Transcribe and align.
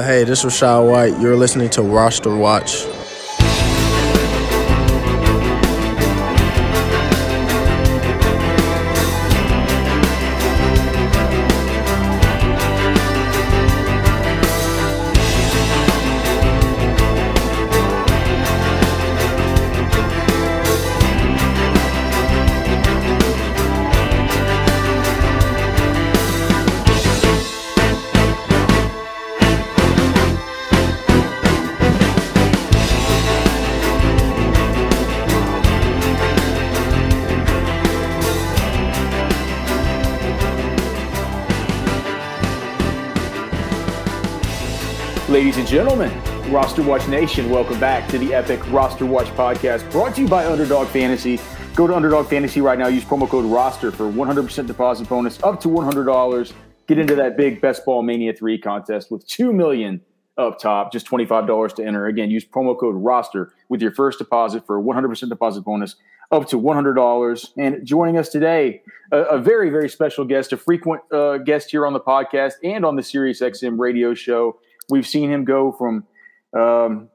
Hey, 0.00 0.22
this 0.22 0.44
is 0.44 0.52
Rachaad 0.52 0.88
White. 0.88 1.20
You're 1.20 1.34
listening 1.34 1.70
to 1.70 1.82
Roster 1.82 2.32
Watch. 2.36 2.84
Roster 46.50 46.82
Watch 46.82 47.06
Nation, 47.08 47.50
welcome 47.50 47.78
back 47.78 48.08
to 48.08 48.18
the 48.18 48.32
Epic 48.32 48.60
Roster 48.72 49.04
Watch 49.04 49.26
podcast 49.28 49.90
brought 49.90 50.14
to 50.14 50.22
you 50.22 50.28
by 50.28 50.46
Underdog 50.46 50.88
Fantasy. 50.88 51.38
Go 51.74 51.86
to 51.86 51.94
Underdog 51.94 52.26
Fantasy 52.26 52.60
right 52.60 52.78
now, 52.78 52.88
use 52.88 53.04
promo 53.04 53.28
code 53.28 53.44
ROSTER 53.44 53.92
for 53.92 54.10
100% 54.10 54.66
deposit 54.66 55.08
bonus 55.08 55.42
up 55.42 55.60
to 55.60 55.68
$100. 55.68 56.52
Get 56.86 56.98
into 56.98 57.14
that 57.16 57.36
big 57.36 57.60
Best 57.60 57.84
Ball 57.84 58.02
Mania 58.02 58.32
3 58.32 58.58
contest 58.58 59.10
with 59.10 59.26
2 59.26 59.52
million 59.52 60.00
up 60.38 60.58
top, 60.58 60.92
just 60.92 61.06
$25 61.06 61.74
to 61.74 61.84
enter. 61.84 62.06
Again, 62.06 62.30
use 62.30 62.44
promo 62.44 62.78
code 62.78 62.94
ROSTER 62.96 63.52
with 63.68 63.82
your 63.82 63.92
first 63.92 64.18
deposit 64.18 64.66
for 64.66 64.82
100% 64.82 65.28
deposit 65.28 65.62
bonus 65.62 65.96
up 66.30 66.46
to 66.48 66.56
$100. 66.56 67.48
And 67.56 67.86
joining 67.86 68.16
us 68.16 68.28
today, 68.28 68.82
a, 69.12 69.18
a 69.18 69.38
very, 69.38 69.70
very 69.70 69.88
special 69.88 70.24
guest, 70.24 70.52
a 70.52 70.56
frequent 70.56 71.02
uh, 71.12 71.38
guest 71.38 71.70
here 71.70 71.86
on 71.86 71.92
the 71.92 72.00
podcast 72.00 72.54
and 72.62 72.84
on 72.84 72.96
the 72.96 73.02
Sirius 73.02 73.40
XM 73.40 73.78
radio 73.78 74.14
show. 74.14 74.58
We've 74.88 75.06
seen 75.06 75.30
him 75.30 75.44
go 75.44 75.72
from, 75.72 76.06
um, 76.56 77.08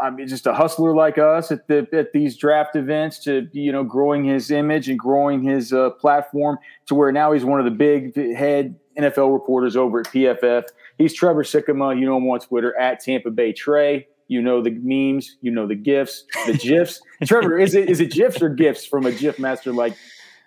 I 0.00 0.10
mean, 0.10 0.28
just 0.28 0.46
a 0.46 0.54
hustler 0.54 0.94
like 0.94 1.18
us 1.18 1.50
at 1.50 1.66
the 1.66 1.86
at 1.92 2.12
these 2.12 2.36
draft 2.36 2.76
events 2.76 3.18
to 3.24 3.48
you 3.52 3.72
know 3.72 3.84
growing 3.84 4.24
his 4.24 4.50
image 4.50 4.88
and 4.88 4.98
growing 4.98 5.42
his 5.42 5.72
uh, 5.72 5.90
platform 5.90 6.58
to 6.86 6.94
where 6.94 7.12
now 7.12 7.32
he's 7.32 7.44
one 7.44 7.58
of 7.58 7.64
the 7.64 7.70
big 7.70 8.14
head 8.36 8.78
NFL 8.98 9.32
reporters 9.32 9.76
over 9.76 10.00
at 10.00 10.06
PFF. 10.06 10.64
He's 10.98 11.14
Trevor 11.14 11.42
Sikkema. 11.42 11.98
You 11.98 12.06
know 12.06 12.16
him 12.16 12.28
on 12.28 12.40
Twitter 12.40 12.78
at 12.78 13.00
Tampa 13.00 13.30
Bay 13.30 13.52
Trey. 13.52 14.06
You 14.28 14.42
know 14.42 14.62
the 14.62 14.70
memes. 14.70 15.36
You 15.40 15.50
know 15.50 15.66
the 15.66 15.74
gifs, 15.74 16.24
the 16.46 16.52
gifs. 16.62 17.00
Trevor, 17.24 17.58
is 17.58 17.74
it 17.74 17.88
is 17.88 18.00
it 18.00 18.12
gifs 18.12 18.42
or 18.42 18.48
gifs 18.48 18.84
from 18.84 19.06
a 19.06 19.12
gif 19.12 19.38
master 19.38 19.72
like 19.72 19.96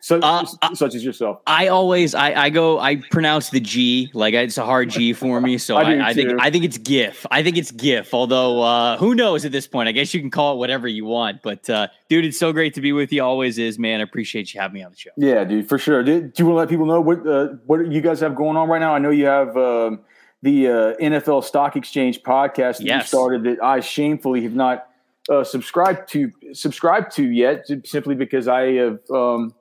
such, 0.02 0.24
Uh, 0.24 0.46
such 0.74 0.96
as 0.96 1.06
yourself? 1.06 1.42
I 1.46 1.68
always 1.68 2.16
I, 2.16 2.34
I 2.34 2.50
go 2.50 2.80
I 2.80 2.98
pronounce 3.12 3.52
the 3.52 3.60
G 3.60 4.10
like 4.14 4.34
it's 4.34 4.58
a 4.58 4.66
hard 4.66 4.90
G 4.90 5.14
for 5.14 5.40
me, 5.40 5.60
so 5.60 5.78
I 5.78 5.82
I, 5.82 6.08
I, 6.08 6.14
think. 6.14 6.42
I 6.42 6.50
think 6.50 6.66
it's 6.66 6.78
GIF. 6.80 7.26
I 7.30 7.44
think 7.44 7.58
it's 7.58 7.72
GIF. 7.72 8.14
Although 8.14 8.62
uh, 8.64 8.98
who 8.98 9.14
knows 9.14 9.46
at 9.46 9.52
this 9.52 9.68
point? 9.68 9.88
I 9.88 9.92
guess 9.92 10.14
you 10.14 10.20
can 10.20 10.32
call 10.32 10.56
it 10.56 10.58
whatever 10.58 10.88
you 10.88 11.06
want. 11.06 11.44
But 11.44 11.70
uh, 11.70 11.88
dude, 12.10 12.26
it's 12.26 12.40
so 12.40 12.52
great 12.52 12.74
to 12.74 12.82
be 12.82 12.92
with 12.92 13.14
you. 13.14 13.24
Always 13.24 13.60
is, 13.60 13.78
man. 13.78 14.00
I 14.00 14.04
appreciate 14.04 14.54
you 14.54 14.60
having 14.60 14.76
me 14.76 14.84
on 14.84 14.92
the 14.92 14.98
show. 14.98 15.12
Yeah, 15.18 15.44
dude, 15.44 15.70
for 15.70 15.78
sure. 15.78 16.04
Do, 16.04 16.22
do 16.22 16.32
you 16.36 16.46
want 16.46 16.56
to 16.56 16.60
let 16.60 16.70
people 16.70 16.88
know 16.88 17.00
what 17.00 17.28
uh, 17.28 17.48
what 17.68 17.92
you 17.92 18.02
guys 18.02 18.20
have 18.22 18.36
going 18.36 18.58
on 18.58 18.68
right 18.68 18.80
now? 18.80 18.96
I 18.96 19.00
know 19.00 19.12
you 19.12 19.28
have 19.28 19.56
um, 19.56 20.02
the 20.42 20.68
uh, 20.68 20.96
NFL 20.96 21.44
Stock 21.44 21.76
Exchange 21.76 22.24
podcast 22.24 22.78
that 22.78 22.86
you 22.86 23.02
started 23.04 23.44
that 23.44 23.64
I 23.64 23.80
shamefully 23.80 24.42
have 24.44 24.56
not 24.56 24.88
uh, 25.30 25.44
subscribed 25.44 26.10
to 26.10 26.32
subscribed 26.54 27.12
to 27.18 27.30
yet, 27.30 27.68
simply 27.86 28.16
because 28.16 28.48
I 28.48 28.72
have 28.74 29.00
um, 29.12 29.54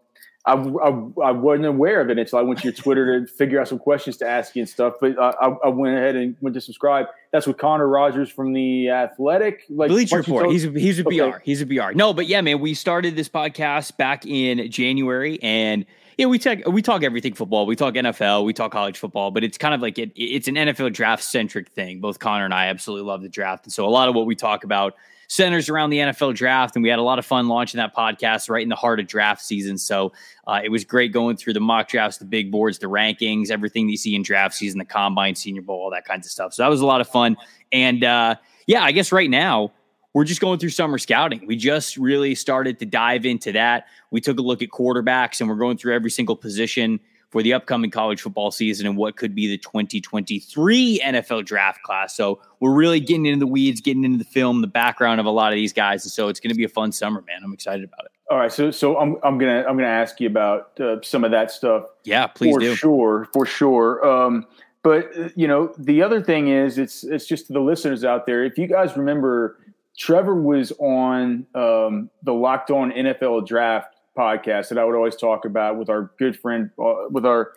I, 0.47 0.55
I, 0.55 0.89
I 1.23 1.33
wasn't 1.33 1.67
aware 1.67 2.01
of 2.01 2.09
it 2.09 2.19
until 2.19 2.39
I 2.39 2.43
went 2.43 2.61
to 2.61 2.65
your 2.65 2.73
Twitter 2.73 3.21
to 3.21 3.31
figure 3.31 3.61
out 3.61 3.69
some 3.69 3.79
questions 3.79 4.17
to 4.19 4.27
ask 4.27 4.57
you 4.57 4.63
and 4.63 4.69
stuff. 4.69 4.95
But 4.99 5.19
I, 5.21 5.31
I, 5.65 5.69
went 5.69 5.97
ahead 5.97 6.17
and 6.17 6.35
went 6.41 6.55
to 6.55 6.63
subscribe. 6.63 7.07
That's 7.31 7.47
with 7.47 7.59
Connor 7.59 7.87
Rogers 7.87 8.31
from 8.31 8.55
the 8.55 8.89
Athletic. 8.89 9.65
Like 9.69 9.91
Bleacher 9.91 10.17
Report. 10.19 10.45
tell- 10.45 10.51
He's 10.51 10.65
a, 10.65 10.71
he's 10.71 10.99
a 10.99 11.07
Okay. 11.07 11.31
BR. 11.31 11.37
He's 11.45 11.61
a 11.61 11.67
BR. 11.67 11.93
No, 11.95 12.15
but 12.15 12.27
yeah, 12.27 12.41
man, 12.41 12.59
we 12.61 12.73
started 12.73 13.17
this 13.17 13.29
podcast 13.29 13.99
back 13.99 14.25
in 14.25 14.71
January, 14.71 15.39
and 15.43 15.85
yeah, 16.17 16.27
we 16.27 16.39
talk 16.39 16.59
we 16.67 16.81
talk 16.81 17.03
everything 17.03 17.35
football. 17.35 17.67
We 17.67 17.77
talk 17.77 17.95
NFL. 17.95 18.45
We 18.45 18.55
talk 18.55 18.73
college 18.73 18.97
football, 18.99 19.31
but 19.31 19.45
it's 19.45 19.59
kind 19.59 19.75
of 19.75 19.83
like 19.83 19.99
it, 19.99 20.13
it's 20.17 20.49
an 20.49 20.55
NFL 20.55 20.95
draft 20.95 21.23
centric 21.23 21.69
thing. 21.71 22.01
Both 22.01 22.19
Connor 22.19 22.47
and 22.47 22.55
I 22.55 22.69
absolutely 22.69 23.07
love 23.07 23.21
the 23.21 23.29
draft, 23.29 23.67
and 23.67 23.73
so 23.73 23.87
a 23.87 23.91
lot 23.91 24.09
of 24.09 24.15
what 24.15 24.25
we 24.25 24.35
talk 24.35 24.65
about 24.65 24.95
centers 25.31 25.69
around 25.69 25.91
the 25.91 25.99
NFL 25.99 26.35
draft. 26.35 26.75
And 26.75 26.83
we 26.83 26.89
had 26.89 26.99
a 26.99 27.03
lot 27.03 27.21
of 27.21 27.25
fun 27.25 27.47
launching 27.47 27.79
that 27.79 27.95
podcast 27.95 28.51
right 28.51 28.65
in 28.65 28.69
the 28.69 28.75
heart 28.75 28.99
of 28.99 29.07
draft 29.07 29.41
season. 29.41 29.79
So 29.79 30.13
uh, 30.49 30.61
it 30.65 30.71
was 30.71 30.85
great 30.85 31.13
going 31.13 31.37
through 31.37 31.53
the 31.53 31.61
mock 31.61 31.87
drafts, 31.87 32.19
the 32.19 32.25
big 32.25 32.51
boards, 32.51 32.81
the 32.81 32.89
rankings, 32.89 33.49
everything 33.49 33.87
that 33.87 33.93
you 33.93 33.97
see 33.97 34.17
in 34.17 34.25
draft 34.25 34.57
season, 34.57 34.81
the 34.81 34.85
combine, 34.85 35.37
Senior 35.37 35.63
Bowl, 35.63 35.83
all 35.83 35.91
that 35.93 36.05
kinds 36.05 36.27
of 36.27 36.33
stuff. 36.33 36.53
So 36.53 36.65
that 36.65 36.69
was 36.69 36.81
a 36.81 36.87
lot 36.87 37.01
of 37.01 37.09
fun. 37.09 37.37
And 37.71 38.03
uh, 38.03 38.35
yeah, 38.67 38.83
I 38.83 38.91
guess 38.91 39.13
right 39.13 39.31
now 39.31 39.71
we're 40.15 40.25
just 40.25 40.41
going 40.41 40.59
through 40.59 40.71
summer 40.71 40.99
scouting. 40.99 41.47
We 41.47 41.55
just 41.55 41.97
really 41.97 42.35
started 42.35 42.81
to 42.81 42.87
dive 42.87 43.25
into 43.25 43.53
that. 43.53 43.87
We 44.11 44.21
took 44.21 44.41
a 44.41 44.43
look 44.43 44.63
at 44.63 44.71
quarterbacks 44.71 45.41
and 45.41 45.49
we're 45.49 45.55
going 45.55 45.77
through 45.77 45.95
every 45.95 46.11
single 46.11 46.35
position 46.35 46.99
for 47.31 47.43
the 47.43 47.53
upcoming 47.53 47.91
college 47.91 48.21
football 48.21 48.51
season 48.51 48.87
and 48.87 48.97
what 48.97 49.17
could 49.17 49.35
be 49.35 49.49
the 49.49 49.57
2023 49.59 51.01
NFL 51.05 51.45
draft 51.45 51.83
class. 51.83 52.15
So 52.15 52.41
we're 52.59 52.75
really 52.75 53.01
getting 53.01 53.27
into 53.27 53.39
the 53.41 53.47
weeds, 53.47 53.81
getting 53.81 54.05
into 54.05 54.19
the 54.19 54.25
film, 54.25 54.61
the 54.61 54.67
background 54.67 55.21
of 55.21 55.27
a 55.27 55.31
lot 55.31 55.53
of 55.53 55.57
these 55.57 55.73
guys. 55.73 56.05
And 56.05 56.13
so 56.13 56.29
it's 56.29 56.41
going 56.41 56.51
to 56.51 56.57
be 56.57 56.65
a 56.65 56.69
fun 56.69 56.93
summer, 56.93 57.23
man. 57.27 57.41
I'm 57.45 57.53
excited 57.53 57.85
about 57.85 58.07
it. 58.07 58.11
All 58.31 58.39
right, 58.39 58.53
so 58.53 58.71
so 58.71 58.97
I'm 58.97 59.17
I'm 59.25 59.39
gonna 59.39 59.65
I'm 59.69 59.77
gonna 59.77 59.89
ask 59.89 60.21
you 60.21 60.29
about 60.29 60.79
uh, 60.79 60.99
some 61.03 61.25
of 61.25 61.33
that 61.33 61.51
stuff 61.51 61.87
Yeah, 62.05 62.29
please 62.29 62.55
for 62.55 62.61
do. 62.61 62.77
sure, 62.77 63.29
for 63.33 63.45
sure. 63.45 64.07
Um, 64.09 64.47
but 64.85 65.11
uh, 65.19 65.31
you 65.35 65.49
know, 65.49 65.75
the 65.77 66.01
other 66.01 66.23
thing 66.23 66.47
is, 66.47 66.79
it's 66.79 67.03
it's 67.03 67.27
just 67.27 67.49
to 67.49 67.53
the 67.55 67.61
listeners 67.61 68.05
out 68.05 68.27
there. 68.27 68.45
If 68.45 68.57
you 68.57 68.69
guys 68.69 68.97
remember, 68.97 69.59
Trevor 69.99 70.41
was 70.41 70.71
on 70.79 71.45
um, 71.57 72.09
the 72.23 72.33
Locked 72.33 72.71
On 72.71 72.93
NFL 72.93 73.49
Draft 73.49 73.97
podcast 74.17 74.69
that 74.71 74.79
I 74.79 74.85
would 74.85 74.95
always 74.95 75.17
talk 75.17 75.45
about 75.45 75.79
with 75.79 75.89
our 75.89 76.11
good 76.19 76.39
friend, 76.39 76.71
uh, 76.79 77.09
with 77.11 77.25
our 77.27 77.53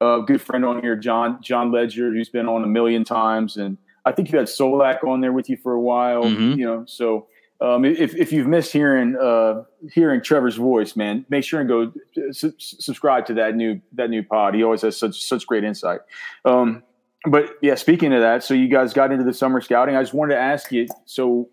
uh, 0.00 0.18
good 0.18 0.40
friend 0.40 0.64
on 0.64 0.82
here, 0.82 0.96
John 0.96 1.40
John 1.42 1.72
Ledyard, 1.72 2.14
who's 2.14 2.28
been 2.28 2.46
on 2.48 2.62
a 2.64 2.66
million 2.66 3.04
times, 3.04 3.56
and 3.56 3.78
I 4.04 4.12
think 4.12 4.30
you 4.30 4.38
had 4.38 4.46
Solak 4.48 5.02
on 5.04 5.20
there 5.20 5.32
with 5.32 5.48
you 5.50 5.56
for 5.56 5.72
a 5.72 5.80
while. 5.80 6.24
Mhm. 6.24 6.56
You 6.58 6.64
know, 6.66 6.84
so. 6.86 7.26
Um, 7.58 7.86
if, 7.86 8.14
if 8.14 8.32
you've 8.32 8.46
missed 8.46 8.70
hearing 8.70 9.16
uh, 9.16 9.62
hearing 9.90 10.20
Trevor's 10.22 10.56
voice, 10.56 10.94
man, 10.94 11.24
make 11.30 11.42
sure 11.42 11.58
and 11.58 11.66
go 11.66 11.90
su- 12.30 12.52
subscribe 12.58 13.24
to 13.28 13.34
that 13.34 13.54
new 13.54 13.80
that 13.94 14.10
new 14.10 14.22
pod. 14.22 14.54
He 14.54 14.62
always 14.62 14.82
has 14.82 14.94
such 14.94 15.24
such 15.24 15.46
great 15.46 15.64
insight. 15.64 16.00
Um, 16.44 16.82
but 17.24 17.54
yeah, 17.62 17.74
speaking 17.74 18.12
of 18.12 18.20
that, 18.20 18.44
so 18.44 18.52
you 18.52 18.68
guys 18.68 18.92
got 18.92 19.10
into 19.10 19.24
the 19.24 19.32
summer 19.32 19.62
scouting. 19.62 19.96
I 19.96 20.02
just 20.02 20.12
wanted 20.12 20.34
to 20.34 20.40
ask 20.40 20.70
you. 20.70 20.86
So 21.06 21.48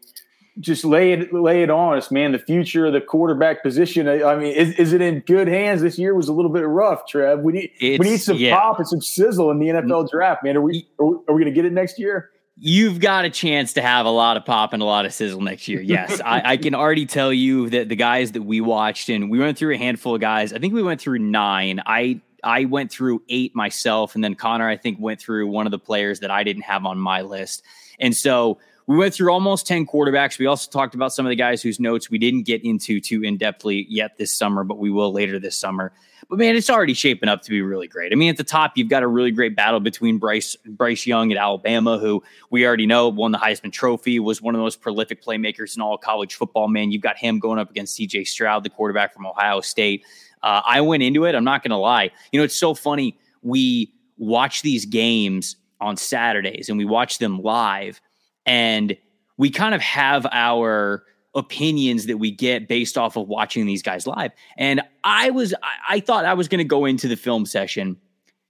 just 0.59 0.85
lay 0.85 1.13
it 1.13 1.33
lay 1.33 1.63
it 1.63 1.69
on 1.69 1.97
us, 1.97 2.11
man. 2.11 2.31
The 2.31 2.39
future 2.39 2.85
of 2.85 2.93
the 2.93 3.01
quarterback 3.01 3.63
position. 3.63 4.07
I 4.07 4.35
mean, 4.35 4.53
is, 4.53 4.75
is 4.75 4.93
it 4.93 5.01
in 5.01 5.21
good 5.21 5.47
hands? 5.47 5.81
This 5.81 5.97
year 5.97 6.13
was 6.13 6.27
a 6.27 6.33
little 6.33 6.51
bit 6.51 6.67
rough, 6.67 7.07
Trev. 7.07 7.39
We 7.39 7.53
need 7.53 7.71
we 7.81 7.97
need 7.97 8.17
some 8.21 8.37
yeah. 8.37 8.59
pop 8.59 8.77
and 8.77 8.87
some 8.87 9.01
sizzle 9.01 9.49
in 9.51 9.59
the 9.59 9.67
NFL 9.67 10.09
draft, 10.09 10.43
man. 10.43 10.57
Are 10.57 10.61
we 10.61 10.87
are 10.99 11.05
we, 11.05 11.15
we 11.27 11.33
going 11.33 11.45
to 11.45 11.51
get 11.51 11.65
it 11.65 11.73
next 11.73 11.97
year? 11.97 12.29
You've 12.55 12.99
got 12.99 13.25
a 13.25 13.31
chance 13.31 13.73
to 13.73 13.81
have 13.81 14.05
a 14.05 14.11
lot 14.11 14.37
of 14.37 14.45
pop 14.45 14.73
and 14.73 14.83
a 14.83 14.85
lot 14.85 15.05
of 15.05 15.13
sizzle 15.13 15.41
next 15.41 15.67
year. 15.67 15.81
Yes, 15.81 16.21
I, 16.25 16.51
I 16.51 16.57
can 16.57 16.75
already 16.75 17.07
tell 17.07 17.33
you 17.33 17.69
that 17.71 17.89
the 17.89 17.95
guys 17.95 18.33
that 18.33 18.43
we 18.43 18.61
watched 18.61 19.09
and 19.09 19.31
we 19.31 19.39
went 19.39 19.57
through 19.57 19.73
a 19.73 19.77
handful 19.77 20.15
of 20.15 20.21
guys. 20.21 20.53
I 20.53 20.59
think 20.59 20.73
we 20.73 20.83
went 20.83 21.01
through 21.01 21.19
nine. 21.19 21.81
I 21.85 22.21
I 22.43 22.65
went 22.65 22.91
through 22.91 23.23
eight 23.27 23.55
myself, 23.55 24.13
and 24.13 24.23
then 24.23 24.35
Connor 24.35 24.69
I 24.69 24.77
think 24.77 24.99
went 24.99 25.19
through 25.19 25.47
one 25.47 25.65
of 25.65 25.71
the 25.71 25.79
players 25.79 26.19
that 26.19 26.29
I 26.29 26.43
didn't 26.43 26.63
have 26.63 26.85
on 26.85 26.99
my 26.99 27.21
list. 27.21 27.63
And 27.99 28.15
so 28.15 28.59
we 28.87 28.97
went 28.97 29.13
through 29.13 29.31
almost 29.31 29.67
ten 29.67 29.85
quarterbacks. 29.85 30.37
We 30.37 30.45
also 30.45 30.69
talked 30.69 30.95
about 30.95 31.13
some 31.13 31.25
of 31.25 31.29
the 31.29 31.35
guys 31.35 31.61
whose 31.61 31.79
notes 31.79 32.09
we 32.09 32.17
didn't 32.17 32.43
get 32.43 32.63
into 32.63 32.99
too 32.99 33.23
in 33.23 33.37
depthly 33.37 33.85
yet 33.87 34.17
this 34.17 34.35
summer, 34.35 34.63
but 34.63 34.77
we 34.77 34.89
will 34.89 35.11
later 35.11 35.39
this 35.39 35.57
summer. 35.57 35.93
But 36.29 36.39
man, 36.39 36.55
it's 36.55 36.69
already 36.69 36.93
shaping 36.93 37.29
up 37.29 37.41
to 37.43 37.49
be 37.49 37.61
really 37.61 37.87
great. 37.87 38.11
I 38.11 38.15
mean, 38.15 38.29
at 38.29 38.37
the 38.37 38.43
top, 38.43 38.73
you've 38.75 38.89
got 38.89 39.03
a 39.03 39.07
really 39.07 39.31
great 39.31 39.55
battle 39.55 39.79
between 39.79 40.17
Bryce 40.17 40.55
Bryce 40.65 41.05
Young 41.05 41.31
at 41.31 41.37
Alabama, 41.37 41.97
who 41.97 42.23
we 42.49 42.65
already 42.65 42.85
know 42.85 43.09
won 43.09 43.31
the 43.31 43.37
Heisman 43.37 43.71
Trophy, 43.71 44.19
was 44.19 44.41
one 44.41 44.55
of 44.55 44.59
the 44.59 44.63
most 44.63 44.81
prolific 44.81 45.23
playmakers 45.23 45.75
in 45.75 45.81
all 45.81 45.97
college 45.97 46.35
football. 46.35 46.67
Man, 46.67 46.91
you've 46.91 47.01
got 47.01 47.17
him 47.17 47.39
going 47.39 47.59
up 47.59 47.69
against 47.69 47.95
C.J. 47.95 48.25
Stroud, 48.25 48.63
the 48.63 48.69
quarterback 48.69 49.13
from 49.13 49.25
Ohio 49.25 49.61
State. 49.61 50.05
Uh, 50.41 50.61
I 50.65 50.81
went 50.81 51.03
into 51.03 51.25
it. 51.25 51.35
I'm 51.35 51.45
not 51.45 51.63
going 51.63 51.71
to 51.71 51.77
lie. 51.77 52.11
You 52.31 52.39
know, 52.39 52.43
it's 52.43 52.55
so 52.57 52.73
funny. 52.73 53.17
We 53.41 53.93
watch 54.17 54.61
these 54.61 54.85
games 54.85 55.55
on 55.79 55.97
Saturdays 55.97 56.69
and 56.69 56.77
we 56.77 56.85
watch 56.85 57.17
them 57.17 57.41
live, 57.41 58.01
and 58.45 58.95
we 59.37 59.49
kind 59.49 59.73
of 59.73 59.81
have 59.81 60.25
our 60.31 61.03
opinions 61.35 62.05
that 62.05 62.17
we 62.17 62.31
get 62.31 62.67
based 62.67 62.97
off 62.97 63.15
of 63.15 63.27
watching 63.27 63.65
these 63.65 63.81
guys 63.81 64.05
live. 64.05 64.31
And 64.57 64.81
I 65.03 65.31
was, 65.31 65.53
I, 65.89 65.99
thought 65.99 66.25
I 66.25 66.35
was 66.35 66.47
going 66.47 66.59
to 66.59 66.63
go 66.63 66.85
into 66.85 67.07
the 67.07 67.15
film 67.15 67.45
session 67.45 67.97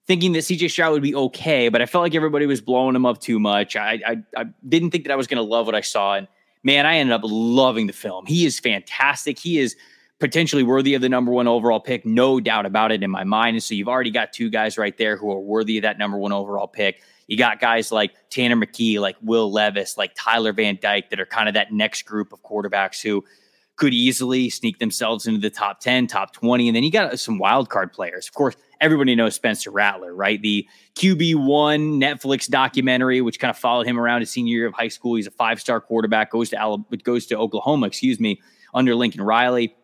thinking 0.06 0.34
that 0.34 0.40
CJ 0.40 0.70
Stroud 0.70 0.92
would 0.92 1.02
be 1.02 1.16
okay, 1.16 1.70
but 1.70 1.82
I 1.82 1.86
felt 1.86 2.02
like 2.02 2.16
everybody 2.16 2.46
was 2.46 2.62
blowing 2.62 2.96
him 2.96 3.06
up 3.06 3.20
too 3.20 3.40
much. 3.40 3.76
I 3.76 4.00
I, 4.06 4.18
I 4.36 4.46
didn't 4.68 4.92
think 4.92 5.06
that 5.06 5.14
I 5.14 5.16
was 5.16 5.28
going 5.28 5.38
to 5.38 5.50
love 5.50 5.66
what 5.66 5.76
I 5.76 5.82
saw, 5.82 6.16
and 6.16 6.28
man, 6.64 6.86
I 6.86 6.98
ended 6.98 7.14
up 7.14 7.22
loving 7.24 7.88
the 7.88 7.94
film. 7.94 8.26
He 8.26 8.46
is 8.46 8.60
fantastic. 8.60 9.40
He 9.40 9.60
is 9.60 9.76
potentially 10.20 10.64
worthy 10.64 10.94
of 10.94 11.02
the 11.02 11.10
number 11.10 11.32
one 11.32 11.48
overall 11.48 11.80
pick, 11.80 12.06
no 12.06 12.40
doubt 12.40 12.66
about 12.66 12.92
it 12.92 13.04
in 13.04 13.12
my 13.12 13.24
mind. 13.24 13.56
And 13.56 13.64
so 13.64 13.74
you've 13.74 13.88
already 13.88 14.12
got 14.12 14.34
two 14.34 14.50
guys 14.50 14.78
right 14.78 14.98
there 14.98 15.18
who 15.18 15.32
are 15.32 15.40
worthy 15.40 15.78
of 15.78 15.82
that 15.84 15.98
number 15.98 16.18
one 16.18 16.32
overall 16.32 16.68
pick. 16.68 17.02
You 17.28 17.38
got 17.38 17.60
guys 17.60 17.92
like 17.92 18.12
Tanner 18.30 18.56
McKee, 18.56 19.00
like 19.00 19.16
Will 19.22 19.52
Levis, 19.52 19.98
like 19.98 20.12
Tyler 20.16 20.54
Van 20.54 20.78
Dyke 20.82 21.10
that 21.10 21.20
are 21.20 21.26
kind 21.26 21.48
of 21.48 21.56
that 21.56 21.72
next 21.72 22.04
group 22.04 22.34
of 22.34 22.42
quarterbacks 22.44 23.02
who 23.02 23.24
could 23.76 23.94
easily 23.94 24.50
sneak 24.50 24.80
themselves 24.80 25.26
into 25.26 25.40
the 25.40 25.50
top 25.50 25.80
10, 25.80 26.08
top 26.08 26.34
20. 26.34 26.68
And 26.70 26.76
then 26.76 26.84
you 26.84 26.92
got 26.92 27.20
some 27.20 27.40
wild 27.40 27.70
card 27.70 27.92
players. 27.92 28.28
Of 28.28 28.34
course, 28.34 28.56
everybody 28.80 29.16
knows 29.16 29.36
Spencer 29.36 29.72
Rattler, 29.72 30.14
right? 30.14 30.42
The 30.42 30.68
QB1 30.96 32.00
Netflix 32.00 32.48
documentary, 32.48 33.22
which 33.22 33.40
kind 33.40 33.50
of 33.50 33.58
followed 33.58 33.88
him 33.88 34.00
around 34.00 34.22
his 34.22 34.30
senior 34.30 34.56
year 34.56 34.68
of 34.68 34.74
high 34.74 34.90
school. 34.90 35.16
He's 35.16 35.28
a 35.28 35.32
five 35.32 35.60
star 35.60 35.82
quarterback, 35.82 36.32
goes 36.32 36.50
to 36.50 36.58
Alabama, 36.60 36.98
goes 36.98 37.26
to 37.28 37.38
Oklahoma, 37.38 37.88
excuse 37.88 38.20
me, 38.20 38.42
under 38.74 38.94
Lincoln 38.96 39.22
Riley. 39.22 39.76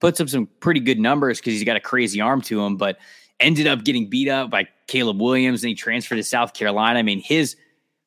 Puts 0.00 0.20
up 0.20 0.28
some 0.28 0.48
pretty 0.60 0.80
good 0.80 0.98
numbers 0.98 1.38
because 1.38 1.52
he's 1.52 1.64
got 1.64 1.76
a 1.76 1.80
crazy 1.80 2.20
arm 2.20 2.40
to 2.42 2.64
him, 2.64 2.76
but 2.76 2.98
ended 3.38 3.66
up 3.66 3.84
getting 3.84 4.08
beat 4.08 4.28
up 4.28 4.50
by 4.50 4.68
Caleb 4.86 5.20
Williams 5.20 5.62
and 5.62 5.68
he 5.68 5.74
transferred 5.74 6.16
to 6.16 6.24
South 6.24 6.54
Carolina. 6.54 6.98
I 6.98 7.02
mean, 7.02 7.20
his 7.20 7.56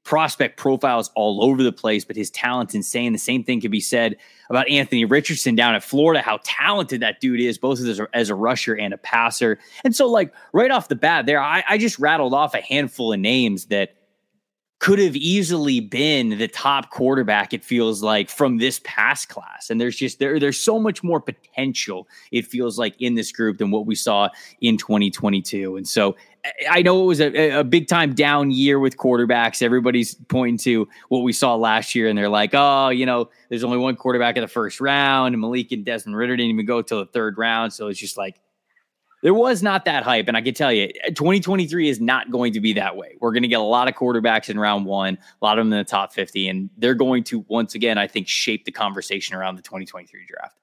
prospect 0.03 0.57
profiles 0.57 1.09
all 1.15 1.43
over 1.43 1.63
the 1.63 1.71
place, 1.71 2.03
but 2.03 2.15
his 2.15 2.29
talent's 2.29 2.75
insane. 2.75 3.13
The 3.13 3.19
same 3.19 3.43
thing 3.43 3.61
could 3.61 3.71
be 3.71 3.79
said 3.79 4.17
about 4.49 4.67
Anthony 4.69 5.05
Richardson 5.05 5.55
down 5.55 5.75
at 5.75 5.83
Florida, 5.83 6.21
how 6.21 6.39
talented 6.43 7.01
that 7.01 7.21
dude 7.21 7.39
is, 7.39 7.57
both 7.57 7.79
as 7.79 7.99
a, 7.99 8.07
as 8.13 8.29
a 8.29 8.35
rusher 8.35 8.75
and 8.75 8.93
a 8.93 8.97
passer. 8.97 9.59
And 9.83 9.95
so, 9.95 10.07
like, 10.07 10.33
right 10.51 10.71
off 10.71 10.89
the 10.89 10.95
bat, 10.95 11.25
there, 11.25 11.41
I, 11.41 11.63
I 11.69 11.77
just 11.77 11.99
rattled 11.99 12.33
off 12.33 12.53
a 12.53 12.61
handful 12.61 13.13
of 13.13 13.19
names 13.19 13.65
that 13.65 13.95
could 14.83 14.99
have 14.99 15.15
easily 15.15 15.79
been 15.79 16.37
the 16.37 16.47
top 16.49 16.89
quarterback 16.89 17.53
it 17.53 17.63
feels 17.63 18.03
like 18.03 18.29
from 18.29 18.57
this 18.57 18.81
past 18.83 19.29
class 19.29 19.69
and 19.69 19.79
there's 19.79 19.95
just 19.95 20.19
there 20.19 20.37
there's 20.41 20.59
so 20.59 20.77
much 20.77 21.01
more 21.01 21.21
potential 21.21 22.05
it 22.33 22.45
feels 22.45 22.77
like 22.77 22.93
in 22.99 23.15
this 23.15 23.31
group 23.31 23.59
than 23.59 23.71
what 23.71 23.85
we 23.85 23.95
saw 23.95 24.27
in 24.59 24.75
2022 24.75 25.77
and 25.77 25.87
so 25.87 26.17
I 26.69 26.81
know 26.81 27.01
it 27.01 27.05
was 27.05 27.21
a, 27.21 27.59
a 27.59 27.63
big 27.63 27.87
time 27.87 28.13
down 28.13 28.51
year 28.51 28.77
with 28.77 28.97
quarterbacks. 28.97 29.61
Everybody's 29.61 30.15
pointing 30.27 30.57
to 30.65 30.89
what 31.07 31.19
we 31.19 31.31
saw 31.31 31.55
last 31.55 31.95
year, 31.95 32.09
and 32.09 32.17
they're 32.17 32.27
like, 32.27 32.49
"Oh, 32.53 32.89
you 32.89 33.05
know, 33.05 33.29
there's 33.47 33.63
only 33.63 33.77
one 33.77 33.95
quarterback 33.95 34.35
in 34.35 34.41
the 34.41 34.49
first 34.49 34.81
round, 34.81 35.33
and 35.33 35.39
Malik 35.39 35.71
and 35.71 35.85
Desmond 35.85 36.17
Ridder 36.17 36.35
didn't 36.35 36.51
even 36.51 36.65
go 36.65 36.81
till 36.81 36.99
the 36.99 37.05
third 37.05 37.37
round." 37.37 37.71
So 37.71 37.87
it's 37.87 37.97
just 37.97 38.17
like 38.17 38.41
there 39.23 39.33
was 39.33 39.63
not 39.63 39.85
that 39.85 40.03
hype. 40.03 40.27
And 40.27 40.37
I 40.37 40.41
can 40.41 40.53
tell 40.53 40.71
you, 40.71 40.89
2023 41.07 41.89
is 41.89 41.99
not 41.99 42.29
going 42.29 42.53
to 42.53 42.59
be 42.59 42.73
that 42.73 42.95
way. 42.95 43.15
We're 43.19 43.31
going 43.31 43.43
to 43.43 43.47
get 43.47 43.59
a 43.59 43.63
lot 43.63 43.87
of 43.87 43.95
quarterbacks 43.95 44.49
in 44.49 44.59
round 44.59 44.85
one, 44.85 45.17
a 45.41 45.45
lot 45.45 45.57
of 45.57 45.65
them 45.65 45.73
in 45.73 45.79
the 45.79 45.85
top 45.85 46.13
50, 46.13 46.49
and 46.49 46.69
they're 46.77 46.93
going 46.93 47.23
to 47.25 47.43
once 47.47 47.73
again, 47.73 47.97
I 47.97 48.05
think, 48.05 48.27
shape 48.27 48.65
the 48.65 48.71
conversation 48.71 49.35
around 49.35 49.55
the 49.55 49.61
2023 49.63 50.25
draft. 50.27 50.59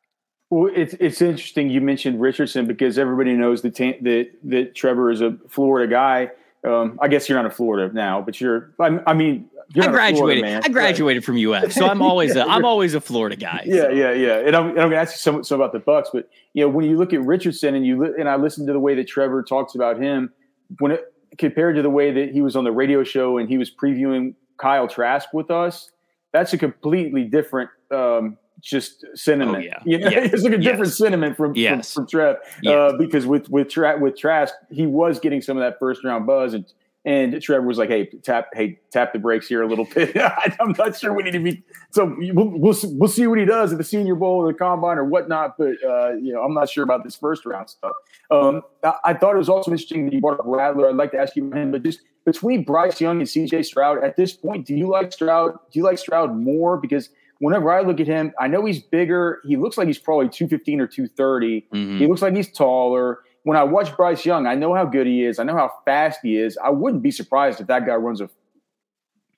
Well, 0.51 0.71
it's 0.75 0.95
it's 0.95 1.23
interesting 1.23 1.71
you 1.71 1.81
mentioned 1.81 2.21
Richardson 2.21 2.67
because 2.67 2.99
everybody 2.99 3.35
knows 3.35 3.63
that 3.63 3.77
that 3.77 4.31
that 4.45 4.75
Trevor 4.75 5.11
is 5.11 5.21
a 5.21 5.39
Florida 5.49 5.91
guy. 5.91 6.31
Um, 6.69 6.99
I 7.01 7.09
guess 7.09 7.29
you're 7.29 7.41
not 7.41 7.51
a 7.51 7.55
Florida 7.55 7.95
now, 7.95 8.21
but 8.21 8.41
you're. 8.41 8.73
I, 8.81 8.99
I 9.07 9.15
mean, 9.15 9.49
I 9.79 9.87
graduated. 9.87 10.45
I 10.45 10.69
graduated 10.69 11.25
from 11.25 11.37
UF, 11.37 11.73
so 11.73 11.87
I'm 11.87 12.03
always 12.03 12.35
a, 12.35 12.45
I'm 12.45 12.65
always 12.65 12.95
a 12.95 13.01
Florida 13.01 13.37
guy. 13.37 13.63
Yeah, 13.67 13.83
so. 13.83 13.89
yeah, 13.91 14.13
yeah. 14.13 14.39
And 14.39 14.57
I'm, 14.57 14.69
I'm 14.71 14.75
going 14.75 14.91
to 14.91 14.97
ask 14.97 15.15
you 15.15 15.19
some, 15.19 15.45
some 15.45 15.61
about 15.61 15.73
the 15.73 15.81
Bucs, 15.81 16.09
but 16.13 16.29
you 16.55 16.65
know 16.65 16.69
when 16.69 16.87
you 16.87 16.97
look 16.97 17.13
at 17.13 17.21
Richardson 17.21 17.75
and 17.75 17.87
you 17.87 18.03
and 18.17 18.29
I 18.29 18.37
listen 18.37 18.67
to 18.67 18.73
the 18.73 18.81
way 18.81 18.95
that 18.97 19.07
Trevor 19.07 19.43
talks 19.43 19.75
about 19.75 20.01
him 20.01 20.33
when 20.79 20.93
it 20.93 21.13
compared 21.39 21.77
to 21.77 21.83
the 21.83 21.91
way 21.91 22.13
that 22.13 22.31
he 22.33 22.43
was 22.43 22.57
on 22.57 22.65
the 22.65 22.73
radio 22.73 23.05
show 23.05 23.39
and 23.39 23.49
he 23.49 23.59
was 23.59 23.71
previewing 23.71 24.35
Kyle 24.59 24.89
Trask 24.89 25.29
with 25.33 25.51
us, 25.51 25.91
that's 26.33 26.53
a 26.53 26.59
completely 26.59 27.25
different 27.25 27.71
um, 27.91 28.37
just 28.61 29.05
sentiment. 29.15 29.59
Oh, 29.59 29.61
yeah. 29.61 29.79
You 29.85 29.99
know, 29.99 30.11
it's 30.13 30.43
like 30.43 30.53
a 30.53 30.59
different 30.59 30.87
yes. 30.87 30.99
sentiment 30.99 31.37
from, 31.37 31.55
yes. 31.55 31.93
from, 31.93 32.05
from 32.05 32.11
Trev. 32.11 32.37
Yes. 32.63 32.73
Uh, 32.73 32.97
because 32.97 33.27
with 33.27 33.49
with 33.49 33.69
Tra- 33.69 33.99
with 33.99 34.17
Trask, 34.17 34.55
he 34.71 34.87
was 34.87 35.19
getting 35.19 35.41
some 35.41 35.57
of 35.57 35.63
that 35.63 35.79
first 35.79 36.05
round 36.05 36.27
buzz, 36.27 36.55
and 36.55 36.65
and 37.05 37.41
Trevor 37.41 37.67
was 37.67 37.79
like, 37.79 37.89
"Hey, 37.89 38.07
tap, 38.23 38.49
hey, 38.53 38.79
tap 38.91 39.13
the 39.13 39.19
brakes 39.19 39.49
here 39.49 39.63
a 39.63 39.67
little 39.67 39.87
bit. 39.87 40.15
I'm 40.61 40.75
not 40.77 40.99
sure 40.99 41.15
we 41.15 41.23
need 41.23 41.33
to 41.33 41.41
be. 41.41 41.63
So 41.91 42.15
we'll, 42.19 42.51
we'll 42.51 42.77
we'll 42.85 43.09
see 43.09 43.27
what 43.27 43.39
he 43.39 43.47
does 43.47 43.73
at 43.73 43.79
the 43.79 43.85
Senior 43.85 44.15
Bowl 44.15 44.37
or 44.37 44.53
the 44.53 44.59
Combine 44.59 44.99
or 44.99 45.05
whatnot. 45.05 45.57
But 45.57 45.77
uh, 45.83 46.13
you 46.15 46.33
know, 46.33 46.43
I'm 46.43 46.53
not 46.53 46.69
sure 46.69 46.85
about 46.85 47.05
this 47.05 47.17
first 47.17 47.47
round 47.47 47.71
stuff. 47.71 47.93
Um, 48.31 48.63
I, 48.85 48.95
I, 49.07 49.15
thought 49.15 49.35
it 49.35 49.39
was 49.39 49.49
also 49.49 49.71
interesting 49.71 50.05
that 50.07 50.15
you 50.15 50.21
brought 50.21 50.39
up 50.39 50.47
Rattler. 50.47 50.89
I'd 50.89 50.97
like 50.97 51.13
to 51.13 51.19
ask 51.19 51.35
you 51.37 51.47
about 51.47 51.59
him, 51.59 51.73
but 51.73 51.83
just 51.83 52.01
between 52.27 52.65
Bryce 52.65 53.01
Young 53.01 53.19
and 53.19 53.29
C.J. 53.29 53.63
Stroud 53.63 54.05
at 54.05 54.17
this 54.17 54.35
point, 54.35 54.67
do 54.67 54.75
you 54.75 54.89
like 54.89 55.13
Stroud? 55.13 55.53
Do 55.73 55.79
you 55.79 55.85
like 55.85 55.99
Stroud 55.99 56.37
more 56.37 56.77
because 56.77 57.09
whenever 57.39 57.73
I 57.73 57.81
look 57.81 57.99
at 57.99 58.07
him, 58.07 58.33
I 58.39 58.47
know 58.47 58.65
he's 58.65 58.83
bigger. 58.83 59.41
He 59.45 59.57
looks 59.57 59.79
like 59.79 59.87
he's 59.87 59.99
probably 59.99 60.29
215 60.29 60.81
or 60.81 60.87
230. 60.87 61.67
Mm-hmm. 61.73 61.99
He 61.99 62.07
looks 62.07 62.23
like 62.23 62.37
he's 62.37 62.53
taller 62.53 63.21
when 63.45 63.57
I 63.57 63.63
watch 63.63 63.97
Bryce 63.97 64.25
Young, 64.25 64.47
I 64.47 64.55
know 64.55 64.75
how 64.75 64.85
good 64.85 65.07
he 65.07 65.25
is. 65.25 65.39
I 65.39 65.45
know 65.45 65.57
how 65.57 65.73
fast 65.85 66.21
he 66.23 66.37
is. 66.37 66.59
I 66.63 66.71
wouldn't 66.71 67.03
be 67.03 67.11
surprised 67.11 67.61
if 67.61 67.67
that 67.69 67.87
guy 67.87 67.95
runs 67.95 68.21
a. 68.21 68.29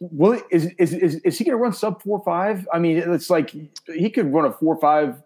Well, 0.00 0.40
is 0.50 0.66
is 0.78 0.92
is, 0.92 1.14
is 1.16 1.38
he 1.38 1.44
going 1.44 1.56
to 1.56 1.62
run 1.62 1.72
sub 1.72 2.02
four 2.02 2.22
five? 2.24 2.66
I 2.72 2.78
mean, 2.80 2.98
it's 2.98 3.30
like 3.30 3.50
he 3.86 4.10
could 4.10 4.32
run 4.32 4.44
a 4.44 4.52
four 4.52 4.76
five 4.80 5.22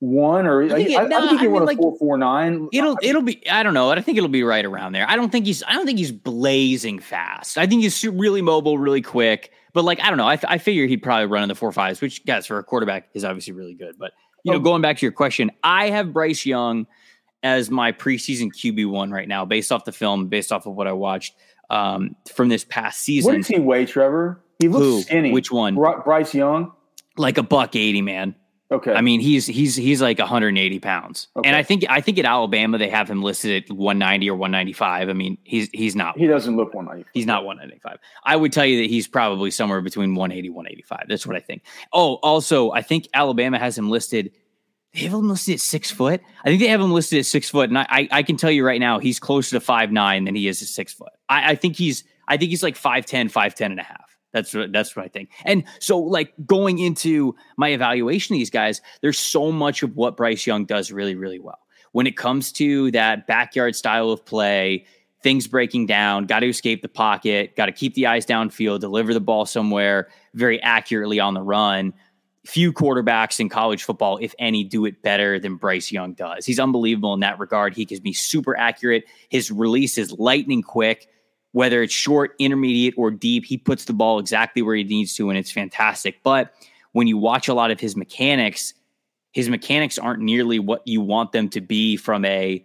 one 0.00 0.46
or 0.46 0.62
I 0.62 0.68
think, 0.68 0.90
it, 0.90 0.98
I, 0.98 1.06
no, 1.06 1.18
I 1.18 1.28
think 1.28 1.40
he 1.40 1.46
run 1.46 1.64
like, 1.64 1.78
a 1.78 1.82
four 1.82 1.96
four 1.98 2.18
nine. 2.18 2.68
It'll 2.72 2.98
it'll 3.02 3.22
be 3.22 3.48
I 3.48 3.62
don't 3.62 3.74
know. 3.74 3.90
I 3.90 4.00
think 4.00 4.16
it'll 4.16 4.28
be 4.28 4.42
right 4.42 4.64
around 4.64 4.92
there. 4.92 5.08
I 5.08 5.16
don't 5.16 5.30
think 5.30 5.46
he's 5.46 5.62
I 5.64 5.72
don't 5.72 5.86
think 5.86 5.98
he's 5.98 6.12
blazing 6.12 6.98
fast. 6.98 7.58
I 7.58 7.66
think 7.66 7.82
he's 7.82 8.04
really 8.04 8.42
mobile, 8.42 8.78
really 8.78 9.02
quick. 9.02 9.52
But 9.72 9.84
like 9.84 10.00
I 10.00 10.08
don't 10.08 10.18
know. 10.18 10.28
I, 10.28 10.38
I 10.48 10.58
figure 10.58 10.86
he'd 10.86 11.02
probably 11.02 11.26
run 11.26 11.42
in 11.42 11.48
the 11.48 11.54
four 11.54 11.72
fives, 11.72 12.00
which 12.00 12.24
guys 12.24 12.46
for 12.46 12.58
a 12.58 12.64
quarterback 12.64 13.08
is 13.14 13.24
obviously 13.24 13.52
really 13.52 13.74
good. 13.74 13.96
But 13.98 14.12
you 14.44 14.52
know, 14.52 14.58
oh. 14.58 14.62
going 14.62 14.82
back 14.82 14.98
to 14.98 15.04
your 15.04 15.12
question, 15.12 15.50
I 15.62 15.90
have 15.90 16.12
Bryce 16.12 16.46
Young 16.46 16.86
as 17.42 17.70
my 17.70 17.92
preseason 17.92 18.48
QB 18.48 18.90
one 18.90 19.10
right 19.10 19.28
now, 19.28 19.44
based 19.44 19.72
off 19.72 19.84
the 19.84 19.92
film, 19.92 20.28
based 20.28 20.52
off 20.52 20.66
of 20.66 20.74
what 20.74 20.86
I 20.86 20.92
watched 20.92 21.34
um, 21.70 22.16
from 22.34 22.48
this 22.48 22.64
past 22.64 23.00
season. 23.00 23.32
What 23.32 23.36
does 23.38 23.48
he 23.48 23.58
weigh, 23.58 23.86
Trevor? 23.86 24.42
He 24.58 24.68
looks 24.68 24.84
Who? 24.84 25.02
skinny. 25.02 25.32
Which 25.32 25.50
one? 25.50 25.74
Bryce 25.74 26.34
Young, 26.34 26.72
like 27.16 27.38
a 27.38 27.42
buck 27.42 27.76
eighty, 27.76 28.02
man. 28.02 28.34
Okay. 28.68 28.92
I 28.92 29.00
mean, 29.00 29.20
he's 29.20 29.46
he's 29.46 29.76
he's 29.76 30.02
like 30.02 30.18
180 30.18 30.80
pounds, 30.80 31.28
okay. 31.36 31.48
and 31.48 31.54
I 31.54 31.62
think 31.62 31.84
I 31.88 32.00
think 32.00 32.18
at 32.18 32.24
Alabama 32.24 32.78
they 32.78 32.88
have 32.88 33.08
him 33.08 33.22
listed 33.22 33.62
at 33.62 33.70
190 33.70 34.28
or 34.28 34.34
195. 34.34 35.08
I 35.08 35.12
mean, 35.12 35.38
he's 35.44 35.68
he's 35.72 35.94
not. 35.94 36.18
He 36.18 36.26
doesn't 36.26 36.56
look 36.56 36.74
195. 36.74 37.08
He's 37.14 37.26
not 37.26 37.44
195. 37.44 37.98
I 38.24 38.34
would 38.34 38.52
tell 38.52 38.66
you 38.66 38.82
that 38.82 38.90
he's 38.90 39.06
probably 39.06 39.52
somewhere 39.52 39.80
between 39.82 40.16
180 40.16 40.50
185. 40.50 41.04
That's 41.08 41.24
what 41.24 41.36
I 41.36 41.40
think. 41.40 41.62
Oh, 41.92 42.14
also, 42.14 42.72
I 42.72 42.82
think 42.82 43.06
Alabama 43.14 43.56
has 43.56 43.78
him 43.78 43.88
listed 43.88 44.32
they 44.96 45.02
have 45.02 45.12
him 45.12 45.28
listed 45.28 45.54
at 45.54 45.60
six 45.60 45.90
foot. 45.90 46.22
I 46.44 46.48
think 46.48 46.60
they 46.60 46.68
have 46.68 46.80
him 46.80 46.90
listed 46.90 47.18
at 47.18 47.26
six 47.26 47.50
foot, 47.50 47.68
and 47.68 47.78
I, 47.78 47.86
I, 47.88 48.08
I 48.10 48.22
can 48.22 48.36
tell 48.36 48.50
you 48.50 48.64
right 48.64 48.80
now, 48.80 48.98
he's 48.98 49.20
closer 49.20 49.56
to 49.56 49.60
five 49.60 49.92
nine 49.92 50.24
than 50.24 50.34
he 50.34 50.48
is 50.48 50.62
at 50.62 50.68
six 50.68 50.92
foot. 50.94 51.12
I, 51.28 51.52
I 51.52 51.54
think 51.54 51.76
he's 51.76 52.04
I 52.28 52.36
think 52.36 52.50
he's 52.50 52.62
like 52.62 52.76
5'10, 52.76 53.30
5'10 53.30 53.66
and 53.66 53.80
a 53.80 53.84
half. 53.84 54.16
That's 54.32 54.52
what 54.52 54.72
that's 54.72 54.94
what 54.94 55.04
I 55.04 55.08
think. 55.08 55.30
And 55.44 55.64
so, 55.80 55.98
like 55.98 56.34
going 56.44 56.78
into 56.78 57.34
my 57.56 57.70
evaluation 57.70 58.34
of 58.34 58.38
these 58.38 58.50
guys, 58.50 58.82
there's 59.00 59.18
so 59.18 59.50
much 59.50 59.82
of 59.82 59.96
what 59.96 60.16
Bryce 60.16 60.46
Young 60.46 60.66
does 60.66 60.92
really, 60.92 61.14
really 61.14 61.38
well. 61.38 61.60
When 61.92 62.06
it 62.06 62.16
comes 62.16 62.52
to 62.52 62.90
that 62.90 63.26
backyard 63.26 63.74
style 63.76 64.10
of 64.10 64.26
play, 64.26 64.84
things 65.22 65.46
breaking 65.46 65.86
down, 65.86 66.26
got 66.26 66.40
to 66.40 66.48
escape 66.48 66.82
the 66.82 66.88
pocket, 66.88 67.56
got 67.56 67.66
to 67.66 67.72
keep 67.72 67.94
the 67.94 68.06
eyes 68.06 68.26
downfield, 68.26 68.80
deliver 68.80 69.14
the 69.14 69.20
ball 69.20 69.46
somewhere 69.46 70.08
very 70.34 70.60
accurately 70.62 71.18
on 71.18 71.32
the 71.32 71.42
run 71.42 71.94
few 72.46 72.72
quarterbacks 72.72 73.40
in 73.40 73.48
college 73.48 73.84
football, 73.84 74.18
if 74.18 74.34
any, 74.38 74.64
do 74.64 74.84
it 74.86 75.02
better 75.02 75.38
than 75.38 75.56
Bryce 75.56 75.90
Young 75.90 76.12
does. 76.14 76.46
He's 76.46 76.60
unbelievable 76.60 77.12
in 77.12 77.20
that 77.20 77.38
regard. 77.38 77.74
He 77.74 77.84
can 77.84 78.00
be 78.00 78.12
super 78.12 78.56
accurate. 78.56 79.04
His 79.28 79.50
release 79.50 79.98
is 79.98 80.12
lightning 80.12 80.62
quick, 80.62 81.08
whether 81.52 81.82
it's 81.82 81.92
short, 81.92 82.34
intermediate, 82.38 82.94
or 82.96 83.10
deep. 83.10 83.44
He 83.44 83.58
puts 83.58 83.84
the 83.84 83.92
ball 83.92 84.18
exactly 84.18 84.62
where 84.62 84.76
he 84.76 84.84
needs 84.84 85.14
to, 85.16 85.28
and 85.28 85.38
it's 85.38 85.50
fantastic. 85.50 86.22
But 86.22 86.52
when 86.92 87.06
you 87.06 87.18
watch 87.18 87.48
a 87.48 87.54
lot 87.54 87.70
of 87.70 87.80
his 87.80 87.96
mechanics, 87.96 88.72
his 89.32 89.50
mechanics 89.50 89.98
aren't 89.98 90.22
nearly 90.22 90.58
what 90.58 90.82
you 90.86 91.00
want 91.00 91.32
them 91.32 91.48
to 91.50 91.60
be 91.60 91.96
from 91.96 92.24
a 92.24 92.64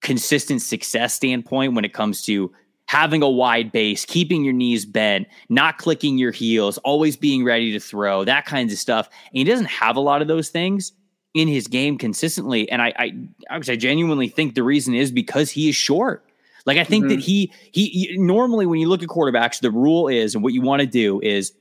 consistent 0.00 0.62
success 0.62 1.14
standpoint 1.14 1.74
when 1.74 1.84
it 1.84 1.92
comes 1.92 2.22
to 2.22 2.52
having 2.88 3.22
a 3.22 3.28
wide 3.28 3.70
base, 3.70 4.06
keeping 4.06 4.42
your 4.42 4.54
knees 4.54 4.86
bent, 4.86 5.28
not 5.50 5.76
clicking 5.76 6.16
your 6.16 6.32
heels, 6.32 6.78
always 6.78 7.16
being 7.16 7.44
ready 7.44 7.70
to 7.70 7.78
throw, 7.78 8.24
that 8.24 8.46
kinds 8.46 8.72
of 8.72 8.78
stuff. 8.78 9.08
And 9.30 9.38
he 9.38 9.44
doesn't 9.44 9.66
have 9.66 9.94
a 9.94 10.00
lot 10.00 10.22
of 10.22 10.28
those 10.28 10.48
things 10.48 10.92
in 11.34 11.48
his 11.48 11.68
game 11.68 11.98
consistently. 11.98 12.68
And 12.70 12.80
I, 12.80 12.94
I, 12.98 13.12
I 13.50 13.60
genuinely 13.60 14.28
think 14.28 14.54
the 14.54 14.62
reason 14.62 14.94
is 14.94 15.12
because 15.12 15.50
he 15.50 15.68
is 15.68 15.76
short. 15.76 16.24
Like 16.64 16.78
I 16.78 16.84
think 16.84 17.04
mm-hmm. 17.04 17.16
that 17.16 17.20
he, 17.20 17.52
he, 17.72 17.88
he 17.88 18.16
normally 18.16 18.64
when 18.64 18.80
you 18.80 18.88
look 18.88 19.02
at 19.02 19.08
quarterbacks, 19.08 19.60
the 19.60 19.70
rule 19.70 20.08
is, 20.08 20.34
and 20.34 20.42
what 20.42 20.54
you 20.54 20.62
want 20.62 20.80
to 20.80 20.86
do 20.86 21.20
is 21.20 21.52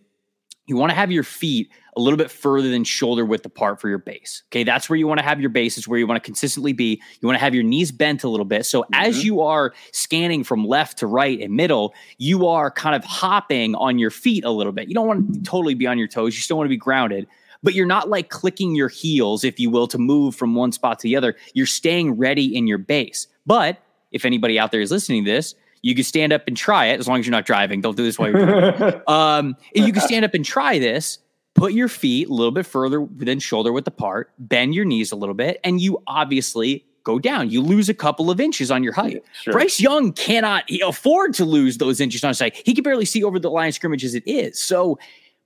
you 0.68 0.76
want 0.76 0.92
to 0.92 0.96
have 0.96 1.12
your 1.12 1.24
feet 1.24 1.72
a 1.96 2.02
little 2.02 2.18
bit 2.18 2.30
further 2.30 2.70
than 2.70 2.84
shoulder 2.84 3.26
width 3.26 3.46
apart 3.46 3.82
for 3.82 3.90
your 3.90 3.98
base. 3.98 4.44
Okay, 4.50 4.64
that's 4.64 4.90
where 4.90 4.98
you 4.98 5.08
want 5.08 5.20
to 5.20 5.24
have 5.24 5.42
your 5.42 5.50
base. 5.50 5.78
It's 5.78 5.88
where 5.88 5.98
you 5.98 6.06
want 6.06 6.22
to 6.22 6.26
consistently 6.26 6.74
be. 6.74 7.02
You 7.20 7.28
want 7.28 7.38
to 7.38 7.44
have 7.44 7.56
your 7.56 7.64
knees 7.64 7.92
bent 7.92 8.24
a 8.24 8.30
little 8.30 8.46
bit. 8.46 8.66
So 8.66 8.84
mm-hmm. 8.84 8.94
as 8.94 9.26
you 9.26 9.42
are 9.42 9.74
scanning 9.92 10.44
from 10.44 10.68
left 10.68 11.00
to 11.00 11.08
right 11.08 11.40
and 11.42 11.56
middle, 11.56 11.96
you 12.20 12.46
are 12.46 12.70
kind 12.70 12.96
of 12.96 13.04
hopping 13.04 13.74
on 13.76 13.98
your 13.98 14.12
feet 14.12 14.44
a 14.44 14.52
little 14.52 14.74
bit. 14.74 14.88
You 14.90 14.94
don't 14.94 15.08
want 15.08 15.34
to 15.34 15.42
totally 15.42 15.74
be 15.74 15.88
on 15.88 15.98
your 15.98 16.08
toes. 16.08 16.36
You 16.36 16.42
still 16.42 16.58
want 16.58 16.68
to 16.68 16.70
be 16.70 16.78
grounded, 16.78 17.28
but 17.64 17.74
you're 17.74 17.88
not 17.88 18.10
like 18.10 18.30
clicking 18.30 18.76
your 18.76 18.90
heels, 18.90 19.44
if 19.44 19.60
you 19.60 19.72
will, 19.72 19.88
to 19.88 19.98
move 19.98 20.36
from 20.36 20.54
one 20.54 20.72
spot 20.72 21.00
to 21.00 21.04
the 21.04 21.16
other. 21.16 21.36
You're 21.54 21.66
staying 21.66 22.12
ready 22.18 22.56
in 22.56 22.68
your 22.68 22.78
base. 22.78 23.28
But 23.48 23.80
if 24.12 24.24
anybody 24.24 24.60
out 24.60 24.72
there 24.72 24.82
is 24.82 24.92
listening 24.92 25.26
to 25.26 25.32
this, 25.32 25.56
you 25.82 25.96
can 25.96 26.04
stand 26.04 26.34
up 26.34 26.44
and 26.48 26.56
try 26.56 26.88
it 26.88 27.00
as 27.00 27.08
long 27.08 27.20
as 27.20 27.26
you're 27.26 27.32
not 27.32 27.46
driving. 27.46 27.82
Don't 27.82 27.98
do 27.98 28.04
this 28.04 28.18
while 28.18 28.30
you're 28.30 28.46
driving. 28.46 29.02
um, 29.08 29.58
you 29.74 29.92
can 29.94 30.02
stand 30.02 30.26
up 30.26 30.34
and 30.34 30.44
try 30.44 30.80
this. 30.80 31.20
Put 31.56 31.74
your 31.74 31.88
feet 31.88 32.30
a 32.30 32.34
little 32.34 32.52
bit 32.52 32.66
further 32.66 33.08
than 33.16 33.40
shoulder 33.40 33.72
width 33.72 33.88
apart. 33.88 34.32
Bend 34.38 34.76
your 34.76 34.86
knees 34.86 35.12
a 35.12 35.16
little 35.16 35.34
bit, 35.34 35.60
and 35.64 35.82
you 35.82 36.02
obviously 36.06 36.86
go 37.08 37.18
down. 37.18 37.50
You 37.50 37.62
lose 37.62 37.88
a 37.88 37.94
couple 37.94 38.30
of 38.30 38.40
inches 38.40 38.70
on 38.70 38.84
your 38.84 38.92
height. 38.92 39.24
Sure. 39.42 39.54
Bryce 39.54 39.80
Young 39.80 40.12
cannot 40.12 40.66
afford 40.86 41.34
to 41.36 41.46
lose 41.46 41.78
those 41.78 42.02
inches 42.02 42.24
on 42.24 42.30
his 42.30 42.40
height. 42.40 42.62
He 42.66 42.74
can 42.74 42.84
barely 42.84 43.06
see 43.06 43.24
over 43.24 43.40
the 43.40 43.50
line 43.50 43.70
of 43.70 43.76
scrimmage 43.76 44.04
as 44.04 44.14
it 44.14 44.28
is. 44.28 44.62
So 44.62 45.00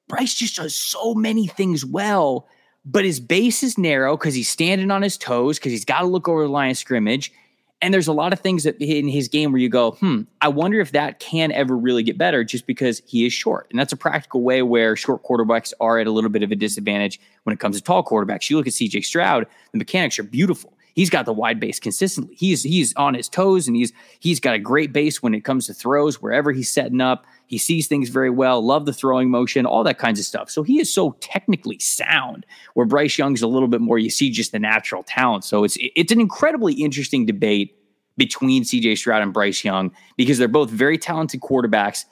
Bryce 0.07 0.33
just 0.33 0.55
does 0.55 0.75
so 0.75 1.13
many 1.13 1.45
things 1.45 1.85
well, 1.85 2.47
but 2.83 3.05
his 3.05 3.19
base 3.19 3.61
is 3.61 3.77
narrow 3.77 4.17
because 4.17 4.33
he's 4.33 4.49
standing 4.49 4.89
on 4.89 5.03
his 5.03 5.19
toes 5.19 5.59
because 5.59 5.71
he's 5.71 5.85
got 5.85 6.01
to 6.01 6.07
look 6.07 6.27
over 6.27 6.41
the 6.41 6.49
line 6.49 6.71
of 6.71 6.77
scrimmage. 6.77 7.31
And 7.81 7.93
there's 7.93 8.07
a 8.07 8.13
lot 8.13 8.31
of 8.31 8.39
things 8.39 8.63
that 8.63 8.79
in 8.79 9.07
his 9.07 9.27
game 9.27 9.51
where 9.51 9.59
you 9.59 9.69
go, 9.69 9.91
hmm, 9.91 10.21
I 10.39 10.49
wonder 10.49 10.79
if 10.79 10.91
that 10.91 11.19
can 11.19 11.51
ever 11.51 11.75
really 11.75 12.03
get 12.03 12.17
better 12.17 12.43
just 12.43 12.67
because 12.67 13.01
he 13.05 13.25
is 13.25 13.33
short. 13.33 13.67
And 13.71 13.79
that's 13.79 13.91
a 13.91 13.97
practical 13.97 14.41
way 14.41 14.61
where 14.61 14.95
short 14.95 15.23
quarterbacks 15.23 15.73
are 15.79 15.97
at 15.97 16.05
a 16.05 16.11
little 16.11 16.29
bit 16.29 16.43
of 16.43 16.51
a 16.51 16.55
disadvantage 16.55 17.19
when 17.43 17.53
it 17.53 17.59
comes 17.59 17.77
to 17.77 17.83
tall 17.83 18.03
quarterbacks. 18.03 18.49
You 18.49 18.57
look 18.57 18.67
at 18.67 18.73
CJ 18.73 19.03
Stroud, 19.03 19.47
the 19.71 19.79
mechanics 19.79 20.19
are 20.19 20.23
beautiful. 20.23 20.73
He's 20.93 21.09
got 21.09 21.25
the 21.25 21.33
wide 21.33 21.59
base 21.59 21.79
consistently. 21.79 22.35
He's 22.35 22.63
he's 22.63 22.93
on 22.95 23.13
his 23.13 23.29
toes 23.29 23.67
and 23.67 23.75
he's 23.75 23.93
he's 24.19 24.39
got 24.39 24.55
a 24.55 24.59
great 24.59 24.91
base 24.91 25.21
when 25.21 25.33
it 25.33 25.41
comes 25.41 25.67
to 25.67 25.73
throws 25.73 26.21
wherever 26.21 26.51
he's 26.51 26.71
setting 26.71 27.01
up. 27.01 27.25
He 27.47 27.57
sees 27.57 27.87
things 27.87 28.09
very 28.09 28.29
well, 28.29 28.65
love 28.65 28.85
the 28.85 28.93
throwing 28.93 29.29
motion, 29.29 29.65
all 29.65 29.83
that 29.83 29.97
kinds 29.97 30.19
of 30.19 30.25
stuff. 30.25 30.49
So 30.49 30.63
he 30.63 30.79
is 30.79 30.93
so 30.93 31.15
technically 31.19 31.79
sound. 31.79 32.45
Where 32.73 32.85
Bryce 32.85 33.17
Young's 33.17 33.41
a 33.41 33.47
little 33.47 33.67
bit 33.67 33.81
more, 33.81 33.99
you 33.99 34.09
see 34.09 34.29
just 34.29 34.51
the 34.51 34.59
natural 34.59 35.03
talent. 35.03 35.43
So 35.43 35.63
it's 35.63 35.77
it's 35.79 36.11
an 36.11 36.19
incredibly 36.19 36.73
interesting 36.73 37.25
debate 37.25 37.77
between 38.17 38.63
CJ 38.63 38.97
Stroud 38.97 39.21
and 39.21 39.33
Bryce 39.33 39.63
Young 39.63 39.91
because 40.17 40.37
they're 40.37 40.47
both 40.47 40.69
very 40.69 40.97
talented 40.97 41.41
quarterbacks 41.41 42.05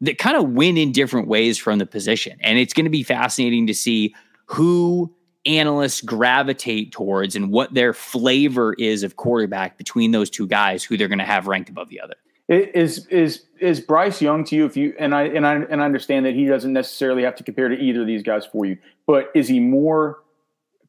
that 0.00 0.18
kind 0.18 0.36
of 0.36 0.50
win 0.50 0.76
in 0.76 0.92
different 0.92 1.28
ways 1.28 1.58
from 1.58 1.78
the 1.78 1.86
position. 1.86 2.38
And 2.40 2.58
it's 2.58 2.74
going 2.74 2.84
to 2.84 2.90
be 2.90 3.02
fascinating 3.02 3.66
to 3.66 3.74
see 3.74 4.14
who 4.46 5.14
analysts 5.46 6.00
gravitate 6.00 6.92
towards 6.92 7.36
and 7.36 7.50
what 7.50 7.74
their 7.74 7.92
flavor 7.92 8.74
is 8.74 9.02
of 9.02 9.16
quarterback 9.16 9.76
between 9.78 10.10
those 10.10 10.30
two 10.30 10.46
guys 10.46 10.82
who 10.82 10.96
they're 10.96 11.08
going 11.08 11.18
to 11.18 11.24
have 11.24 11.46
ranked 11.46 11.68
above 11.68 11.88
the 11.88 12.00
other. 12.00 12.14
Is 12.48 13.06
is 13.06 13.46
is 13.58 13.80
Bryce 13.80 14.20
Young 14.20 14.44
to 14.44 14.56
you? 14.56 14.66
If 14.66 14.76
you 14.76 14.94
and 14.98 15.14
I 15.14 15.22
and 15.22 15.46
I 15.46 15.54
and 15.54 15.80
I 15.80 15.84
understand 15.86 16.26
that 16.26 16.34
he 16.34 16.44
doesn't 16.44 16.74
necessarily 16.74 17.22
have 17.22 17.36
to 17.36 17.42
compare 17.42 17.68
to 17.68 17.74
either 17.74 18.02
of 18.02 18.06
these 18.06 18.22
guys 18.22 18.44
for 18.44 18.66
you, 18.66 18.76
but 19.06 19.30
is 19.34 19.48
he 19.48 19.60
more 19.60 20.18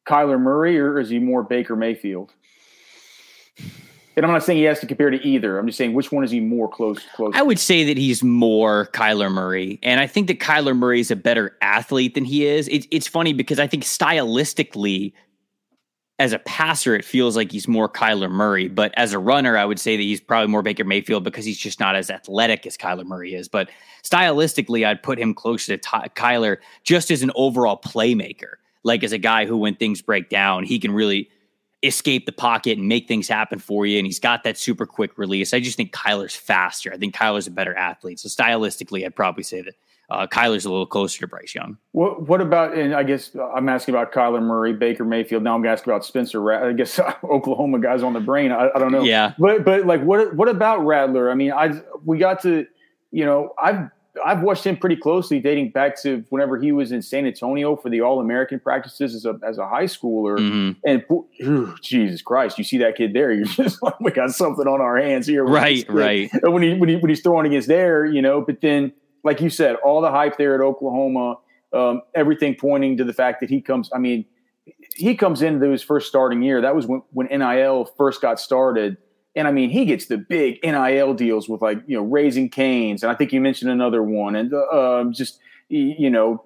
Kyler 0.06 0.38
Murray 0.38 0.78
or 0.78 1.00
is 1.00 1.08
he 1.08 1.18
more 1.18 1.42
Baker 1.42 1.74
Mayfield? 1.74 2.34
And 4.16 4.24
I'm 4.24 4.32
not 4.32 4.44
saying 4.44 4.58
he 4.58 4.64
has 4.64 4.80
to 4.80 4.86
compare 4.86 5.10
to 5.10 5.22
either. 5.26 5.58
I'm 5.58 5.66
just 5.66 5.76
saying 5.76 5.92
which 5.92 6.10
one 6.10 6.24
is 6.24 6.30
he 6.30 6.40
more 6.40 6.68
close 6.68 7.04
close. 7.14 7.34
I 7.36 7.42
would 7.42 7.58
say 7.58 7.84
that 7.84 7.98
he's 7.98 8.22
more 8.22 8.86
Kyler 8.92 9.30
Murray, 9.30 9.78
and 9.82 10.00
I 10.00 10.06
think 10.06 10.28
that 10.28 10.40
Kyler 10.40 10.76
Murray 10.76 11.00
is 11.00 11.10
a 11.10 11.16
better 11.16 11.56
athlete 11.60 12.14
than 12.14 12.24
he 12.24 12.46
is. 12.46 12.66
It, 12.68 12.86
it's 12.90 13.06
funny 13.06 13.34
because 13.34 13.58
I 13.58 13.66
think 13.66 13.84
stylistically 13.84 15.12
as 16.18 16.32
a 16.32 16.38
passer, 16.38 16.94
it 16.94 17.04
feels 17.04 17.36
like 17.36 17.52
he's 17.52 17.68
more 17.68 17.90
Kyler 17.90 18.30
Murray. 18.30 18.68
But 18.68 18.92
as 18.96 19.12
a 19.12 19.18
runner, 19.18 19.58
I 19.58 19.66
would 19.66 19.78
say 19.78 19.96
that 19.96 20.02
he's 20.02 20.20
probably 20.20 20.48
more 20.48 20.62
Baker 20.62 20.84
Mayfield 20.84 21.24
because 21.24 21.44
he's 21.44 21.58
just 21.58 21.78
not 21.78 21.94
as 21.94 22.08
athletic 22.08 22.66
as 22.66 22.76
Kyler 22.76 23.04
Murray 23.04 23.34
is. 23.34 23.48
But 23.48 23.68
stylistically, 24.02 24.86
I'd 24.86 25.02
put 25.02 25.18
him 25.18 25.34
closer 25.34 25.76
to 25.76 25.78
Ty- 25.78 26.08
Kyler 26.14 26.56
just 26.84 27.10
as 27.10 27.22
an 27.22 27.32
overall 27.34 27.78
playmaker. 27.78 28.54
Like 28.82 29.04
as 29.04 29.12
a 29.12 29.18
guy 29.18 29.44
who, 29.44 29.58
when 29.58 29.74
things 29.74 30.00
break 30.00 30.30
down, 30.30 30.64
he 30.64 30.78
can 30.78 30.92
really 30.92 31.28
escape 31.82 32.26
the 32.26 32.32
pocket 32.32 32.78
and 32.78 32.88
make 32.88 33.06
things 33.06 33.28
happen 33.28 33.58
for 33.58 33.86
you. 33.86 33.98
And 33.98 34.06
he's 34.06 34.18
got 34.18 34.44
that 34.44 34.56
super 34.56 34.86
quick 34.86 35.16
release. 35.18 35.52
I 35.52 35.60
just 35.60 35.76
think 35.76 35.92
Kyler's 35.92 36.34
faster. 36.34 36.92
I 36.92 36.96
think 36.96 37.14
Kyler's 37.14 37.46
a 37.46 37.50
better 37.50 37.74
athlete. 37.74 38.18
So 38.18 38.28
stylistically, 38.28 39.04
I'd 39.04 39.14
probably 39.14 39.42
say 39.42 39.62
that 39.62 39.74
uh, 40.08 40.26
Kyler's 40.26 40.64
a 40.64 40.70
little 40.70 40.86
closer 40.86 41.20
to 41.20 41.26
Bryce 41.26 41.54
Young. 41.54 41.76
What 41.92 42.28
What 42.28 42.40
about? 42.40 42.76
And 42.76 42.94
I 42.94 43.02
guess 43.02 43.34
I'm 43.54 43.68
asking 43.68 43.94
about 43.94 44.12
Kyler 44.12 44.40
Murray, 44.40 44.72
Baker 44.72 45.04
Mayfield. 45.04 45.42
Now 45.42 45.56
I'm 45.56 45.66
asking 45.66 45.92
about 45.92 46.04
Spencer. 46.04 46.40
Rat- 46.40 46.62
I 46.62 46.72
guess 46.72 46.98
Oklahoma 47.24 47.80
guys 47.80 48.02
on 48.02 48.12
the 48.12 48.20
brain. 48.20 48.52
I, 48.52 48.68
I, 48.74 48.78
don't 48.78 48.92
know. 48.92 49.02
Yeah. 49.02 49.34
But 49.38 49.64
but 49.64 49.84
like 49.84 50.02
what 50.02 50.34
What 50.36 50.48
about 50.48 50.86
Rattler? 50.86 51.30
I 51.30 51.34
mean, 51.34 51.52
I 51.52 51.80
we 52.04 52.18
got 52.18 52.40
to 52.42 52.66
you 53.10 53.24
know 53.24 53.52
I've 53.60 53.90
I've 54.24 54.42
watched 54.42 54.64
him 54.64 54.76
pretty 54.76 54.96
closely 54.96 55.40
dating 55.40 55.70
back 55.70 56.00
to 56.02 56.24
whenever 56.30 56.58
he 56.58 56.72
was 56.72 56.92
in 56.92 57.02
San 57.02 57.26
Antonio 57.26 57.76
for 57.76 57.90
the 57.90 58.00
All 58.00 58.20
American 58.20 58.60
practices 58.60 59.14
as 59.14 59.24
a 59.24 59.38
as 59.46 59.58
a 59.58 59.68
high 59.68 59.84
schooler. 59.84 60.38
Mm-hmm. 60.38 60.80
And 60.84 61.80
Jesus 61.82 62.22
Christ, 62.22 62.58
you 62.58 62.64
see 62.64 62.78
that 62.78 62.96
kid 62.96 63.12
there, 63.12 63.32
you're 63.34 63.46
just 63.46 63.82
like, 63.82 63.98
we 64.00 64.10
got 64.10 64.30
something 64.30 64.66
on 64.66 64.80
our 64.80 64.96
hands 64.96 65.26
here. 65.26 65.44
Right, 65.44 65.84
right. 65.88 66.30
When 66.42 66.62
he, 66.62 66.74
when 66.74 66.88
he 66.88 66.96
when 66.96 67.08
he's 67.08 67.20
throwing 67.20 67.46
against 67.46 67.68
there, 67.68 68.04
you 68.04 68.22
know, 68.22 68.40
but 68.40 68.60
then 68.60 68.92
like 69.22 69.40
you 69.40 69.50
said, 69.50 69.76
all 69.84 70.00
the 70.00 70.10
hype 70.10 70.38
there 70.38 70.54
at 70.54 70.60
Oklahoma, 70.60 71.36
um, 71.72 72.02
everything 72.14 72.54
pointing 72.54 72.96
to 72.96 73.04
the 73.04 73.12
fact 73.12 73.40
that 73.40 73.50
he 73.50 73.60
comes. 73.60 73.90
I 73.92 73.98
mean, 73.98 74.24
he 74.94 75.14
comes 75.14 75.42
into 75.42 75.68
his 75.70 75.82
first 75.82 76.08
starting 76.08 76.42
year. 76.42 76.60
That 76.60 76.74
was 76.74 76.86
when, 76.86 77.02
when 77.10 77.26
NIL 77.26 77.86
first 77.96 78.22
got 78.22 78.40
started. 78.40 78.96
And 79.36 79.46
I 79.46 79.52
mean, 79.52 79.70
he 79.70 79.84
gets 79.84 80.06
the 80.06 80.18
big 80.18 80.58
NIL 80.64 81.14
deals 81.14 81.48
with 81.48 81.62
like, 81.62 81.78
you 81.86 81.96
know, 81.96 82.02
Raising 82.02 82.48
Cane's. 82.48 83.02
And 83.02 83.12
I 83.12 83.14
think 83.14 83.32
you 83.32 83.40
mentioned 83.40 83.70
another 83.70 84.02
one. 84.02 84.34
And 84.34 84.52
uh, 84.52 85.00
um, 85.00 85.12
just, 85.12 85.38
you 85.68 86.10
know, 86.10 86.42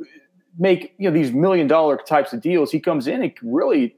make, 0.58 0.94
you 0.98 1.08
know, 1.08 1.14
these 1.14 1.32
million 1.32 1.68
dollar 1.68 1.96
types 1.96 2.32
of 2.32 2.40
deals. 2.40 2.72
He 2.72 2.80
comes 2.80 3.06
in 3.06 3.22
and 3.22 3.32
really 3.42 3.94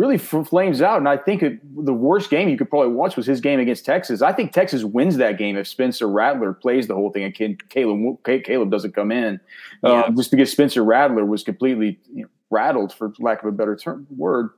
really 0.00 0.16
flames 0.16 0.80
out. 0.80 0.98
And 0.98 1.06
I 1.06 1.18
think 1.18 1.42
it, 1.42 1.60
the 1.84 1.92
worst 1.92 2.30
game 2.30 2.48
you 2.48 2.56
could 2.56 2.70
probably 2.70 2.88
watch 2.92 3.16
was 3.16 3.26
his 3.26 3.40
game 3.40 3.60
against 3.60 3.84
Texas. 3.84 4.22
I 4.22 4.32
think 4.32 4.52
Texas 4.52 4.82
wins 4.82 5.18
that 5.18 5.36
game 5.36 5.58
if 5.58 5.68
Spencer 5.68 6.08
Rattler 6.08 6.54
plays 6.54 6.86
the 6.86 6.94
whole 6.94 7.10
thing 7.10 7.24
and 7.24 7.68
Caleb 7.68 8.22
Caleb 8.24 8.70
doesn't 8.70 8.94
come 8.94 9.12
in, 9.12 9.40
yeah. 9.82 10.04
um, 10.04 10.16
just 10.16 10.30
because 10.30 10.50
Spencer 10.50 10.82
Rattler 10.82 11.26
was 11.26 11.42
completely 11.42 11.98
you 12.14 12.22
know, 12.22 12.28
rattled, 12.48 12.94
for 12.94 13.12
lack 13.18 13.42
of 13.42 13.48
a 13.48 13.52
better 13.52 13.76
term 13.76 14.06
word. 14.16 14.50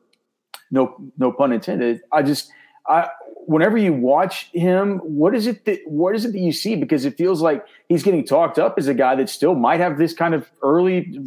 No, 0.71 0.97
no 1.19 1.33
pun 1.33 1.53
intended. 1.53 2.03
I 2.13 2.23
just, 2.23 2.51
I 2.87 3.09
whenever 3.47 3.77
you 3.77 3.93
watch 3.93 4.51
him, 4.53 4.99
what 4.99 5.35
is 5.35 5.47
it 5.47 5.65
that 5.65 5.81
what 5.87 6.15
is 6.15 6.25
it 6.25 6.33
that 6.33 6.39
you 6.39 6.53
see? 6.53 6.77
Because 6.77 7.05
it 7.05 7.17
feels 7.17 7.41
like 7.41 7.65
he's 7.89 8.03
getting 8.03 8.25
talked 8.25 8.59
up 8.59 8.75
as 8.79 8.89
a 8.89 8.95
guy 8.95 9.15
that 9.17 9.29
still 9.29 9.55
might 9.55 9.81
have 9.81 9.99
this 9.99 10.15
kind 10.15 10.35
of 10.35 10.51
early, 10.63 11.19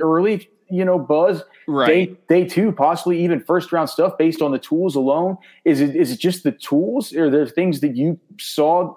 early 0.00 0.48
you 0.72 0.84
know 0.84 0.98
buzz 0.98 1.42
right. 1.68 1.86
day 1.86 2.16
day 2.28 2.44
two, 2.48 2.72
possibly 2.72 3.22
even 3.22 3.40
first 3.40 3.72
round 3.72 3.90
stuff 3.90 4.16
based 4.18 4.40
on 4.40 4.52
the 4.52 4.58
tools 4.58 4.96
alone? 4.96 5.36
Is 5.64 5.80
it 5.80 5.94
is 5.94 6.10
it 6.10 6.18
just 6.18 6.42
the 6.42 6.52
tools? 6.52 7.14
Or 7.14 7.26
are 7.26 7.30
there 7.30 7.46
things 7.46 7.80
that 7.80 7.94
you 7.96 8.18
saw 8.40 8.94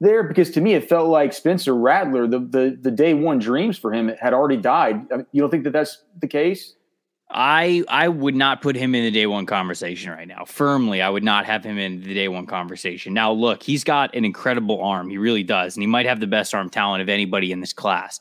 there? 0.00 0.22
Because 0.24 0.50
to 0.52 0.60
me, 0.60 0.74
it 0.74 0.88
felt 0.88 1.08
like 1.08 1.32
Spencer 1.32 1.74
Rattler, 1.74 2.26
the 2.26 2.40
the, 2.40 2.78
the 2.80 2.90
day 2.90 3.14
one 3.14 3.38
dreams 3.38 3.78
for 3.78 3.92
him 3.92 4.10
had 4.20 4.34
already 4.34 4.56
died. 4.56 5.06
I 5.12 5.18
mean, 5.18 5.26
you 5.32 5.40
don't 5.40 5.50
think 5.50 5.64
that 5.64 5.72
that's 5.72 6.02
the 6.20 6.28
case? 6.28 6.74
I 7.32 7.84
I 7.88 8.08
would 8.08 8.34
not 8.34 8.62
put 8.62 8.76
him 8.76 8.94
in 8.94 9.04
the 9.04 9.10
day 9.10 9.26
one 9.26 9.46
conversation 9.46 10.10
right 10.10 10.28
now. 10.28 10.44
Firmly, 10.44 11.00
I 11.00 11.08
would 11.08 11.24
not 11.24 11.46
have 11.46 11.64
him 11.64 11.78
in 11.78 12.02
the 12.02 12.14
day 12.14 12.28
one 12.28 12.46
conversation. 12.46 13.14
Now, 13.14 13.32
look, 13.32 13.62
he's 13.62 13.84
got 13.84 14.14
an 14.14 14.24
incredible 14.24 14.82
arm. 14.82 15.08
He 15.08 15.18
really 15.18 15.42
does, 15.42 15.76
and 15.76 15.82
he 15.82 15.86
might 15.86 16.06
have 16.06 16.20
the 16.20 16.26
best 16.26 16.54
arm 16.54 16.68
talent 16.68 17.02
of 17.02 17.08
anybody 17.08 17.52
in 17.52 17.60
this 17.60 17.72
class. 17.72 18.20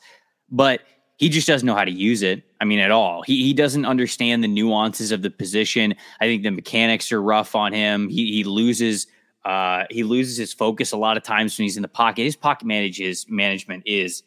But 0.50 0.82
he 1.18 1.30
just 1.30 1.48
doesn't 1.48 1.66
know 1.66 1.76
how 1.76 1.86
to 1.86 1.92
use 1.92 2.24
it. 2.24 2.44
I 2.60 2.66
mean, 2.66 2.80
at 2.80 2.92
all. 2.92 3.22
He 3.22 3.44
he 3.44 3.54
doesn't 3.54 3.86
understand 3.86 4.44
the 4.44 4.48
nuances 4.48 5.12
of 5.12 5.22
the 5.22 5.30
position. 5.30 5.94
I 6.20 6.26
think 6.26 6.44
the 6.44 6.52
mechanics 6.52 7.12
are 7.12 7.22
rough 7.22 7.54
on 7.54 7.74
him. 7.74 8.10
He 8.10 8.32
he 8.32 8.44
loses 8.44 9.08
uh 9.46 9.86
he 9.90 10.04
loses 10.04 10.38
his 10.38 10.54
focus 10.54 10.92
a 10.92 10.98
lot 10.98 11.18
of 11.18 11.24
times 11.24 11.58
when 11.58 11.64
he's 11.64 11.76
in 11.76 11.82
the 11.82 11.88
pocket. 11.88 12.24
His 12.24 12.36
pocket 12.36 12.66
manages 12.66 13.26
management 13.30 13.84
is 13.86 14.24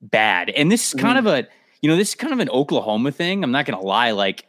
bad. 0.00 0.50
And 0.50 0.70
this 0.70 0.88
is 0.88 1.00
kind 1.00 1.16
mm. 1.16 1.20
of 1.20 1.26
a 1.26 1.48
you 1.84 1.90
know, 1.90 1.96
this 1.96 2.08
is 2.08 2.14
kind 2.14 2.32
of 2.32 2.38
an 2.40 2.48
Oklahoma 2.48 3.12
thing. 3.12 3.44
I'm 3.44 3.50
not 3.50 3.66
gonna 3.66 3.82
lie, 3.82 4.12
like 4.12 4.46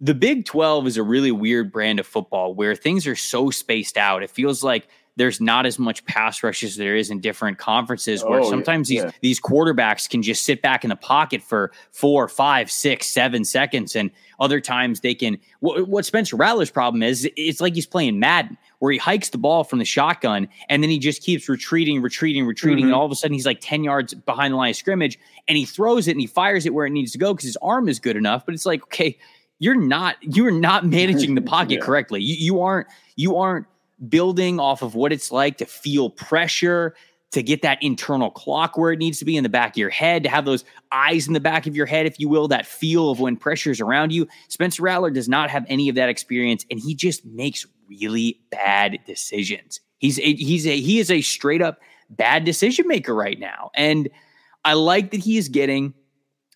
the 0.00 0.12
Big 0.12 0.44
12 0.44 0.86
is 0.86 0.96
a 0.98 1.02
really 1.02 1.32
weird 1.32 1.72
brand 1.72 1.98
of 1.98 2.06
football 2.06 2.52
where 2.54 2.74
things 2.74 3.06
are 3.06 3.16
so 3.16 3.48
spaced 3.48 3.96
out. 3.96 4.22
It 4.22 4.28
feels 4.28 4.62
like 4.62 4.86
there's 5.16 5.40
not 5.40 5.64
as 5.64 5.78
much 5.78 6.04
pass 6.04 6.42
rush 6.42 6.62
as 6.62 6.76
there 6.76 6.94
is 6.94 7.08
in 7.10 7.20
different 7.20 7.56
conferences 7.56 8.22
where 8.22 8.40
Oh, 8.40 8.50
sometimes 8.50 8.90
yeah. 8.90 9.04
these 9.04 9.12
these 9.22 9.40
quarterbacks 9.40 10.10
can 10.10 10.20
just 10.22 10.44
sit 10.44 10.60
back 10.60 10.84
in 10.84 10.90
the 10.90 10.96
pocket 10.96 11.42
for 11.42 11.72
four, 11.90 12.28
five, 12.28 12.70
six, 12.70 13.06
seven 13.08 13.46
seconds, 13.46 13.96
and 13.96 14.10
other 14.42 14.60
times 14.60 15.00
they 15.00 15.14
can. 15.14 15.38
What, 15.60 15.88
what 15.88 16.04
Spencer 16.04 16.36
Rattler's 16.36 16.70
problem 16.70 17.02
is, 17.02 17.28
it's 17.36 17.60
like 17.60 17.74
he's 17.74 17.86
playing 17.86 18.18
Madden, 18.18 18.58
where 18.80 18.92
he 18.92 18.98
hikes 18.98 19.30
the 19.30 19.38
ball 19.38 19.64
from 19.64 19.78
the 19.78 19.84
shotgun 19.84 20.48
and 20.68 20.82
then 20.82 20.90
he 20.90 20.98
just 20.98 21.22
keeps 21.22 21.48
retreating, 21.48 22.02
retreating, 22.02 22.44
retreating, 22.44 22.84
and 22.84 22.92
mm-hmm. 22.92 22.98
all 22.98 23.06
of 23.06 23.12
a 23.12 23.14
sudden 23.14 23.32
he's 23.32 23.46
like 23.46 23.60
ten 23.60 23.84
yards 23.84 24.12
behind 24.12 24.52
the 24.52 24.56
line 24.58 24.70
of 24.70 24.76
scrimmage, 24.76 25.18
and 25.48 25.56
he 25.56 25.64
throws 25.64 26.08
it 26.08 26.12
and 26.12 26.20
he 26.20 26.26
fires 26.26 26.66
it 26.66 26.74
where 26.74 26.84
it 26.84 26.90
needs 26.90 27.12
to 27.12 27.18
go 27.18 27.32
because 27.32 27.46
his 27.46 27.56
arm 27.62 27.88
is 27.88 27.98
good 27.98 28.16
enough. 28.16 28.44
But 28.44 28.54
it's 28.54 28.66
like, 28.66 28.82
okay, 28.84 29.16
you're 29.60 29.76
not 29.76 30.16
you 30.20 30.44
are 30.46 30.50
not 30.50 30.84
managing 30.84 31.36
the 31.36 31.42
pocket 31.42 31.70
Yeah. 31.78 31.80
correctly. 31.80 32.20
You, 32.20 32.34
you 32.34 32.60
aren't 32.60 32.88
you 33.14 33.36
aren't 33.36 33.66
building 34.08 34.58
off 34.58 34.82
of 34.82 34.96
what 34.96 35.12
it's 35.12 35.30
like 35.30 35.58
to 35.58 35.66
feel 35.66 36.10
pressure, 36.10 36.96
to 37.32 37.42
get 37.42 37.62
that 37.62 37.82
internal 37.82 38.30
clock 38.30 38.76
where 38.76 38.92
it 38.92 38.98
needs 38.98 39.18
to 39.18 39.24
be 39.24 39.36
in 39.36 39.42
the 39.42 39.48
back 39.48 39.72
of 39.72 39.76
your 39.78 39.90
head, 39.90 40.22
to 40.22 40.28
have 40.28 40.44
those 40.44 40.64
eyes 40.92 41.26
in 41.26 41.32
the 41.32 41.40
back 41.40 41.66
of 41.66 41.74
your 41.74 41.86
head, 41.86 42.06
if 42.06 42.20
you 42.20 42.28
will, 42.28 42.46
that 42.48 42.66
feel 42.66 43.10
of 43.10 43.20
when 43.20 43.36
pressure's 43.36 43.80
around 43.80 44.12
you. 44.12 44.28
Spencer 44.48 44.82
Rattler 44.82 45.10
does 45.10 45.28
not 45.28 45.50
have 45.50 45.64
any 45.68 45.88
of 45.88 45.94
that 45.94 46.08
experience, 46.08 46.64
and 46.70 46.78
he 46.78 46.94
just 46.94 47.24
makes 47.24 47.66
really 47.88 48.38
bad 48.50 48.98
decisions. 49.06 49.80
He's 49.98 50.18
a, 50.18 50.34
he's 50.34 50.66
a 50.66 50.78
he 50.78 50.98
is 50.98 51.10
a 51.10 51.22
straight 51.22 51.62
up 51.62 51.80
bad 52.10 52.44
decision 52.44 52.86
maker 52.86 53.14
right 53.14 53.38
now, 53.38 53.70
and 53.74 54.08
I 54.64 54.74
like 54.74 55.10
that 55.12 55.20
he 55.20 55.38
is 55.38 55.48
getting 55.48 55.94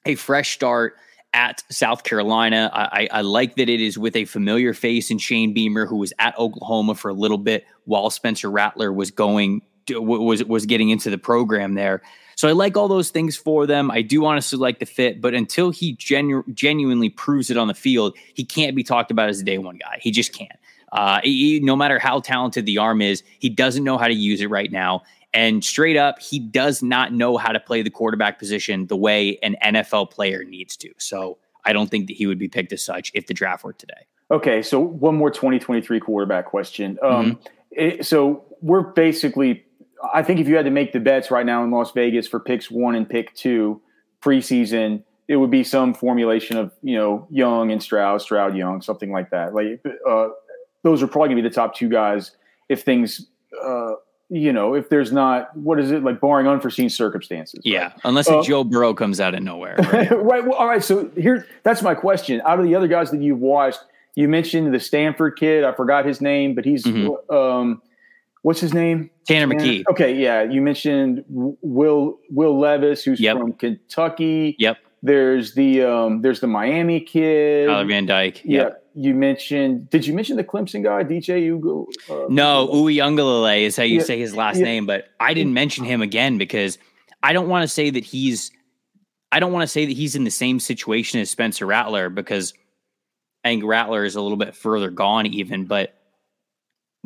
a 0.04 0.14
fresh 0.14 0.52
start 0.52 0.94
at 1.32 1.62
South 1.70 2.04
Carolina. 2.04 2.70
I, 2.72 2.82
I, 2.82 3.08
I 3.12 3.20
like 3.22 3.56
that 3.56 3.68
it 3.68 3.80
is 3.80 3.98
with 3.98 4.14
a 4.14 4.24
familiar 4.26 4.74
face 4.74 5.10
in 5.10 5.18
Shane 5.18 5.54
Beamer, 5.54 5.86
who 5.86 5.96
was 5.96 6.12
at 6.18 6.38
Oklahoma 6.38 6.94
for 6.94 7.08
a 7.10 7.14
little 7.14 7.38
bit 7.38 7.64
while 7.84 8.10
Spencer 8.10 8.50
Rattler 8.50 8.92
was 8.92 9.10
going 9.10 9.62
was 9.90 10.44
was 10.44 10.66
getting 10.66 10.90
into 10.90 11.10
the 11.10 11.18
program 11.18 11.74
there. 11.74 12.02
So 12.36 12.48
I 12.48 12.52
like 12.52 12.76
all 12.76 12.88
those 12.88 13.10
things 13.10 13.34
for 13.36 13.66
them. 13.66 13.90
I 13.90 14.02
do 14.02 14.24
honestly 14.26 14.58
like 14.58 14.78
the 14.78 14.84
fit, 14.86 15.20
but 15.22 15.32
until 15.34 15.70
he 15.70 15.92
genu- 15.94 16.44
genuinely 16.52 17.08
proves 17.08 17.50
it 17.50 17.56
on 17.56 17.66
the 17.66 17.74
field, 17.74 18.14
he 18.34 18.44
can't 18.44 18.76
be 18.76 18.82
talked 18.84 19.10
about 19.10 19.28
as 19.30 19.40
a 19.40 19.44
day 19.44 19.56
one 19.56 19.76
guy. 19.78 19.98
He 20.02 20.10
just 20.10 20.34
can't. 20.34 20.52
Uh, 20.92 21.20
he- 21.24 21.60
no 21.60 21.74
matter 21.74 21.98
how 21.98 22.20
talented 22.20 22.66
the 22.66 22.76
arm 22.78 23.00
is, 23.00 23.22
he 23.38 23.48
doesn't 23.48 23.84
know 23.84 23.96
how 23.96 24.06
to 24.06 24.14
use 24.14 24.40
it 24.42 24.50
right 24.50 24.70
now. 24.70 25.02
And 25.32 25.64
straight 25.64 25.96
up, 25.96 26.20
he 26.20 26.38
does 26.38 26.82
not 26.82 27.12
know 27.12 27.36
how 27.36 27.52
to 27.52 27.60
play 27.60 27.82
the 27.82 27.90
quarterback 27.90 28.38
position 28.38 28.86
the 28.86 28.96
way 28.96 29.38
an 29.42 29.56
NFL 29.62 30.10
player 30.10 30.44
needs 30.44 30.76
to. 30.78 30.90
So 30.98 31.38
I 31.64 31.72
don't 31.72 31.90
think 31.90 32.06
that 32.06 32.14
he 32.16 32.26
would 32.26 32.38
be 32.38 32.48
picked 32.48 32.72
as 32.72 32.82
such 32.82 33.10
if 33.14 33.26
the 33.26 33.34
draft 33.34 33.64
were 33.64 33.72
today. 33.72 34.06
Okay, 34.30 34.60
so 34.62 34.78
one 34.80 35.14
more 35.16 35.30
2023 35.30 36.00
quarterback 36.00 36.46
question. 36.46 36.98
Um, 37.02 37.10
Mm-hmm. 37.32 37.46
it- 37.72 38.06
so 38.06 38.44
we're 38.62 38.80
basically, 38.82 39.64
I 40.12 40.22
think 40.22 40.40
if 40.40 40.48
you 40.48 40.56
had 40.56 40.64
to 40.66 40.70
make 40.70 40.92
the 40.92 41.00
bets 41.00 41.30
right 41.30 41.46
now 41.46 41.64
in 41.64 41.70
Las 41.70 41.92
Vegas 41.92 42.26
for 42.28 42.38
picks 42.40 42.70
one 42.70 42.94
and 42.94 43.08
pick 43.08 43.34
two 43.34 43.80
preseason, 44.22 45.02
it 45.28 45.36
would 45.36 45.50
be 45.50 45.64
some 45.64 45.94
formulation 45.94 46.56
of 46.56 46.72
you 46.82 46.96
know 46.96 47.26
Young 47.30 47.70
and 47.72 47.82
Stroud, 47.82 48.20
Stroud 48.22 48.56
Young, 48.56 48.82
something 48.82 49.10
like 49.12 49.30
that. 49.30 49.54
Like 49.54 49.84
uh, 50.08 50.28
those 50.82 51.02
are 51.02 51.06
probably 51.06 51.30
gonna 51.30 51.42
be 51.42 51.48
the 51.48 51.54
top 51.54 51.74
two 51.74 51.88
guys 51.88 52.32
if 52.68 52.82
things, 52.82 53.26
uh, 53.64 53.92
you 54.28 54.52
know, 54.52 54.74
if 54.74 54.88
there's 54.88 55.12
not 55.12 55.56
what 55.56 55.78
is 55.80 55.90
it 55.90 56.02
like 56.02 56.20
barring 56.20 56.46
unforeseen 56.46 56.90
circumstances. 56.90 57.58
right? 57.64 57.72
Yeah, 57.72 57.92
unless 58.04 58.28
Uh, 58.28 58.42
Joe 58.42 58.64
Burrow 58.64 58.92
comes 58.94 59.20
out 59.20 59.34
of 59.34 59.42
nowhere. 59.42 59.76
right? 59.92 60.10
right. 60.10 60.44
Well, 60.44 60.54
all 60.54 60.68
right. 60.68 60.82
So 60.82 61.10
here, 61.16 61.46
that's 61.62 61.82
my 61.82 61.94
question. 61.94 62.40
Out 62.44 62.58
of 62.58 62.64
the 62.66 62.74
other 62.74 62.88
guys 62.88 63.10
that 63.12 63.22
you've 63.22 63.38
watched, 63.40 63.80
you 64.14 64.28
mentioned 64.28 64.72
the 64.74 64.80
Stanford 64.80 65.36
kid. 65.38 65.64
I 65.64 65.72
forgot 65.72 66.04
his 66.06 66.20
name, 66.20 66.54
but 66.54 66.64
he's 66.64 66.84
Mhm. 66.84 67.16
um, 67.32 67.82
what's 68.46 68.60
his 68.60 68.72
name? 68.72 69.10
Tanner 69.26 69.52
McKee. 69.52 69.82
Okay, 69.90 70.14
yeah. 70.14 70.44
You 70.44 70.62
mentioned 70.62 71.24
Will 71.28 72.18
Will 72.30 72.58
Levis, 72.58 73.02
who's 73.02 73.18
Yep. 73.20 73.36
from 73.38 73.52
Kentucky. 73.54 74.54
Yep. 74.60 74.78
There's 75.02 75.54
the 75.54 75.82
um, 75.82 76.22
there's 76.22 76.38
the 76.40 76.46
Miami 76.46 77.00
kid. 77.00 77.66
Tyler 77.66 77.84
Van 77.86 78.06
Dyke. 78.06 78.42
yeah. 78.44 78.62
Yep. 78.62 78.82
You 78.98 79.14
mentioned. 79.14 79.90
Did 79.90 80.06
you 80.06 80.14
mention 80.14 80.36
the 80.36 80.44
Clemson 80.44 80.82
guy, 80.82 81.02
DJ 81.04 81.42
Ugo? 81.48 81.86
Uh, 82.08 82.26
No, 82.30 82.68
Uiagalelei 82.72 83.62
is 83.62 83.76
how 83.76 83.82
you 83.82 83.98
Yeah, 83.98 84.04
say 84.04 84.18
his 84.18 84.34
last 84.34 84.58
yeah. 84.58 84.64
name, 84.64 84.86
but 84.86 85.08
I 85.20 85.34
didn't 85.34 85.52
mention 85.52 85.84
him 85.84 86.00
again 86.00 86.38
because 86.38 86.78
I 87.22 87.32
don't 87.32 87.48
want 87.48 87.62
to 87.64 87.68
say 87.68 87.90
that 87.90 88.04
he's 88.04 88.52
I 89.32 89.40
don't 89.40 89.52
want 89.52 89.64
to 89.64 89.68
say 89.68 89.84
that 89.86 89.92
he's 89.92 90.14
in 90.14 90.22
the 90.24 90.30
same 90.30 90.60
situation 90.60 91.20
as 91.20 91.30
Spencer 91.30 91.66
Rattler 91.66 92.08
because 92.10 92.54
I 93.44 93.48
think 93.48 93.64
Rattler 93.64 94.04
is 94.04 94.14
a 94.14 94.20
little 94.22 94.38
bit 94.38 94.54
further 94.56 94.88
gone 94.90 95.26
even, 95.26 95.66
but 95.66 95.95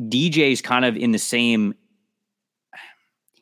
DJ's 0.08 0.62
kind 0.62 0.84
of 0.84 0.96
in 0.96 1.12
the 1.12 1.18
same 1.18 1.74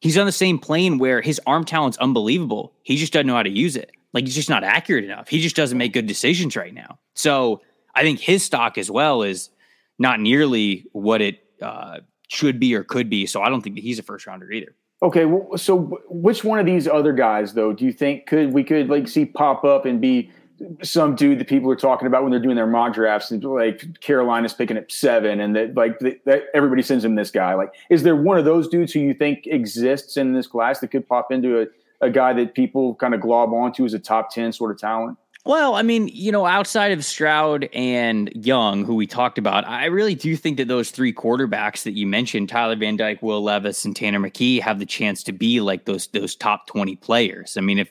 he's 0.01 0.19
on 0.19 0.27
the 0.27 0.33
same 0.33 0.59
plane 0.59 0.99
where 0.99 1.21
his 1.21 1.41
arm 1.47 1.65
talent's 1.65 1.99
unbelievable. 1.99 2.73
He 2.83 2.97
just 2.97 3.13
doesn't 3.13 3.27
know 3.27 3.35
how 3.35 3.43
to 3.43 3.51
use 3.51 3.77
it. 3.77 3.91
Like 4.13 4.25
he's 4.25 4.35
just 4.35 4.49
not 4.49 4.65
accurate 4.65 5.05
enough. 5.05 5.29
He 5.29 5.41
just 5.41 5.57
doesn't 5.57 5.77
make 5.77 5.93
good 5.93 6.07
decisions 6.07 6.57
right 6.57 6.73
now. 6.73 6.99
So 7.15 7.63
I 7.95 8.03
think 8.03 8.21
his 8.21 8.45
stock 8.45 8.79
as 8.79 8.91
well 8.91 9.23
is 9.23 9.51
not 9.99 10.21
nearly 10.21 10.87
what 10.93 11.21
it 11.21 11.41
uh, 11.61 11.99
should 12.29 12.61
be 12.61 12.75
or 12.75 12.85
could 12.85 13.11
be. 13.11 13.27
So 13.27 13.43
I 13.43 13.49
don't 13.49 13.61
think 13.61 13.77
that 13.77 13.83
he's 13.83 13.99
a 13.99 14.03
first 14.03 14.27
rounder 14.27 14.51
either. 14.51 14.75
Okay, 15.01 15.27
well, 15.27 15.57
so 15.57 16.01
which 16.09 16.43
one 16.43 16.59
of 16.59 16.67
these 16.67 16.89
other 16.89 17.13
guys, 17.13 17.55
though, 17.55 17.73
do 17.73 17.85
you 17.85 17.93
think 17.93 18.27
could 18.27 18.53
we 18.53 18.65
could 18.65 18.89
like 18.89 19.07
see 19.07 19.25
pop 19.25 19.65
up 19.65 19.87
and 19.87 20.01
be 20.01 20.33
some 20.83 21.15
dude 21.15 21.39
that 21.39 21.49
people 21.49 21.71
are 21.71 21.77
talking 21.77 22.07
about 22.07 22.23
when 22.23 22.31
they're 22.31 22.41
doing 22.41 22.57
their 22.57 22.67
mock 22.67 22.95
drafts, 22.95 23.31
and 23.31 23.43
like 23.45 24.01
Carolina's 24.01 24.53
picking 24.53 24.77
at 24.77 24.91
seven, 24.91 25.41
and 25.41 25.55
that 25.57 25.75
like 25.75 25.99
th- 25.99 26.21
that 26.25 26.45
everybody 26.55 26.83
sends 26.83 27.05
him 27.05 27.15
this 27.15 27.31
guy. 27.31 27.55
Like, 27.55 27.75
is 27.91 28.03
there 28.03 28.17
one 28.17 28.39
of 28.39 28.45
those 28.45 28.69
dudes 28.69 28.93
who 28.93 29.01
you 29.01 29.15
think 29.15 29.47
exists 29.47 30.17
in 30.17 30.33
this 30.33 30.47
class 30.47 30.81
that 30.81 30.89
could 30.89 31.07
pop 31.09 31.31
into 31.31 31.61
a, 31.63 31.67
a 32.01 32.11
guy 32.11 32.33
that 32.35 32.55
people 32.55 32.95
kind 32.97 33.15
of 33.15 33.21
glob 33.21 33.53
onto 33.53 33.85
as 33.85 33.95
a 33.95 33.99
top 33.99 34.31
ten 34.31 34.53
sort 34.53 34.71
of 34.71 34.79
talent? 34.79 35.19
Well, 35.45 35.77
I 35.77 35.83
mean, 35.83 36.09
you 36.09 36.31
know, 36.31 36.45
outside 36.45 36.93
of 36.93 37.03
Stroud 37.05 37.71
and 37.73 38.31
Young, 38.35 38.85
who 38.85 38.95
we 38.95 39.07
talked 39.07 39.39
about, 39.39 39.67
I 39.67 39.87
really 39.87 40.15
do 40.15 40.37
think 40.37 40.59
that 40.59 40.69
those 40.69 40.91
three 40.91 41.13
quarterbacks 41.13 41.85
that 41.85 41.93
you 41.93 42.07
mentioned, 42.07 42.51
Tyler 42.51 42.77
Van 42.77 42.97
Dyke, 42.97 43.23
Will 43.23 43.43
Levis, 43.43 43.85
and 43.87 43.97
Tanner 43.97 44.21
McKee, 44.21 44.61
have 44.61 44.79
the 44.79 44.85
chance 44.85 45.23
to 45.23 45.33
be 45.33 45.61
like 45.61 45.87
those 45.87 46.09
those 46.09 46.35
top 46.35 46.67
twenty 46.67 46.97
players. 46.97 47.57
I 47.57 47.63
mean, 47.63 47.79
if 47.79 47.91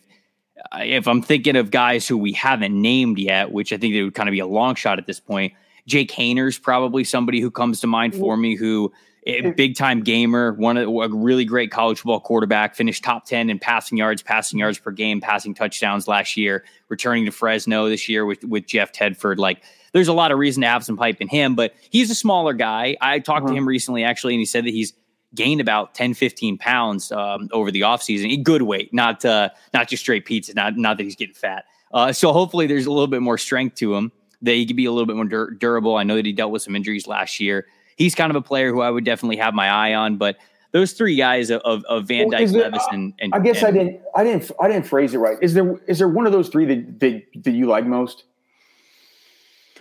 if 0.73 1.07
I'm 1.07 1.21
thinking 1.21 1.55
of 1.55 1.71
guys 1.71 2.07
who 2.07 2.17
we 2.17 2.33
haven't 2.33 2.79
named 2.79 3.19
yet, 3.19 3.51
which 3.51 3.71
I 3.73 3.77
think 3.77 3.93
it 3.93 4.03
would 4.03 4.13
kind 4.13 4.29
of 4.29 4.33
be 4.33 4.39
a 4.39 4.47
long 4.47 4.75
shot 4.75 4.99
at 4.99 5.05
this 5.05 5.19
point, 5.19 5.53
Jake 5.85 6.11
Haener's 6.11 6.59
probably 6.59 7.03
somebody 7.03 7.39
who 7.39 7.49
comes 7.49 7.79
to 7.81 7.87
mind 7.87 8.13
mm-hmm. 8.13 8.21
for 8.21 8.37
me 8.37 8.55
who 8.55 8.91
a 9.27 9.51
big 9.51 9.75
time 9.75 10.03
gamer, 10.03 10.53
one 10.53 10.77
of 10.77 10.87
a 10.87 11.09
really 11.09 11.43
great 11.43 11.69
college 11.69 11.99
football 11.99 12.19
quarterback, 12.19 12.75
finished 12.75 13.03
top 13.03 13.25
10 13.25 13.49
in 13.49 13.59
passing 13.59 13.97
yards, 13.97 14.21
passing 14.21 14.59
yards 14.59 14.79
per 14.79 14.91
game, 14.91 15.19
passing 15.19 15.53
touchdowns 15.53 16.07
last 16.07 16.37
year, 16.37 16.63
returning 16.87 17.25
to 17.25 17.31
Fresno 17.31 17.89
this 17.89 18.07
year 18.07 18.25
with, 18.25 18.43
with 18.45 18.65
Jeff 18.65 18.93
Tedford. 18.93 19.37
Like 19.37 19.63
there's 19.91 20.07
a 20.07 20.13
lot 20.13 20.31
of 20.31 20.39
reason 20.39 20.61
to 20.61 20.67
have 20.67 20.85
some 20.85 20.95
pipe 20.95 21.17
in 21.19 21.27
him, 21.27 21.55
but 21.55 21.73
he's 21.89 22.09
a 22.09 22.15
smaller 22.15 22.53
guy. 22.53 22.95
I 23.01 23.19
talked 23.19 23.47
to 23.47 23.51
uh-huh. 23.51 23.57
him 23.57 23.67
recently 23.67 24.03
actually, 24.03 24.33
and 24.33 24.39
he 24.39 24.45
said 24.45 24.65
that 24.65 24.71
he's 24.71 24.93
gained 25.35 25.61
about 25.61 25.93
10, 25.93 26.13
15 26.13 26.57
pounds 26.57 27.11
um, 27.11 27.49
over 27.51 27.71
the 27.71 27.81
offseason. 27.81 28.43
Good 28.43 28.63
weight, 28.63 28.93
not 28.93 29.23
uh, 29.25 29.49
not 29.73 29.87
just 29.87 30.03
straight 30.03 30.25
pizza, 30.25 30.53
not, 30.53 30.77
not 30.77 30.97
that 30.97 31.03
he's 31.03 31.15
getting 31.15 31.35
fat. 31.35 31.65
Uh, 31.93 32.11
so 32.11 32.33
hopefully 32.33 32.67
there's 32.67 32.85
a 32.85 32.91
little 32.91 33.07
bit 33.07 33.21
more 33.21 33.37
strength 33.37 33.75
to 33.75 33.95
him 33.95 34.11
that 34.41 34.53
he 34.53 34.65
could 34.65 34.75
be 34.75 34.85
a 34.85 34.91
little 34.91 35.05
bit 35.05 35.15
more 35.15 35.25
dur- 35.25 35.51
durable. 35.51 35.95
I 35.95 36.03
know 36.03 36.15
that 36.15 36.25
he 36.25 36.33
dealt 36.33 36.51
with 36.51 36.61
some 36.61 36.75
injuries 36.75 37.07
last 37.07 37.39
year. 37.39 37.65
He's 37.95 38.13
kind 38.13 38.29
of 38.29 38.35
a 38.35 38.41
player 38.41 38.71
who 38.71 38.81
I 38.81 38.89
would 38.89 39.05
definitely 39.05 39.37
have 39.37 39.53
my 39.53 39.69
eye 39.69 39.93
on, 39.93 40.17
but 40.17 40.37
those 40.71 40.93
three 40.93 41.15
guys 41.15 41.49
of, 41.49 41.61
of, 41.61 41.83
of 41.85 42.07
Van 42.07 42.27
Well, 42.27 42.39
Dyke, 42.39 42.49
there- 42.49 42.63
Levis, 42.63 42.85
and, 42.91 43.13
and 43.19 43.33
I 43.33 43.39
guess 43.39 43.63
and, 43.63 43.67
I 43.67 43.71
didn't, 43.71 44.01
I 44.15 44.23
didn't, 44.23 44.51
I 44.61 44.67
didn't 44.67 44.85
phrase 44.85 45.13
it 45.13 45.17
right. 45.17 45.37
Is 45.41 45.53
there 45.53 45.79
is 45.87 45.97
there 45.99 46.09
one 46.09 46.25
of 46.25 46.31
those 46.31 46.49
three 46.49 46.65
that 46.65 46.99
that, 46.99 47.23
that 47.43 47.51
you 47.51 47.65
like 47.65 47.85
most? 47.85 48.25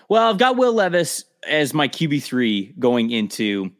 Well, 0.09 0.31
I've 0.31 0.39
got 0.39 0.57
Will 0.57 0.73
Levis 0.73 1.25
as 1.47 1.75
my 1.75 1.89
QB 1.89 2.23
three 2.23 2.73
going 2.79 3.11
into 3.11 3.73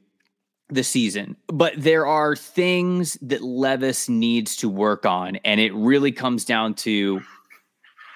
the 0.69 0.83
season, 0.83 1.37
but 1.47 1.73
there 1.77 2.07
are 2.07 2.35
things 2.35 3.17
that 3.23 3.43
Levis 3.43 4.09
needs 4.09 4.57
to 4.57 4.69
work 4.69 5.07
on, 5.07 5.37
and 5.45 5.61
it 5.61 5.73
really 5.75 6.13
comes 6.13 6.45
down 6.45 6.75
to 6.75 7.21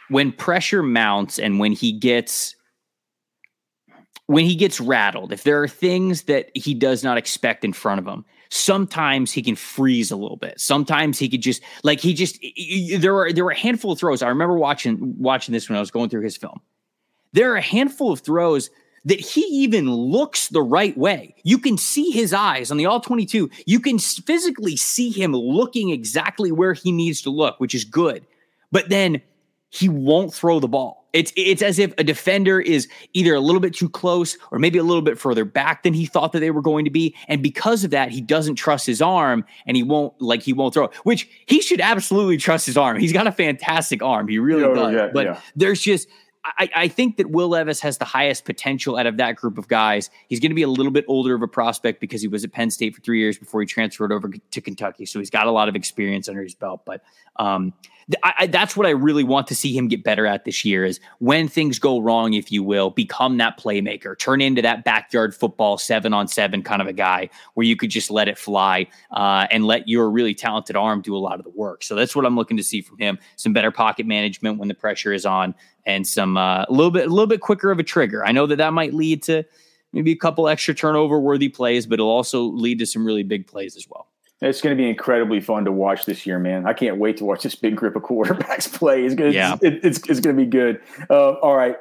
when 0.09 0.33
pressure 0.33 0.83
mounts 0.83 1.39
and 1.39 1.59
when 1.59 1.73
he 1.73 1.93
gets 1.93 2.57
when 4.27 4.45
he 4.45 4.55
gets 4.55 4.81
rattled. 4.81 5.33
If 5.33 5.43
there 5.43 5.63
are 5.63 5.69
things 5.69 6.23
that 6.23 6.51
he 6.55 6.75
does 6.75 7.03
not 7.03 7.19
expect 7.19 7.65
in 7.65 7.73
front 7.73 8.01
of 8.01 8.07
him, 8.07 8.25
sometimes 8.49 9.33
he 9.33 9.43
can 9.43 9.57
freeze 9.57 10.11
a 10.11 10.17
little 10.17 10.37
bit. 10.37 10.61
Sometimes 10.61 11.19
he 11.19 11.29
could 11.29 11.43
just 11.43 11.63
like 11.85 12.01
he 12.01 12.15
just 12.15 12.45
there 12.99 13.15
were 13.15 13.33
there 13.33 13.45
were 13.45 13.53
a 13.53 13.59
handful 13.59 13.93
of 13.93 13.99
throws. 13.99 14.23
I 14.23 14.29
remember 14.29 14.57
watching 14.57 15.15
watching 15.19 15.53
this 15.53 15.69
when 15.69 15.77
I 15.77 15.81
was 15.81 15.91
going 15.91 16.11
through 16.11 16.23
his 16.23 16.37
film 16.37 16.61
there 17.33 17.53
are 17.53 17.57
a 17.57 17.63
handful 17.63 18.13
of 18.13 18.21
throws 18.21 18.71
that 19.05 19.21
he 19.21 19.41
even 19.41 19.91
looks 19.91 20.49
the 20.49 20.63
right 20.63 20.97
way. 20.97 21.35
You 21.43 21.59
can 21.59 21.79
see 21.79 22.11
his 22.11 22.33
eyes 22.35 22.71
on 22.71 22.77
the 22.77 22.87
all 22.87 23.01
22. 23.01 23.49
You 23.67 23.81
can 23.81 23.99
physically 23.99 24.77
see 24.77 25.11
him 25.11 25.33
looking 25.33 25.91
exactly 25.91 26.53
where 26.53 26.75
he 26.75 26.93
needs 26.93 27.23
to 27.23 27.31
look, 27.31 27.59
which 27.61 27.75
is 27.75 27.85
good. 27.85 28.27
But 28.71 28.89
then 28.91 29.23
he 29.71 29.89
won't 29.89 30.35
throw 30.35 30.61
the 30.61 30.69
ball. 30.69 30.99
It's 31.13 31.33
it's 31.35 31.61
as 31.61 31.81
if 31.81 31.93
a 31.99 32.05
defender 32.05 32.61
is 32.61 32.87
either 33.15 33.35
a 33.35 33.41
little 33.41 33.61
bit 33.61 33.75
too 33.75 33.89
close 33.89 34.39
or 34.53 34.61
maybe 34.61 34.79
a 34.79 34.85
little 34.85 35.03
bit 35.03 35.19
further 35.19 35.45
back 35.45 35.83
than 35.83 35.93
he 35.93 36.07
thought 36.07 36.31
that 36.33 36.39
they 36.39 36.53
were 36.53 36.63
going 36.63 36.85
to 36.85 36.91
be, 36.91 37.17
and 37.27 37.43
because 37.43 37.83
of 37.83 37.91
that, 37.91 38.11
he 38.13 38.21
doesn't 38.21 38.55
trust 38.55 38.87
his 38.87 39.03
arm 39.03 39.45
and 39.67 39.77
he 39.77 39.83
won't 39.83 40.13
like 40.23 40.43
he 40.43 40.53
won't 40.53 40.73
throw. 40.73 40.89
Which 41.03 41.29
he 41.47 41.63
should 41.63 41.81
absolutely 41.81 42.37
trust 42.37 42.65
his 42.67 42.77
arm. 42.77 43.01
He's 43.01 43.13
got 43.13 43.27
a 43.27 43.33
fantastic 43.33 44.05
arm. 44.05 44.29
He 44.29 44.39
really 44.39 44.63
Yeah, 44.63 44.75
does. 44.75 44.95
yeah, 44.95 45.09
but 45.13 45.27
yeah. 45.27 45.41
there's 45.57 45.81
just 45.81 46.07
I, 46.43 46.71
I 46.75 46.89
think 46.89 47.19
that 47.19 47.31
Will 47.31 47.49
Levis 47.49 47.81
has 47.81 47.99
the 47.99 48.07
highest 48.07 48.47
potential 48.47 48.97
out 48.97 49.07
of 49.07 49.19
that 49.19 49.37
group 49.37 49.59
of 49.59 49.69
guys. 49.69 50.09
He's 50.29 50.41
going 50.41 50.51
to 50.51 50.55
be 50.55 50.63
a 50.63 50.69
little 50.69 50.93
bit 50.93 51.05
older 51.07 51.35
of 51.35 51.43
a 51.43 51.49
prospect 51.49 52.01
because 52.01 52.23
he 52.23 52.29
was 52.29 52.45
at 52.45 52.53
Penn 52.53 52.71
State 52.71 52.95
for 52.95 53.03
three 53.03 53.19
years 53.19 53.39
before 53.39 53.61
he 53.61 53.67
transferred 53.67 54.11
over 54.11 54.29
to 54.29 54.61
Kentucky. 54.61 55.05
So 55.05 55.19
he's 55.19 55.31
got 55.31 55.47
a 55.47 55.51
lot 55.51 55.69
of 55.69 55.77
experience 55.77 56.29
under 56.29 56.43
his 56.43 56.55
belt. 56.55 56.83
But 56.87 57.03
um, 57.37 57.75
th- 58.07 58.21
I, 58.23 58.47
that's 58.47 58.75
what 58.75 58.87
I 58.87 58.91
really 58.91 59.23
want 59.23 59.49
to 59.49 59.55
see 59.55 59.77
him 59.77 59.87
get 59.89 60.03
better 60.03 60.27
at 60.27 60.47
this 60.47 60.65
year 60.65 60.87
is 60.87 60.99
when 61.19 61.47
things 61.47 61.79
go 61.79 62.01
wrong, 62.01 62.33
if 62.33 62.51
you 62.51 62.63
will, 62.63 62.89
become 62.89 63.37
that 63.37 63.61
playmaker, 63.61 64.19
turn 64.19 64.41
into 64.41 64.63
that 64.63 64.83
backyard 64.83 65.35
football 65.35 65.77
seven 65.77 66.15
on 66.15 66.27
seven 66.27 66.63
kind 66.63 66.81
of 66.81 66.89
a 66.89 66.95
guy 66.95 67.29
where 67.53 67.67
you 67.67 67.77
could 67.77 67.91
just 67.91 68.11
let 68.11 68.29
it 68.29 68.39
fly 68.39 68.87
uh, 69.11 69.47
and 69.51 69.67
let 69.67 69.89
your 69.89 70.11
really 70.11 70.35
talented 70.35 70.75
arm 70.75 71.03
do 71.03 71.15
a 71.15 71.19
lot 71.19 71.39
of 71.39 71.45
the 71.45 71.51
work. 71.51 71.83
So 71.83 71.95
that's 71.95 72.17
what 72.17 72.25
I'm 72.25 72.37
looking 72.37 72.57
to 72.57 72.65
see 72.65 72.81
from 72.81 72.97
him. 72.97 73.19
Some 73.37 73.53
better 73.53 73.71
pocket 73.71 74.07
management 74.07 74.59
when 74.59 74.69
the 74.69 74.75
pressure 74.75 75.13
is 75.13 75.27
on 75.27 75.55
and 75.95 76.07
some 76.07 76.37
uh, 76.37 76.65
a 76.69 76.73
little 76.73 76.91
bit 76.91 77.07
a 77.07 77.11
little 77.11 77.27
bit 77.27 77.41
quicker 77.41 77.71
of 77.71 77.79
a 77.79 77.83
trigger. 77.83 78.25
I 78.25 78.33
know 78.33 78.47
that 78.47 78.57
that 78.57 78.73
might 78.73 78.95
lead 78.95 79.23
to 79.25 79.45
maybe 79.93 80.13
a 80.13 80.17
couple 80.17 80.49
extra 80.49 80.75
turnover 80.75 81.19
worthy 81.21 81.49
plays, 81.49 81.87
but 81.87 81.95
it'll 81.95 82.09
also 82.09 82.43
lead 82.45 82.79
to 82.79 82.87
some 82.87 83.05
really 83.05 83.23
big 83.25 83.47
plays 83.47 83.77
as 83.77 83.87
well. 83.89 84.07
It's 84.43 84.63
going 84.63 84.75
to 84.75 84.81
be 84.83 84.89
incredibly 84.89 85.41
fun 85.41 85.65
to 85.67 85.73
watch 85.73 86.07
this 86.07 86.25
year, 86.25 86.39
man. 86.39 86.67
I 86.67 86.73
can't 86.73 86.97
wait 86.97 87.19
to 87.19 87.25
watch 87.27 87.43
this 87.43 87.55
big 87.55 87.77
group 87.77 87.95
of 87.95 88.03
quarterbacks 88.03 88.73
play. 88.79 89.05
It's 89.05 89.15
going 89.15 89.33
to, 89.33 89.37
Yeah. 89.37 89.57
it, 89.61 89.85
it's, 89.85 89.99
it's 90.09 90.21
going 90.21 90.35
to 90.35 90.43
be 90.43 90.49
good. 90.49 90.81
Uh, 91.11 91.33
all 91.33 91.55
right. 91.57 91.77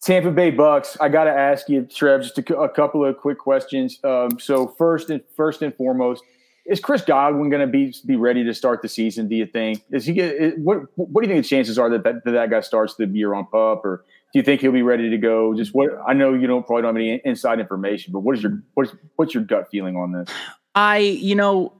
Tampa 0.00 0.30
Bay 0.30 0.50
Bucs. 0.50 0.96
I 1.00 1.10
got 1.10 1.24
to 1.24 1.30
ask 1.30 1.68
you, 1.68 1.82
Trev, 1.82 2.22
just 2.22 2.38
a, 2.38 2.56
a 2.58 2.68
couple 2.68 3.04
of 3.04 3.18
quick 3.18 3.38
questions. 3.38 4.00
Um, 4.04 4.40
so 4.40 4.68
first 4.68 5.10
and 5.10 5.20
first 5.36 5.60
and 5.60 5.74
foremost, 5.74 6.24
is 6.64 6.80
Chris 6.80 7.02
Godwin 7.02 7.50
going 7.50 7.60
to 7.60 7.66
be 7.66 7.94
be 8.06 8.16
ready 8.16 8.44
to 8.44 8.54
start 8.54 8.82
the 8.82 8.88
season? 8.88 9.28
Do 9.28 9.34
you 9.34 9.46
think? 9.46 9.82
Is 9.90 10.06
he 10.06 10.12
get 10.12 10.58
what 10.58 10.82
What 10.96 11.22
do 11.22 11.28
you 11.28 11.34
think 11.34 11.44
the 11.44 11.48
chances 11.48 11.78
are 11.78 11.90
that 11.90 12.04
that, 12.04 12.24
that, 12.24 12.30
that 12.32 12.50
guy 12.50 12.60
starts 12.60 12.94
the 12.96 13.06
year 13.06 13.34
on 13.34 13.46
pup, 13.46 13.84
or 13.84 14.04
do 14.32 14.38
you 14.38 14.42
think 14.42 14.60
he'll 14.60 14.72
be 14.72 14.82
ready 14.82 15.10
to 15.10 15.18
go? 15.18 15.54
Just 15.54 15.74
what 15.74 15.90
I 16.06 16.12
know 16.12 16.34
you 16.34 16.46
don't 16.46 16.66
probably 16.66 16.82
don't 16.82 16.94
have 16.94 16.96
any 16.96 17.20
inside 17.24 17.60
information, 17.60 18.12
but 18.12 18.20
what 18.20 18.36
is 18.36 18.42
your 18.42 18.62
what's 18.74 18.94
what's 19.16 19.34
your 19.34 19.44
gut 19.44 19.68
feeling 19.70 19.96
on 19.96 20.12
this? 20.12 20.28
I, 20.74 20.98
you 20.98 21.34
know, 21.34 21.72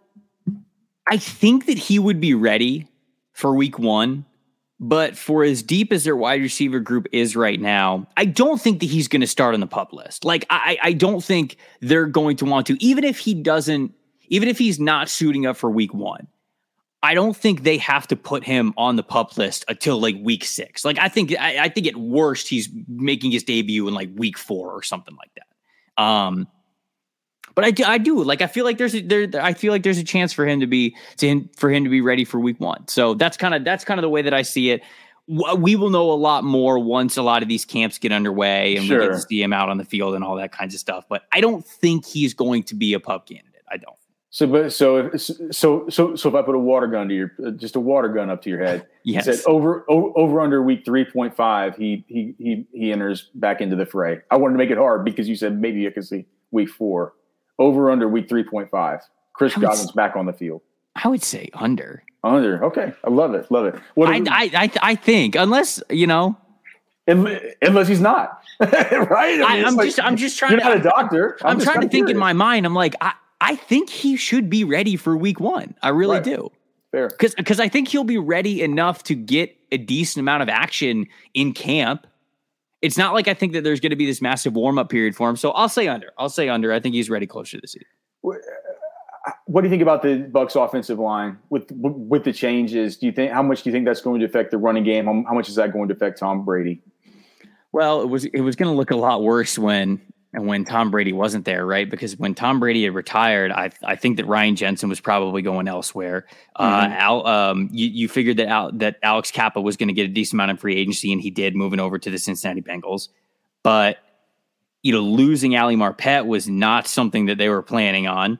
I 1.09 1.17
think 1.17 1.67
that 1.67 1.79
he 1.79 1.99
would 1.99 2.21
be 2.21 2.35
ready 2.35 2.89
for 3.33 3.55
week 3.55 3.79
one, 3.79 4.27
but 4.79 5.17
for 5.17 5.45
as 5.45 5.63
deep 5.63 5.93
as 5.93 6.05
their 6.05 6.17
wide 6.17 6.43
receiver 6.43 6.81
group 6.81 7.07
is 7.13 7.35
right 7.37 7.61
now, 7.61 8.07
I 8.17 8.27
don't 8.27 8.61
think 8.61 8.81
that 8.81 8.87
he's 8.87 9.09
going 9.09 9.23
to 9.23 9.27
start 9.27 9.55
on 9.55 9.61
the 9.61 9.67
pup 9.67 9.93
list. 9.93 10.25
Like, 10.25 10.45
I, 10.51 10.77
I 10.83 10.93
don't 10.93 11.25
think 11.25 11.57
they're 11.81 12.07
going 12.07 12.37
to 12.39 12.45
want 12.45 12.67
to, 12.67 12.85
even 12.85 13.05
if 13.05 13.19
he 13.19 13.33
doesn't, 13.33 13.93
even 14.33 14.49
if 14.49 14.59
he's 14.59 14.81
not 14.81 15.11
suiting 15.11 15.45
up 15.45 15.59
for 15.59 15.71
week 15.71 15.93
one. 15.93 16.27
I 17.05 17.15
don't 17.15 17.37
think 17.37 17.65
they 17.65 17.77
have 17.79 18.07
to 18.09 18.17
put 18.17 18.45
him 18.45 18.73
on 18.77 18.97
the 18.97 19.03
pup 19.03 19.37
list 19.37 19.65
until 19.69 20.01
like 20.01 20.17
week 20.21 20.45
six. 20.45 20.85
Like 20.85 20.99
I 20.99 21.09
think 21.09 21.37
I, 21.39 21.65
I 21.65 21.69
think 21.69 21.87
at 21.87 21.97
worst 21.97 22.49
he's 22.49 22.71
making 22.89 23.33
his 23.33 23.43
debut 23.43 23.87
in 23.89 23.95
like 23.95 24.09
week 24.15 24.39
four 24.39 24.73
or 24.73 24.83
something 24.83 25.15
like 25.17 25.31
that. 25.35 26.03
Um, 26.03 26.49
but 27.55 27.65
I 27.65 27.73
do, 27.73 27.85
I 27.85 27.99
do 27.99 28.23
like 28.23 28.41
I 28.41 28.47
feel 28.47 28.65
like 28.65 28.79
there's 28.79 28.95
a, 28.95 29.03
there 29.03 29.29
I 29.43 29.53
feel 29.53 29.73
like 29.73 29.83
there's 29.83 29.99
a 29.99 30.05
chance 30.05 30.33
for 30.33 30.47
him 30.47 30.61
to 30.61 30.67
be 30.67 30.97
to 31.19 31.29
him, 31.29 31.51
for 31.57 31.71
him 31.71 31.85
to 31.85 31.91
be 31.91 32.01
ready 32.01 32.25
for 32.25 32.41
week 32.41 32.59
one. 32.59 32.89
So 32.89 33.15
that's 33.15 33.37
kind 33.37 33.55
of 33.55 33.65
that's 33.65 33.85
kind 33.85 33.99
of 33.99 34.03
the 34.03 34.09
way 34.09 34.23
that 34.23 34.33
I 34.33 34.43
see 34.43 34.71
it. 34.71 34.83
We 35.29 35.77
will 35.77 35.91
know 35.91 36.11
a 36.11 36.15
lot 36.15 36.43
more 36.45 36.79
once 36.79 37.17
a 37.17 37.23
lot 37.23 37.43
of 37.43 37.49
these 37.49 37.65
camps 37.65 37.99
get 37.99 38.13
underway 38.13 38.77
and 38.77 38.89
we 38.89 38.97
get 38.97 39.09
to 39.09 39.21
see 39.21 39.43
him 39.43 39.53
out 39.53 39.69
on 39.69 39.77
the 39.77 39.85
field 39.85 40.15
and 40.15 40.25
all 40.25 40.37
that 40.37 40.53
kinds 40.53 40.73
of 40.73 40.81
stuff. 40.81 41.05
But 41.09 41.25
I 41.33 41.41
don't 41.41 41.67
think 41.67 42.07
he's 42.07 42.33
going 42.33 42.63
to 42.65 42.75
be 42.75 42.95
a 42.95 43.01
pup 43.01 43.27
candidate. 43.27 43.63
I 43.71 43.77
don't. 43.77 43.97
So, 44.35 44.47
but 44.47 44.73
so 44.73 44.97
if 44.97 45.21
so 45.21 45.89
so 45.91 46.17
so 46.17 46.29
if 46.31 46.35
I 46.35 46.41
put 46.41 46.55
a 46.55 46.59
water 46.59 46.87
gun 46.87 47.07
to 47.11 47.15
your 47.15 47.33
uh, 47.47 47.51
just 47.51 47.77
a 47.77 47.81
water 47.81 48.09
gun 48.09 48.31
up 48.31 48.41
to 48.43 48.51
your 48.51 48.65
head, 48.65 48.87
Yes. 49.05 49.27
said 49.27 49.41
over 49.47 49.85
over 49.89 50.41
under 50.41 50.63
week 50.63 50.87
three 50.87 51.05
point 51.05 51.37
five, 51.37 51.77
he 51.77 52.03
he 52.09 52.35
he 52.39 52.67
he 52.73 52.93
enters 52.93 53.29
back 53.35 53.61
into 53.61 53.77
the 53.77 53.85
fray. 53.85 54.21
I 54.31 54.37
wanted 54.39 54.55
to 54.55 54.59
make 54.59 54.71
it 54.71 54.79
hard 54.79 55.05
because 55.05 55.29
you 55.29 55.37
said 55.37 55.61
maybe 55.61 55.81
you 55.81 55.91
could 55.91 56.07
see 56.07 56.25
week 56.51 56.71
four. 56.71 57.13
Over 57.59 57.91
under 57.91 58.09
week 58.09 58.27
three 58.27 58.43
point 58.43 58.71
five. 58.71 59.01
Chris 59.35 59.55
I 59.57 59.61
Godwin's 59.61 59.93
back 59.93 60.17
on 60.17 60.25
the 60.25 60.33
field. 60.33 60.63
I 60.97 61.09
would 61.09 61.23
say 61.23 61.51
under. 61.53 62.03
Under. 62.25 62.65
Okay, 62.65 62.95
I 63.05 63.11
love 63.11 63.35
it. 63.35 63.51
Love 63.51 63.67
it. 63.67 63.75
What 63.97 64.09
I, 64.09 64.17
I 64.31 64.51
I 64.55 64.71
I 64.83 64.95
think 64.95 65.35
unless 65.35 65.83
you 65.91 66.07
know 66.07 66.39
unless, 67.07 67.89
he's 67.89 68.01
not 68.01 68.43
right. 68.61 68.71
I, 69.43 69.57
mean, 69.57 69.65
I'm 69.67 69.75
like- 69.75 69.89
just 69.89 70.01
I'm 70.03 70.17
just 70.17 70.39
trying 70.39 70.53
You're 70.53 70.61
to 70.61 70.65
not 70.65 70.77
a 70.79 70.83
doctor. 70.83 71.37
I'm, 71.43 71.59
just 71.59 71.71
trying 71.71 71.83
to 71.83 71.89
think 71.91 72.09
in 72.09 72.17
my 72.17 72.33
mind. 72.33 72.65
I'm 72.65 72.75
like 72.75 72.95
I 73.03 73.13
I 73.43 73.57
think 73.57 73.91
he 73.91 74.17
should 74.17 74.49
be 74.49 74.63
ready 74.65 74.97
for 74.97 75.17
week 75.17 75.41
one. 75.41 75.75
I 75.83 75.89
really 75.89 76.17
Right. 76.17 76.25
do. 76.25 76.51
fair. 76.93 77.11
because 77.19 77.59
I 77.59 77.69
think 77.69 77.89
he'll 77.89 78.05
be 78.05 78.19
ready 78.19 78.63
enough 78.63 79.03
to 79.05 79.15
get 79.15 79.57
a 79.73 79.79
decent 79.79 80.21
amount 80.21 80.43
of 80.43 80.49
action 80.51 81.07
in 81.35 81.53
camp. 81.53 82.07
It's 82.83 82.99
not 82.99 83.15
like 83.15 83.29
I 83.29 83.35
think 83.35 83.53
that 83.55 83.65
there's 83.65 83.81
going 83.81 83.91
to 83.91 83.97
be 83.97 84.07
this 84.07 84.21
massive 84.21 84.55
warm 84.55 84.79
up 84.79 84.89
period 84.91 85.17
for 85.17 85.29
him. 85.31 85.37
So 85.37 85.53
I'll 85.53 85.69
say 85.69 85.89
under. 85.89 86.09
I'll 86.19 86.29
say 86.29 86.49
under. 86.49 86.73
I 86.73 86.81
think 86.81 86.95
he's 86.95 87.09
ready 87.09 87.27
closer 87.27 87.57
to 87.57 87.61
the 87.63 87.67
season. 87.69 87.87
Uh, 88.25 89.31
what 89.47 89.61
do 89.61 89.67
you 89.69 89.71
think 89.71 89.83
about 89.83 90.03
the 90.03 90.29
Bucs 90.33 90.55
offensive 90.63 90.99
line 90.99 91.39
with 91.49 91.71
with 91.73 92.25
the 92.25 92.33
changes? 92.33 92.97
Do 92.97 93.07
you 93.07 93.13
think 93.13 93.33
how 93.33 93.43
much 93.43 93.63
do 93.63 93.71
you 93.71 93.73
think 93.73 93.87
that's 93.87 94.01
going 94.03 94.19
to 94.21 94.27
affect 94.27 94.51
the 94.51 94.59
running 94.59 94.83
game? 94.85 95.05
How, 95.07 95.25
how 95.29 95.35
much 95.35 95.49
is 95.49 95.55
that 95.55 95.73
going 95.73 95.89
to 95.89 95.95
affect 95.95 96.19
Tom 96.19 96.45
Brady? 96.45 96.83
Well, 97.73 98.03
it 98.03 98.09
was 98.09 98.25
it 98.27 98.41
was 98.41 98.57
going 98.57 98.71
to 98.71 98.77
look 98.77 98.91
a 98.91 98.97
lot 98.97 99.23
worse 99.23 99.59
when 99.59 100.01
and 100.35 100.47
when 100.47 100.65
Tom 100.65 100.91
Brady 100.91 101.13
wasn't 101.13 101.45
there, 101.45 101.67
right? 101.67 101.89
Because 101.91 102.17
when 102.17 102.35
Tom 102.35 102.59
Brady 102.59 102.85
had 102.85 102.95
retired, 102.95 103.51
I 103.53 103.71
I 103.85 103.97
think 103.97 104.17
that 104.17 104.27
Ryan 104.27 104.57
Jensen 104.57 104.89
was 104.89 105.01
probably 105.01 105.43
going 105.43 105.69
elsewhere. 105.69 106.27
Uh, 106.57 106.87
Mhm. 106.87 106.97
Al, 106.97 107.27
um, 107.27 107.69
you, 107.71 107.87
you 107.89 108.09
figured 108.09 108.39
that 108.39 108.49
Al, 108.49 108.73
that 108.73 108.97
Alex 109.03 109.31
Cappa 109.31 109.61
was 109.61 109.77
going 109.77 109.89
to 109.89 109.95
get 109.95 110.05
a 110.05 110.13
decent 110.13 110.35
amount 110.35 110.51
of 110.53 110.61
free 110.61 110.77
agency, 110.77 111.13
and 111.13 111.21
he 111.21 111.31
did, 111.31 111.55
moving 111.55 111.81
over 111.81 111.99
to 111.99 112.11
the 112.11 112.19
Cincinnati 112.19 112.63
Bengals. 112.63 113.09
But 113.63 113.99
you 114.83 114.93
know, 114.93 115.01
losing 115.01 115.57
Ali 115.57 115.77
Marpet 115.77 116.27
was 116.27 116.49
not 116.49 116.87
something 116.89 117.27
that 117.27 117.39
they 117.39 117.49
were 117.49 117.63
planning 117.63 118.07
on, 118.09 118.39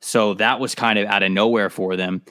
so 0.00 0.34
that 0.34 0.58
was 0.60 0.74
kind 0.74 0.98
of 0.98 1.06
out 1.06 1.22
of 1.22 1.30
nowhere 1.30 1.70
for 1.70 1.94
them. 1.94 2.22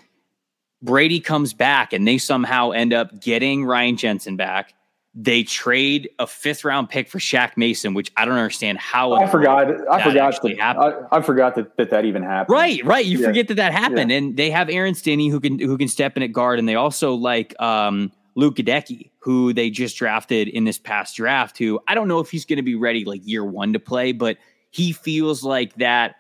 Brady 0.81 1.21
comes 1.21 1.53
back, 1.53 1.93
and 1.93 2.05
they 2.07 2.17
somehow 2.17 2.71
end 2.71 2.93
up 2.93 3.21
getting 3.21 3.63
Ryan 3.63 3.95
Jensen 3.95 4.35
back. 4.35 4.73
They 5.15 5.43
trade 5.43 6.09
a 6.17 6.25
fifth 6.25 6.65
round 6.65 6.89
pick 6.89 7.07
for 7.07 7.19
Shaq 7.19 7.55
Mason, 7.55 7.93
which 7.93 8.11
I 8.17 8.25
don't 8.25 8.33
understand 8.33 8.79
how. 8.79 9.13
I 9.13 9.27
forgot. 9.27 9.69
I 9.87 10.01
forgot. 10.03 10.41
That, 10.41 10.57
happened. 10.57 11.05
I, 11.11 11.17
I 11.17 11.21
forgot 11.21 11.53
that, 11.53 11.77
that 11.77 11.91
that 11.91 12.05
even 12.05 12.23
happened. 12.23 12.51
Right, 12.51 12.83
right. 12.83 13.05
You 13.05 13.19
Yeah. 13.19 13.27
forget 13.27 13.47
that 13.49 13.55
that 13.55 13.73
happened, 13.73 14.11
and 14.11 14.35
they 14.35 14.49
have 14.49 14.71
Aaron 14.71 14.95
Stinnie 14.95 15.29
who 15.29 15.39
can 15.39 15.59
who 15.59 15.77
can 15.77 15.87
step 15.87 16.17
in 16.17 16.23
at 16.23 16.31
guard, 16.31 16.57
and 16.57 16.67
they 16.67 16.73
also 16.73 17.13
like 17.13 17.53
um, 17.61 18.11
Luke 18.33 18.55
Goedeke, 18.55 19.11
who 19.19 19.53
they 19.53 19.69
just 19.69 19.97
drafted 19.97 20.47
in 20.47 20.63
this 20.63 20.79
past 20.79 21.15
draft. 21.15 21.59
Who 21.59 21.79
I 21.87 21.93
don't 21.93 22.07
know 22.07 22.19
if 22.19 22.31
he's 22.31 22.45
going 22.45 22.57
to 22.57 22.63
be 22.63 22.73
ready 22.73 23.05
like 23.05 23.21
year 23.23 23.45
one 23.45 23.73
to 23.73 23.79
play, 23.79 24.13
but 24.13 24.37
he 24.71 24.93
feels 24.93 25.43
like 25.43 25.75
that 25.75 26.15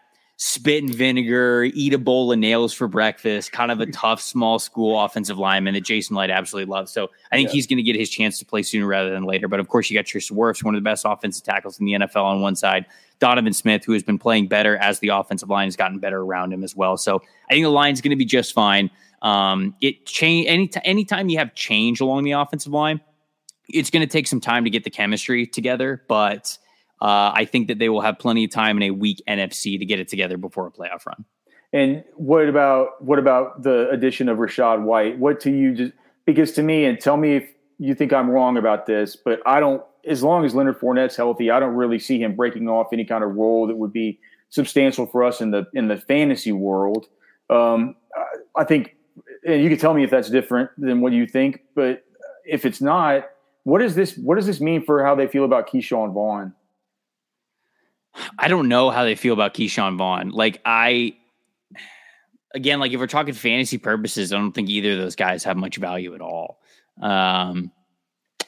spit 0.45 0.83
and 0.83 0.93
vinegar, 0.93 1.63
eat 1.73 1.93
a 1.93 1.97
bowl 1.97 2.29
of 2.29 2.37
nails 2.37 2.73
for 2.73 2.85
breakfast, 2.89 3.53
kind 3.53 3.71
of 3.71 3.79
a 3.79 3.85
tough 3.93 4.21
small 4.21 4.59
school 4.59 4.99
offensive 4.99 5.37
lineman 5.37 5.73
that 5.73 5.85
Jason 5.85 6.17
Licht 6.17 6.29
absolutely 6.31 6.69
loves. 6.69 6.91
So 6.91 7.09
I 7.31 7.37
think 7.37 7.47
Yeah. 7.47 7.53
he's 7.53 7.65
going 7.65 7.77
to 7.77 7.83
get 7.83 7.95
his 7.95 8.09
chance 8.09 8.37
to 8.39 8.45
play 8.45 8.61
sooner 8.61 8.85
rather 8.85 9.09
than 9.09 9.23
later. 9.23 9.47
But 9.47 9.61
of 9.61 9.69
course, 9.69 9.89
you 9.89 9.97
got 9.97 10.05
Tristan 10.05 10.35
Wirfs, 10.35 10.61
one 10.61 10.75
of 10.75 10.81
the 10.81 10.83
best 10.83 11.05
offensive 11.07 11.45
tackles 11.45 11.79
in 11.79 11.85
the 11.85 11.93
NFL 11.93 12.25
on 12.25 12.41
one 12.41 12.57
side. 12.57 12.85
Donovan 13.19 13.53
Smith, 13.53 13.85
who 13.85 13.93
has 13.93 14.03
been 14.03 14.17
playing 14.19 14.49
better 14.49 14.75
as 14.75 14.99
the 14.99 15.07
offensive 15.07 15.49
line 15.49 15.67
has 15.67 15.77
gotten 15.77 15.99
better 15.99 16.19
around 16.19 16.51
him 16.51 16.61
as 16.61 16.75
well. 16.75 16.97
So 16.97 17.21
I 17.49 17.53
think 17.53 17.63
the 17.63 17.69
line's 17.71 18.01
going 18.01 18.09
to 18.09 18.17
be 18.17 18.25
just 18.25 18.51
fine. 18.51 18.91
Um, 19.21 19.73
it 19.79 20.05
change 20.05 20.47
any 20.49 20.69
anytime 20.83 21.29
you 21.29 21.37
have 21.37 21.55
change 21.55 22.01
along 22.01 22.25
the 22.25 22.31
offensive 22.33 22.73
line, 22.73 22.99
it's 23.69 23.89
going 23.89 24.05
to 24.05 24.11
take 24.11 24.27
some 24.27 24.41
time 24.41 24.65
to 24.65 24.69
get 24.69 24.83
the 24.83 24.89
chemistry 24.89 25.47
together. 25.47 26.03
But 26.09 26.57
uh, 27.03 27.33
I 27.35 27.43
think 27.43 27.67
that 27.67 27.79
they 27.79 27.89
will 27.89 27.99
have 27.99 28.17
plenty 28.17 28.45
of 28.45 28.51
time 28.51 28.77
in 28.77 28.83
a 28.83 28.91
weak 28.91 29.21
NFC 29.27 29.77
to 29.77 29.85
get 29.85 29.99
it 29.99 30.07
together 30.07 30.37
before 30.37 30.65
a 30.65 30.71
playoff 30.71 31.05
run. 31.05 31.25
And 31.73 32.03
what 32.15 32.47
about 32.47 33.03
what 33.03 33.19
about 33.19 33.61
the 33.61 33.89
addition 33.89 34.29
of 34.29 34.37
Rachaad 34.37 34.83
White? 34.83 35.19
What 35.19 35.41
to 35.41 35.51
you 35.51 35.75
just 35.75 35.93
because 36.25 36.53
to 36.53 36.63
me, 36.63 36.85
and 36.85 36.97
tell 36.99 37.17
me 37.17 37.35
if 37.35 37.49
you 37.77 37.93
think 37.93 38.13
I'm 38.13 38.29
wrong 38.29 38.57
about 38.57 38.85
this, 38.85 39.17
but 39.17 39.41
I 39.45 39.59
don't. 39.59 39.83
As 40.05 40.21
long 40.23 40.45
as 40.45 40.53
Leonard 40.53 40.79
Fournette's 40.79 41.15
healthy, 41.15 41.49
I 41.49 41.59
don't 41.59 41.75
really 41.75 41.99
see 41.99 42.21
him 42.21 42.35
breaking 42.35 42.69
off 42.69 42.87
any 42.93 43.05
kind 43.05 43.23
of 43.23 43.35
role 43.35 43.67
that 43.67 43.75
would 43.75 43.93
be 43.93 44.19
substantial 44.49 45.05
for 45.05 45.23
us 45.23 45.41
in 45.41 45.51
the 45.51 45.65
in 45.73 45.89
the 45.89 45.97
fantasy 45.97 46.51
world. 46.53 47.07
Um, 47.49 47.95
I- 48.55 48.63
think, 48.63 48.95
and 49.45 49.61
you 49.61 49.69
can 49.69 49.77
tell 49.77 49.93
me 49.93 50.03
if 50.03 50.09
that's 50.09 50.29
different 50.29 50.69
than 50.77 51.01
what 51.01 51.11
you 51.11 51.25
think. 51.25 51.63
But 51.75 52.03
if 52.45 52.65
it's 52.65 52.81
not, 52.81 53.25
what 53.63 53.81
is 53.81 53.95
this? 53.95 54.15
What 54.17 54.35
does 54.35 54.45
this 54.45 54.61
mean 54.61 54.85
for 54.85 55.03
how 55.03 55.15
they 55.15 55.27
feel 55.27 55.43
about 55.43 55.69
Ke'Shawn 55.69 56.13
Vaughn? 56.13 56.53
I 58.39 58.47
don't 58.47 58.67
know 58.67 58.89
how 58.89 59.03
they 59.03 59.15
feel 59.15 59.33
about 59.33 59.53
Ke'Shawn 59.53 59.97
Vaughn. 59.97 60.29
Like 60.29 60.61
I, 60.65 61.15
again, 62.53 62.79
like 62.79 62.91
if 62.91 62.99
we're 62.99 63.07
talking 63.07 63.33
fantasy 63.33 63.77
purposes, 63.77 64.33
I 64.33 64.37
don't 64.37 64.51
think 64.51 64.69
either 64.69 64.93
of 64.93 64.97
those 64.97 65.15
guys 65.15 65.43
have 65.43 65.57
much 65.57 65.77
value 65.77 66.13
at 66.15 66.21
all. 66.21 66.59
Um, 67.01 67.71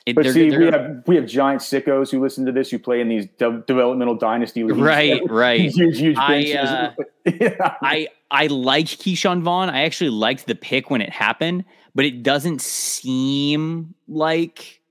It, 0.05 0.15
but 0.15 0.23
they're, 0.23 0.33
see, 0.33 0.49
they're, 0.51 0.59
we 0.59 0.65
have 0.65 1.03
we 1.07 1.15
have 1.15 1.25
giant 1.25 1.61
sickos 1.61 2.11
who 2.11 2.21
listen 2.21 2.45
to 2.45 2.51
this 2.51 2.69
who 2.69 2.77
play 2.77 3.01
in 3.01 3.09
these 3.09 3.25
de- 3.39 3.63
developmental 3.65 4.15
dynasty 4.15 4.63
leagues. 4.63 4.79
Right, 4.79 5.21
right. 5.29 5.71
huge, 5.71 5.97
huge 5.97 6.17
I, 6.17 6.53
uh, 6.53 6.93
yeah. 7.25 7.75
I 7.81 8.07
I 8.29 8.47
like 8.47 8.85
Ke'Shawn 8.85 9.41
Vaughn. 9.41 9.69
I 9.69 9.83
actually 9.83 10.11
liked 10.11 10.45
the 10.45 10.53
pick 10.53 10.91
when 10.91 11.01
it 11.01 11.09
happened, 11.09 11.65
but 11.95 12.05
it 12.05 12.21
doesn't 12.21 12.61
seem 12.61 13.95
like 14.07 14.81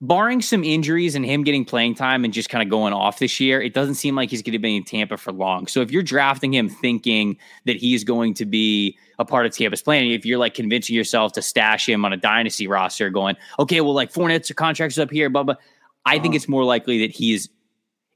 barring 0.00 0.42
some 0.42 0.62
injuries 0.64 1.14
and 1.14 1.24
him 1.24 1.44
getting 1.44 1.64
playing 1.64 1.94
time 1.94 2.24
and 2.24 2.32
just 2.32 2.50
kind 2.50 2.62
of 2.62 2.68
going 2.68 2.92
off 2.92 3.18
this 3.18 3.40
year, 3.40 3.62
it 3.62 3.74
doesn't 3.74 3.94
seem 3.94 4.14
like 4.14 4.30
he's 4.30 4.42
going 4.42 4.52
to 4.52 4.58
be 4.58 4.76
in 4.76 4.84
Tampa 4.84 5.16
for 5.16 5.32
long. 5.32 5.66
So 5.66 5.80
if 5.80 5.90
you're 5.90 6.02
drafting 6.02 6.52
him 6.52 6.68
thinking 6.68 7.36
that 7.64 7.76
he's 7.76 8.04
going 8.04 8.34
to 8.34 8.44
be 8.44 8.98
a 9.18 9.24
part 9.24 9.46
of 9.46 9.56
Tampa's 9.56 9.82
plan, 9.82 10.04
if 10.06 10.26
you're 10.26 10.38
like 10.38 10.54
convincing 10.54 10.94
yourself 10.94 11.32
to 11.32 11.42
stash 11.42 11.88
him 11.88 12.04
on 12.04 12.12
a 12.12 12.16
dynasty 12.16 12.66
roster, 12.66 13.08
going, 13.10 13.36
okay, 13.58 13.80
well, 13.80 13.94
like 13.94 14.12
Fournette's 14.12 14.52
contracts 14.52 14.98
up 14.98 15.10
here, 15.10 15.30
blah 15.30 15.42
blah. 15.42 15.54
I 16.04 16.16
uh-huh. 16.16 16.22
think 16.22 16.34
it's 16.34 16.48
more 16.48 16.64
likely 16.64 17.00
that 17.00 17.10
he's 17.10 17.48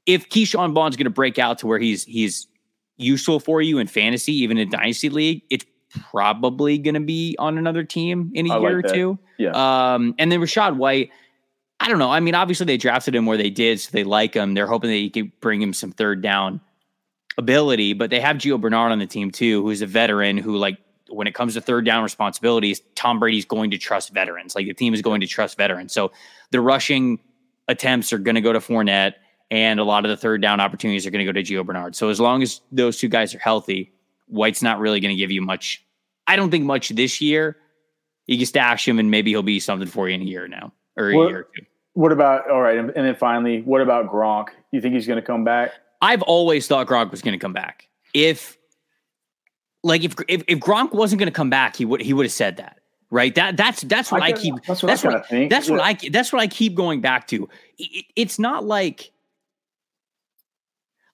if 0.05 0.29
Ke'Shawn 0.29 0.73
Vaughn's 0.73 0.95
going 0.95 1.05
to 1.05 1.11
break 1.11 1.39
out 1.39 1.59
to 1.59 1.67
where 1.67 1.79
he's 1.79 2.03
he's 2.03 2.47
useful 2.97 3.39
for 3.39 3.61
you 3.61 3.77
in 3.77 3.87
fantasy, 3.87 4.33
even 4.33 4.57
in 4.57 4.69
dynasty 4.69 5.09
league, 5.09 5.41
it's 5.49 5.65
probably 6.11 6.77
going 6.77 6.93
to 6.93 6.99
be 6.99 7.35
on 7.39 7.57
another 7.57 7.83
team 7.83 8.31
in 8.33 8.49
a 8.49 8.53
I 8.53 8.59
year 8.59 8.81
like 8.81 8.85
or 8.85 8.93
two. 8.93 9.19
Yeah. 9.37 9.51
Um, 9.51 10.13
and 10.19 10.31
then 10.31 10.39
Rachaad 10.39 10.75
White 10.75 11.11
I 11.79 11.87
don't 11.87 11.99
know. 11.99 12.11
I 12.11 12.19
mean, 12.19 12.35
obviously 12.35 12.65
they 12.65 12.77
drafted 12.77 13.15
him 13.15 13.25
where 13.25 13.37
they 13.37 13.49
did, 13.49 13.79
so 13.79 13.89
they 13.91 14.03
like 14.03 14.33
him. 14.33 14.53
They're 14.53 14.67
hoping 14.67 14.89
that 14.89 14.95
he 14.95 15.09
could 15.09 15.39
bring 15.39 15.61
him 15.61 15.73
some 15.73 15.91
third 15.91 16.21
down 16.21 16.59
ability, 17.37 17.93
but 17.93 18.09
they 18.09 18.19
have 18.19 18.37
Gio 18.37 18.59
Bernard 18.59 18.91
on 18.91 18.99
the 18.99 19.07
team 19.07 19.31
too, 19.31 19.63
who's 19.63 19.81
a 19.81 19.87
veteran 19.87 20.37
who 20.37 20.57
like 20.57 20.77
when 21.09 21.25
it 21.25 21.33
comes 21.33 21.55
to 21.55 21.61
third 21.61 21.85
down 21.85 22.03
responsibilities, 22.03 22.81
Tom 22.95 23.19
Brady's 23.19 23.45
going 23.45 23.71
to 23.71 23.77
trust 23.77 24.13
veterans. 24.13 24.55
Like 24.55 24.67
the 24.67 24.73
team 24.73 24.93
is 24.93 25.01
going 25.01 25.21
to 25.21 25.27
trust 25.27 25.57
veterans. 25.57 25.93
So 25.93 26.11
the 26.51 26.61
rushing 26.61 27.19
attempts 27.67 28.13
are 28.13 28.17
going 28.17 28.35
to 28.35 28.41
go 28.41 28.53
to 28.53 28.59
Fournette, 28.59 29.13
and 29.49 29.79
a 29.79 29.83
lot 29.83 30.05
of 30.05 30.09
the 30.09 30.17
third 30.17 30.41
down 30.41 30.59
opportunities 30.59 31.07
are 31.07 31.11
going 31.11 31.25
to 31.25 31.31
go 31.31 31.39
to 31.39 31.43
Gio 31.43 31.65
Bernard. 31.65 31.95
So 31.95 32.09
as 32.09 32.19
long 32.19 32.43
as 32.43 32.61
those 32.71 32.97
two 32.97 33.07
guys 33.07 33.33
are 33.33 33.39
healthy, 33.39 33.93
White's 34.27 34.61
not 34.61 34.79
really 34.79 34.99
going 34.99 35.15
to 35.15 35.19
give 35.19 35.31
you 35.31 35.41
much. 35.41 35.83
I 36.27 36.35
don't 36.35 36.51
think 36.51 36.65
much 36.65 36.89
this 36.89 37.21
year. 37.21 37.57
You 38.27 38.37
can 38.37 38.45
stash 38.45 38.87
him, 38.87 38.99
and 38.99 39.09
maybe 39.09 39.31
he'll 39.31 39.41
be 39.41 39.59
something 39.59 39.87
for 39.87 40.07
you 40.07 40.13
in 40.15 40.21
a 40.21 40.25
year 40.25 40.47
now 40.47 40.71
or 40.95 41.09
a 41.09 41.15
what, 41.15 41.29
year 41.29 41.39
or 41.39 41.47
two. 41.55 41.65
What 41.93 42.11
about 42.11 42.49
all 42.49 42.61
right? 42.61 42.77
And, 42.77 42.91
and 42.91 43.05
then 43.05 43.15
finally, 43.15 43.61
what 43.61 43.81
about 43.81 44.11
Gronk? 44.11 44.49
You 44.71 44.81
think 44.81 44.93
he's 44.93 45.07
going 45.07 45.19
to 45.19 45.25
come 45.25 45.43
back? 45.43 45.73
I've 46.01 46.21
always 46.21 46.67
thought 46.67 46.87
Gronk 46.87 47.11
was 47.11 47.21
going 47.21 47.37
to 47.37 47.39
come 47.39 47.53
back. 47.53 47.87
If 48.13 48.57
like 49.83 50.03
if 50.03 50.15
if, 50.27 50.43
if 50.47 50.59
Gronk 50.59 50.93
wasn't 50.93 51.19
going 51.19 51.27
to 51.27 51.35
come 51.35 51.49
back, 51.49 51.75
he 51.75 51.85
would 51.85 52.01
he 52.01 52.13
would 52.13 52.25
have 52.25 52.33
said 52.33 52.57
that. 52.57 52.79
Right. 53.11 53.33
That 53.35 53.57
that's 53.57 53.81
that's 53.81 54.11
what 54.11 54.21
I, 54.21 54.27
I 54.27 54.31
keep. 54.33 54.55
That's 54.67 54.83
what 54.83 54.87
that's 54.87 55.03
I 55.03 55.09
what, 55.09 55.27
think. 55.27 55.49
That's 55.49 55.67
yeah. 55.67 55.75
what 55.75 55.83
I 55.83 56.09
that's 56.11 56.31
what 56.31 56.41
I 56.41 56.47
keep 56.47 56.75
going 56.75 57.01
back 57.01 57.27
to. 57.27 57.49
It, 57.77 58.05
it's 58.15 58.37
not 58.37 58.65
like 58.65 59.11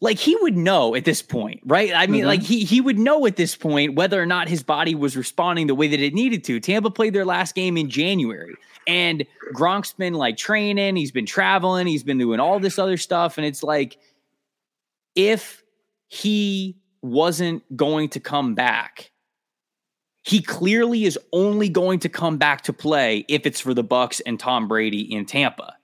like 0.02 0.18
he 0.18 0.36
would 0.42 0.58
know 0.58 0.96
at 0.96 1.06
this 1.06 1.22
point, 1.22 1.62
right? 1.66 1.94
I 1.94 2.08
mean, 2.08 2.22
mm-hmm. 2.22 2.28
like 2.28 2.44
he 2.44 2.64
he 2.64 2.82
would 2.82 3.00
know 3.00 3.26
at 3.26 3.36
this 3.36 3.56
point 3.56 3.96
whether 3.96 4.22
or 4.22 4.26
not 4.26 4.50
his 4.50 4.64
body 4.64 4.96
was 4.96 5.16
responding 5.16 5.68
the 5.68 5.76
way 5.76 5.88
that 5.88 6.00
it 6.00 6.14
needed 6.14 6.44
to. 6.46 6.60
Tampa 6.60 6.92
played 6.92 7.14
their 7.14 7.26
last 7.26 7.56
game 7.56 7.78
in 7.78 7.90
January. 7.90 8.56
And 8.88 9.26
Gronk's 9.54 9.94
been 9.94 10.14
like 10.14 10.38
training, 10.38 10.96
he's 10.96 11.12
been 11.12 11.26
traveling, 11.26 11.88
he's 11.88 12.04
been 12.04 12.18
doing 12.18 12.40
all 12.40 12.60
this 12.60 12.78
other 12.78 12.98
stuff. 12.98 13.38
And 13.38 13.46
it's 13.46 13.64
like, 13.64 13.98
if 15.16 15.64
he 16.08 16.78
wasn't 17.02 17.64
going 17.76 18.10
to 18.10 18.20
come 18.20 18.54
back, 18.54 19.12
he 20.24 20.42
clearly 20.42 21.06
is 21.06 21.18
only 21.32 21.70
going 21.70 22.00
to 22.00 22.10
come 22.10 22.38
back 22.38 22.62
to 22.64 22.74
play 22.74 23.26
if 23.28 23.46
it's 23.46 23.60
for 23.60 23.74
the 23.74 23.84
Bucs 23.84 24.22
and 24.26 24.40
Tom 24.40 24.68
Brady 24.68 25.02
in 25.02 25.26
Tampa 25.26 25.76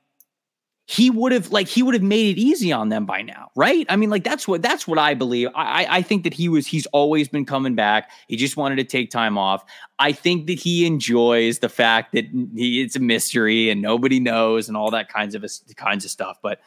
he 0.91 1.09
would 1.09 1.31
have 1.31 1.51
like 1.51 1.69
he 1.69 1.81
would 1.81 1.93
have 1.93 2.03
made 2.03 2.37
it 2.37 2.41
easy 2.41 2.73
on 2.73 2.89
them 2.89 3.05
by 3.05 3.21
now, 3.21 3.49
right? 3.55 3.85
I 3.87 3.95
mean, 3.95 4.09
like 4.09 4.25
that's 4.25 4.45
what 4.45 4.61
that's 4.61 4.85
what 4.85 4.99
I 4.99 5.13
believe. 5.13 5.47
I 5.55 5.87
I 5.89 6.01
think 6.01 6.25
that 6.25 6.33
he 6.33 6.49
was 6.49 6.67
he's 6.67 6.85
always 6.87 7.29
been 7.29 7.45
coming 7.45 7.75
back. 7.75 8.11
He 8.27 8.35
just 8.35 8.57
wanted 8.57 8.75
to 8.75 8.83
take 8.83 9.09
time 9.09 9.37
off. 9.37 9.63
I 9.99 10.11
think 10.11 10.47
that 10.47 10.59
he 10.59 10.85
enjoys 10.85 11.59
the 11.59 11.69
fact 11.69 12.11
that 12.11 12.25
he 12.25 12.81
it's 12.81 12.97
a 12.97 12.99
mystery 12.99 13.69
and 13.69 13.81
nobody 13.81 14.19
knows 14.19 14.67
and 14.67 14.75
all 14.75 14.91
that 14.91 15.07
kinds 15.07 15.33
of 15.33 15.45
kinds 15.77 16.03
of 16.03 16.11
stuff. 16.11 16.39
But 16.43 16.59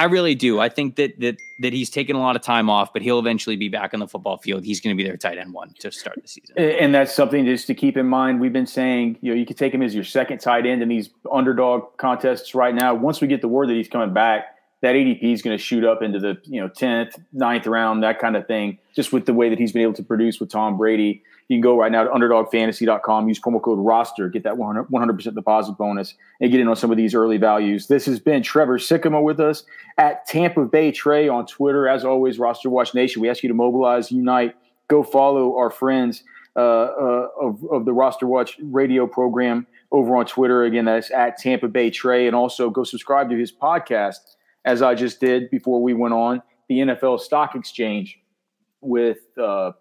I 0.00 0.04
really 0.04 0.34
do. 0.34 0.60
I 0.60 0.70
think 0.70 0.96
that 0.96 1.20
that 1.20 1.36
that 1.58 1.74
he's 1.74 1.90
taken 1.90 2.16
a 2.16 2.20
lot 2.20 2.34
of 2.34 2.40
time 2.40 2.70
off, 2.70 2.90
but 2.90 3.02
he'll 3.02 3.18
eventually 3.18 3.56
be 3.56 3.68
back 3.68 3.92
on 3.92 4.00
the 4.00 4.08
football 4.08 4.38
field. 4.38 4.64
He's 4.64 4.80
going 4.80 4.96
to 4.96 5.02
be 5.02 5.06
their 5.06 5.18
tight 5.18 5.36
end 5.36 5.52
one 5.52 5.74
to 5.80 5.92
start 5.92 6.18
the 6.22 6.26
season. 6.26 6.56
And 6.56 6.94
that's 6.94 7.12
something 7.12 7.44
just 7.44 7.66
to 7.66 7.74
keep 7.74 7.98
in 7.98 8.06
mind. 8.06 8.40
We've 8.40 8.50
been 8.52 8.66
saying, 8.66 9.18
you 9.20 9.30
know, 9.30 9.38
you 9.38 9.44
could 9.44 9.58
take 9.58 9.74
him 9.74 9.82
as 9.82 9.94
your 9.94 10.04
second 10.04 10.38
tight 10.38 10.64
end 10.64 10.80
in 10.80 10.88
these 10.88 11.10
underdog 11.30 11.98
contests 11.98 12.54
right 12.54 12.74
now. 12.74 12.94
Once 12.94 13.20
we 13.20 13.28
get 13.28 13.42
the 13.42 13.48
word 13.48 13.68
that 13.68 13.74
he's 13.74 13.88
coming 13.88 14.14
back, 14.14 14.56
that 14.80 14.94
ADP 14.94 15.22
is 15.22 15.42
going 15.42 15.54
to 15.54 15.62
shoot 15.62 15.84
up 15.84 16.00
into 16.00 16.18
the 16.18 16.38
you 16.44 16.62
know 16.62 16.68
tenth, 16.68 17.18
9th 17.36 17.66
round, 17.66 18.02
that 18.02 18.18
kind 18.18 18.36
of 18.36 18.46
thing. 18.46 18.78
Just 18.96 19.12
with 19.12 19.26
the 19.26 19.34
way 19.34 19.50
that 19.50 19.58
he's 19.58 19.72
been 19.72 19.82
able 19.82 19.92
to 19.92 20.02
produce 20.02 20.40
with 20.40 20.48
Tom 20.48 20.78
Brady. 20.78 21.22
You 21.50 21.56
can 21.56 21.62
go 21.62 21.76
right 21.76 21.90
now 21.90 22.04
to 22.04 22.10
underdogfantasy.com, 22.10 23.26
use 23.26 23.40
promo 23.40 23.60
code 23.60 23.80
roster, 23.80 24.28
get 24.28 24.44
that 24.44 24.54
100% 24.54 25.34
deposit 25.34 25.72
bonus, 25.72 26.14
and 26.40 26.48
get 26.52 26.60
in 26.60 26.68
on 26.68 26.76
some 26.76 26.92
of 26.92 26.96
these 26.96 27.12
early 27.12 27.38
values. 27.38 27.88
This 27.88 28.06
has 28.06 28.20
been 28.20 28.40
Trevor 28.40 28.78
Sikkema 28.78 29.20
with 29.20 29.40
us 29.40 29.64
at 29.98 30.24
Tampa 30.28 30.64
Bay 30.66 30.92
Trey 30.92 31.28
on 31.28 31.46
Twitter. 31.46 31.88
As 31.88 32.04
always, 32.04 32.38
Roster 32.38 32.70
Watch 32.70 32.94
Nation, 32.94 33.20
we 33.20 33.28
ask 33.28 33.42
you 33.42 33.48
to 33.48 33.54
mobilize, 33.54 34.12
unite, 34.12 34.54
go 34.86 35.02
follow 35.02 35.56
our 35.56 35.70
friends 35.70 36.22
uh, 36.54 36.60
uh, 36.60 37.26
of, 37.40 37.64
of 37.72 37.84
the 37.84 37.92
Roster 37.92 38.28
Watch 38.28 38.56
radio 38.62 39.08
program 39.08 39.66
over 39.90 40.14
on 40.14 40.26
Twitter. 40.26 40.62
Again, 40.62 40.84
that's 40.84 41.10
at 41.10 41.36
Tampa 41.36 41.66
Bay 41.66 41.90
Trey. 41.90 42.28
And 42.28 42.36
also 42.36 42.70
go 42.70 42.84
subscribe 42.84 43.28
to 43.28 43.36
his 43.36 43.50
podcast, 43.50 44.36
as 44.64 44.82
I 44.82 44.94
just 44.94 45.18
did 45.18 45.50
before 45.50 45.82
we 45.82 45.94
went 45.94 46.14
on, 46.14 46.42
the 46.68 46.76
NFL 46.76 47.18
Stock 47.18 47.56
Exchange 47.56 48.20
with 48.80 49.18
uh, 49.36 49.72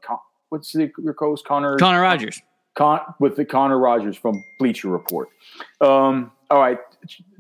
what's 0.49 0.71
the, 0.73 0.91
your 0.97 1.13
co-host 1.13 1.45
Connor 1.45 1.77
Connor 1.77 2.01
Rogers. 2.01 2.41
Con, 2.75 3.01
with 3.19 3.35
the 3.35 3.45
Connor 3.45 3.79
Rogers 3.79 4.15
from 4.17 4.43
Bleacher 4.59 4.89
Report. 4.89 5.29
Um, 5.81 6.31
all 6.49 6.59
right, 6.59 6.79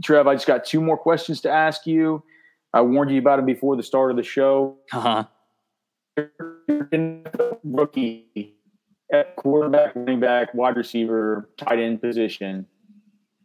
Trev, 0.03 0.27
I 0.27 0.35
just 0.35 0.47
got 0.47 0.65
two 0.65 0.81
more 0.81 0.97
questions 0.97 1.41
to 1.41 1.49
ask 1.49 1.85
you. 1.85 2.23
I 2.73 2.81
warned 2.81 3.11
you 3.11 3.19
about 3.19 3.39
it 3.39 3.45
before 3.45 3.75
the 3.75 3.83
start 3.83 4.11
of 4.11 4.17
the 4.17 4.23
show. 4.23 4.77
Uh 4.91 5.25
huh. 6.17 6.27
Rookie 7.63 8.55
at 9.11 9.35
quarterback, 9.35 9.95
running 9.95 10.19
back, 10.19 10.53
wide 10.53 10.75
receiver, 10.75 11.49
tight 11.57 11.79
end 11.79 12.01
position 12.01 12.67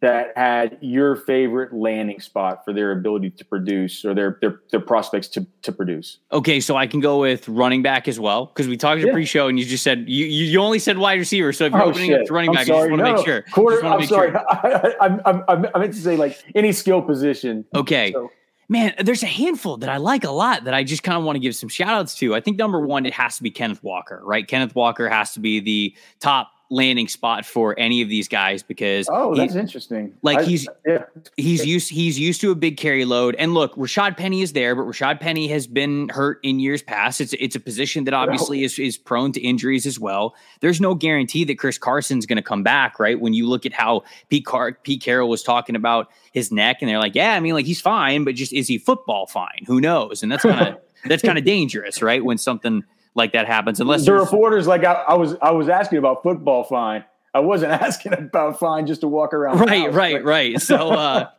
that 0.04 0.36
had 0.36 0.76
your 0.82 1.16
favorite 1.16 1.72
landing 1.72 2.20
spot 2.20 2.62
for 2.62 2.74
their 2.74 2.92
ability 2.92 3.30
to 3.30 3.42
produce 3.42 4.04
or 4.04 4.12
their 4.12 4.36
their, 4.42 4.60
their 4.70 4.80
prospects 4.80 5.28
to, 5.28 5.46
to 5.62 5.72
produce? 5.72 6.18
Okay, 6.30 6.60
so 6.60 6.76
I 6.76 6.86
can 6.86 7.00
go 7.00 7.20
with 7.20 7.48
running 7.48 7.82
back 7.82 8.06
as 8.06 8.20
well 8.20 8.46
because 8.46 8.68
we 8.68 8.76
talked 8.76 9.00
yeah. 9.00 9.12
pre-show 9.12 9.48
and 9.48 9.58
you 9.58 9.64
just 9.64 9.82
said 9.82 10.04
you 10.06 10.26
you 10.26 10.60
only 10.60 10.78
said 10.78 10.98
wide 10.98 11.18
receiver. 11.18 11.54
So 11.54 11.64
if 11.64 11.72
you're 11.72 11.82
oh, 11.82 11.86
opening 11.86 12.10
shit. 12.10 12.20
up 12.20 12.26
to 12.26 12.34
running 12.34 12.52
back, 12.52 12.62
I 12.62 12.64
just 12.66 12.90
want 12.90 12.90
to 12.90 12.96
no. 12.98 13.14
make 13.14 13.24
sure. 13.24 13.42
Quarter, 13.52 13.86
I'm 13.86 14.06
sorry. 14.06 14.30
Sure. 14.30 14.44
I, 14.50 14.94
I, 15.00 15.32
I, 15.32 15.70
I, 15.74 15.78
meant 15.78 15.94
to 15.94 16.00
say 16.00 16.16
like 16.16 16.38
any 16.54 16.72
skill 16.72 17.00
position. 17.00 17.64
Okay. 17.74 18.12
So. 18.12 18.30
Man, 18.68 18.94
there's 18.98 19.22
a 19.22 19.26
handful 19.26 19.78
that 19.78 19.88
I 19.88 19.98
like 19.98 20.24
a 20.24 20.30
lot 20.30 20.64
that 20.64 20.74
I 20.74 20.84
just 20.84 21.02
kind 21.02 21.18
of 21.18 21.24
want 21.24 21.36
to 21.36 21.40
give 21.40 21.54
some 21.54 21.68
shout 21.68 21.88
outs 21.88 22.14
to. 22.16 22.34
I 22.34 22.40
think 22.40 22.58
number 22.58 22.80
one, 22.80 23.04
it 23.04 23.12
has 23.14 23.36
to 23.36 23.42
be 23.42 23.50
Kenneth 23.50 23.82
Walker, 23.82 24.20
right? 24.24 24.46
Kenneth 24.46 24.74
Walker 24.74 25.08
has 25.08 25.32
to 25.34 25.40
be 25.40 25.60
the 25.60 25.94
top 26.18 26.50
landing 26.74 27.06
spot 27.06 27.46
for 27.46 27.78
any 27.78 28.02
of 28.02 28.08
these 28.08 28.26
guys 28.26 28.62
because 28.62 29.08
oh, 29.10 29.34
that's 29.34 29.54
he, 29.54 29.60
interesting. 29.60 30.14
Like 30.22 30.38
I, 30.38 30.42
he's 30.42 30.68
yeah. 30.84 31.04
he's 31.36 31.64
used 31.64 31.90
he's 31.90 32.18
used 32.18 32.40
to 32.40 32.50
a 32.50 32.54
big 32.54 32.76
carry 32.76 33.04
load. 33.04 33.36
And 33.36 33.54
look, 33.54 33.74
Rashaad 33.76 34.16
Penny 34.16 34.42
is 34.42 34.52
there, 34.52 34.74
but 34.74 34.82
Rashaad 34.82 35.20
Penny 35.20 35.46
has 35.48 35.66
been 35.66 36.08
hurt 36.08 36.40
in 36.42 36.58
years 36.58 36.82
past. 36.82 37.20
It's 37.20 37.32
it's 37.34 37.54
a 37.54 37.60
position 37.60 38.04
that 38.04 38.14
obviously 38.14 38.60
no. 38.60 38.64
is 38.64 38.78
is 38.78 38.98
prone 38.98 39.32
to 39.32 39.40
injuries 39.40 39.86
as 39.86 39.98
well. 39.98 40.34
There's 40.60 40.80
no 40.80 40.94
guarantee 40.94 41.44
that 41.44 41.58
Chris 41.58 41.78
Carson's 41.78 42.26
going 42.26 42.36
to 42.36 42.42
come 42.42 42.62
back, 42.62 42.98
right? 42.98 43.20
When 43.20 43.32
you 43.32 43.48
look 43.48 43.64
at 43.64 43.72
how 43.72 44.02
Pete 44.28 44.44
Car- 44.44 44.78
Pete 44.82 45.00
Carroll 45.00 45.28
was 45.28 45.42
talking 45.42 45.76
about 45.76 46.10
his 46.32 46.50
neck, 46.50 46.78
and 46.80 46.88
they're 46.88 46.98
like, 46.98 47.14
yeah, 47.14 47.34
I 47.34 47.40
mean, 47.40 47.54
like 47.54 47.66
he's 47.66 47.80
fine, 47.80 48.24
but 48.24 48.34
just 48.34 48.52
is 48.52 48.66
he 48.66 48.78
football 48.78 49.26
fine? 49.26 49.64
Who 49.66 49.80
knows? 49.80 50.22
And 50.22 50.32
that's 50.32 50.42
kind 50.42 50.68
of 50.68 50.78
that's 51.06 51.22
kind 51.22 51.38
of 51.38 51.44
dangerous, 51.44 52.02
right? 52.02 52.24
When 52.24 52.38
something 52.38 52.82
like 53.14 53.32
that 53.32 53.46
happens. 53.46 53.80
Unless 53.80 54.04
the 54.04 54.12
reporters 54.12 54.66
like 54.66 54.84
I, 54.84 54.92
I, 55.08 55.14
was 55.14 55.36
I 55.40 55.52
was 55.52 55.68
asking 55.68 55.98
about 55.98 56.22
football 56.22 56.64
fine. 56.64 57.04
I 57.34 57.40
wasn't 57.40 57.72
asking 57.82 58.12
about 58.14 58.58
fine 58.60 58.86
just 58.86 59.00
to 59.00 59.08
walk 59.08 59.34
around. 59.34 59.58
Right, 59.58 59.92
right, 59.92 60.24
right. 60.24 60.60
So, 60.60 60.76
uh, 60.92 61.30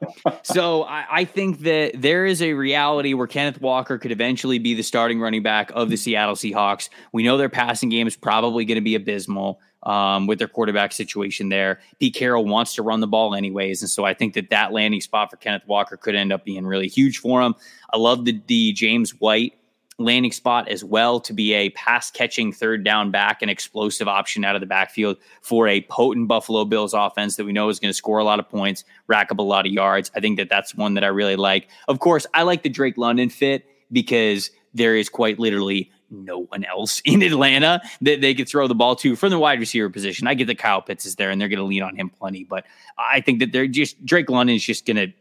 so 0.44 0.84
I, 0.84 1.06
I, 1.10 1.26
think 1.26 1.60
that 1.60 1.94
there 1.96 2.26
is 2.26 2.42
a 2.42 2.54
reality 2.54 3.14
where 3.14 3.28
Kenneth 3.28 3.62
Walker 3.62 3.98
could 3.98 4.12
eventually 4.12 4.60
be 4.60 4.74
the 4.74 4.84
starting 4.84 5.22
running 5.22 5.42
back 5.42 5.72
of 5.74 5.90
the 5.90 5.96
Seattle 5.96 6.36
Seahawks. 6.36 6.90
We 7.14 7.24
know 7.24 7.38
their 7.38 7.50
passing 7.50 7.90
game 7.90 8.08
is 8.08 8.18
probably 8.18 8.66
going 8.66 8.76
to 8.76 8.82
be 8.82 8.96
abysmal 8.96 9.62
um, 9.84 10.28
with 10.28 10.40
their 10.40 10.48
quarterback 10.50 10.92
situation 10.92 11.50
there. 11.50 11.80
Pete 12.00 12.14
Carroll 12.14 12.44
wants 12.44 12.76
to 12.76 12.82
run 12.82 13.00
the 13.00 13.08
ball 13.08 13.34
anyways, 13.34 13.82
and 13.82 13.90
so 13.90 14.04
I 14.04 14.14
think 14.14 14.34
that 14.34 14.50
that 14.50 14.74
landing 14.74 15.00
spot 15.00 15.32
for 15.32 15.38
Kenneth 15.38 15.66
Walker 15.66 15.96
could 15.96 16.16
end 16.16 16.34
up 16.34 16.44
being 16.44 16.66
really 16.66 16.88
huge 16.88 17.20
for 17.20 17.42
him. 17.42 17.56
I 17.94 17.98
love 17.98 18.26
the, 18.26 18.42
the 18.48 18.74
James 18.74 19.12
White 19.12 19.54
landing 19.98 20.32
spot 20.32 20.68
as 20.68 20.84
well 20.84 21.20
to 21.22 21.34
be 21.34 21.54
a 21.54 21.70
pass 21.72 22.12
catching 22.12 22.52
third 22.52 22.84
down 22.84 23.12
back, 23.12 23.42
an 23.42 23.50
explosive 23.50 24.08
option 24.08 24.44
out 24.44 24.56
of 24.56 24.60
the 24.60 24.66
backfield 24.66 25.18
for 25.42 25.68
a 25.68 25.82
potent 25.90 26.28
Buffalo 26.28 26.66
Bills 26.66 26.94
offense 26.94 27.38
that 27.38 27.46
we 27.46 27.54
know 27.54 27.70
is 27.70 27.80
going 27.80 27.90
to 27.90 27.94
score 27.94 28.20
a 28.20 28.24
lot 28.24 28.40
of 28.40 28.50
points, 28.50 28.84
rack 29.08 29.32
up 29.32 29.40
a 29.40 29.44
lot 29.44 29.66
of 29.66 29.72
yards. 29.72 30.12
I 30.16 30.20
think 30.20 30.38
that 30.38 30.50
that's 30.50 30.76
one 30.76 30.96
that 30.96 31.04
I 31.04 31.08
really 31.08 31.38
like. 31.38 31.70
Of 31.88 32.00
course, 32.00 32.28
I 32.34 32.44
like 32.44 32.64
the 32.64 32.70
Drake 32.70 32.98
London 32.98 33.30
fit 33.30 33.66
because 33.92 34.52
there 34.74 34.96
is 34.96 35.08
quite 35.08 35.40
literally 35.40 35.92
no 36.12 36.44
one 36.44 36.66
else 36.66 37.02
in 37.06 37.24
Atlanta 37.24 37.82
that 38.02 38.22
they 38.22 38.34
could 38.34 38.50
throw 38.50 38.68
the 38.68 38.76
ball 38.76 38.96
to 38.98 39.16
from 39.16 39.30
the 39.30 39.40
wide 39.40 39.60
receiver 39.60 39.90
position. 39.90 40.28
I 40.28 40.34
get 40.34 40.48
that 40.48 40.58
Kyle 40.58 40.82
Pitts 40.82 41.06
is 41.06 41.16
there 41.16 41.30
and 41.30 41.40
they're 41.40 41.50
going 41.50 41.60
to 41.60 41.66
lean 41.66 41.84
on 41.84 41.96
him 41.96 42.10
plenty, 42.10 42.44
but 42.44 42.66
I 42.98 43.22
think 43.22 43.40
that 43.40 43.52
they're 43.52 43.68
just 43.68 44.04
Drake 44.06 44.30
London 44.30 44.56
is 44.56 44.64
just 44.64 44.86
going 44.86 44.98
to 44.98 45.14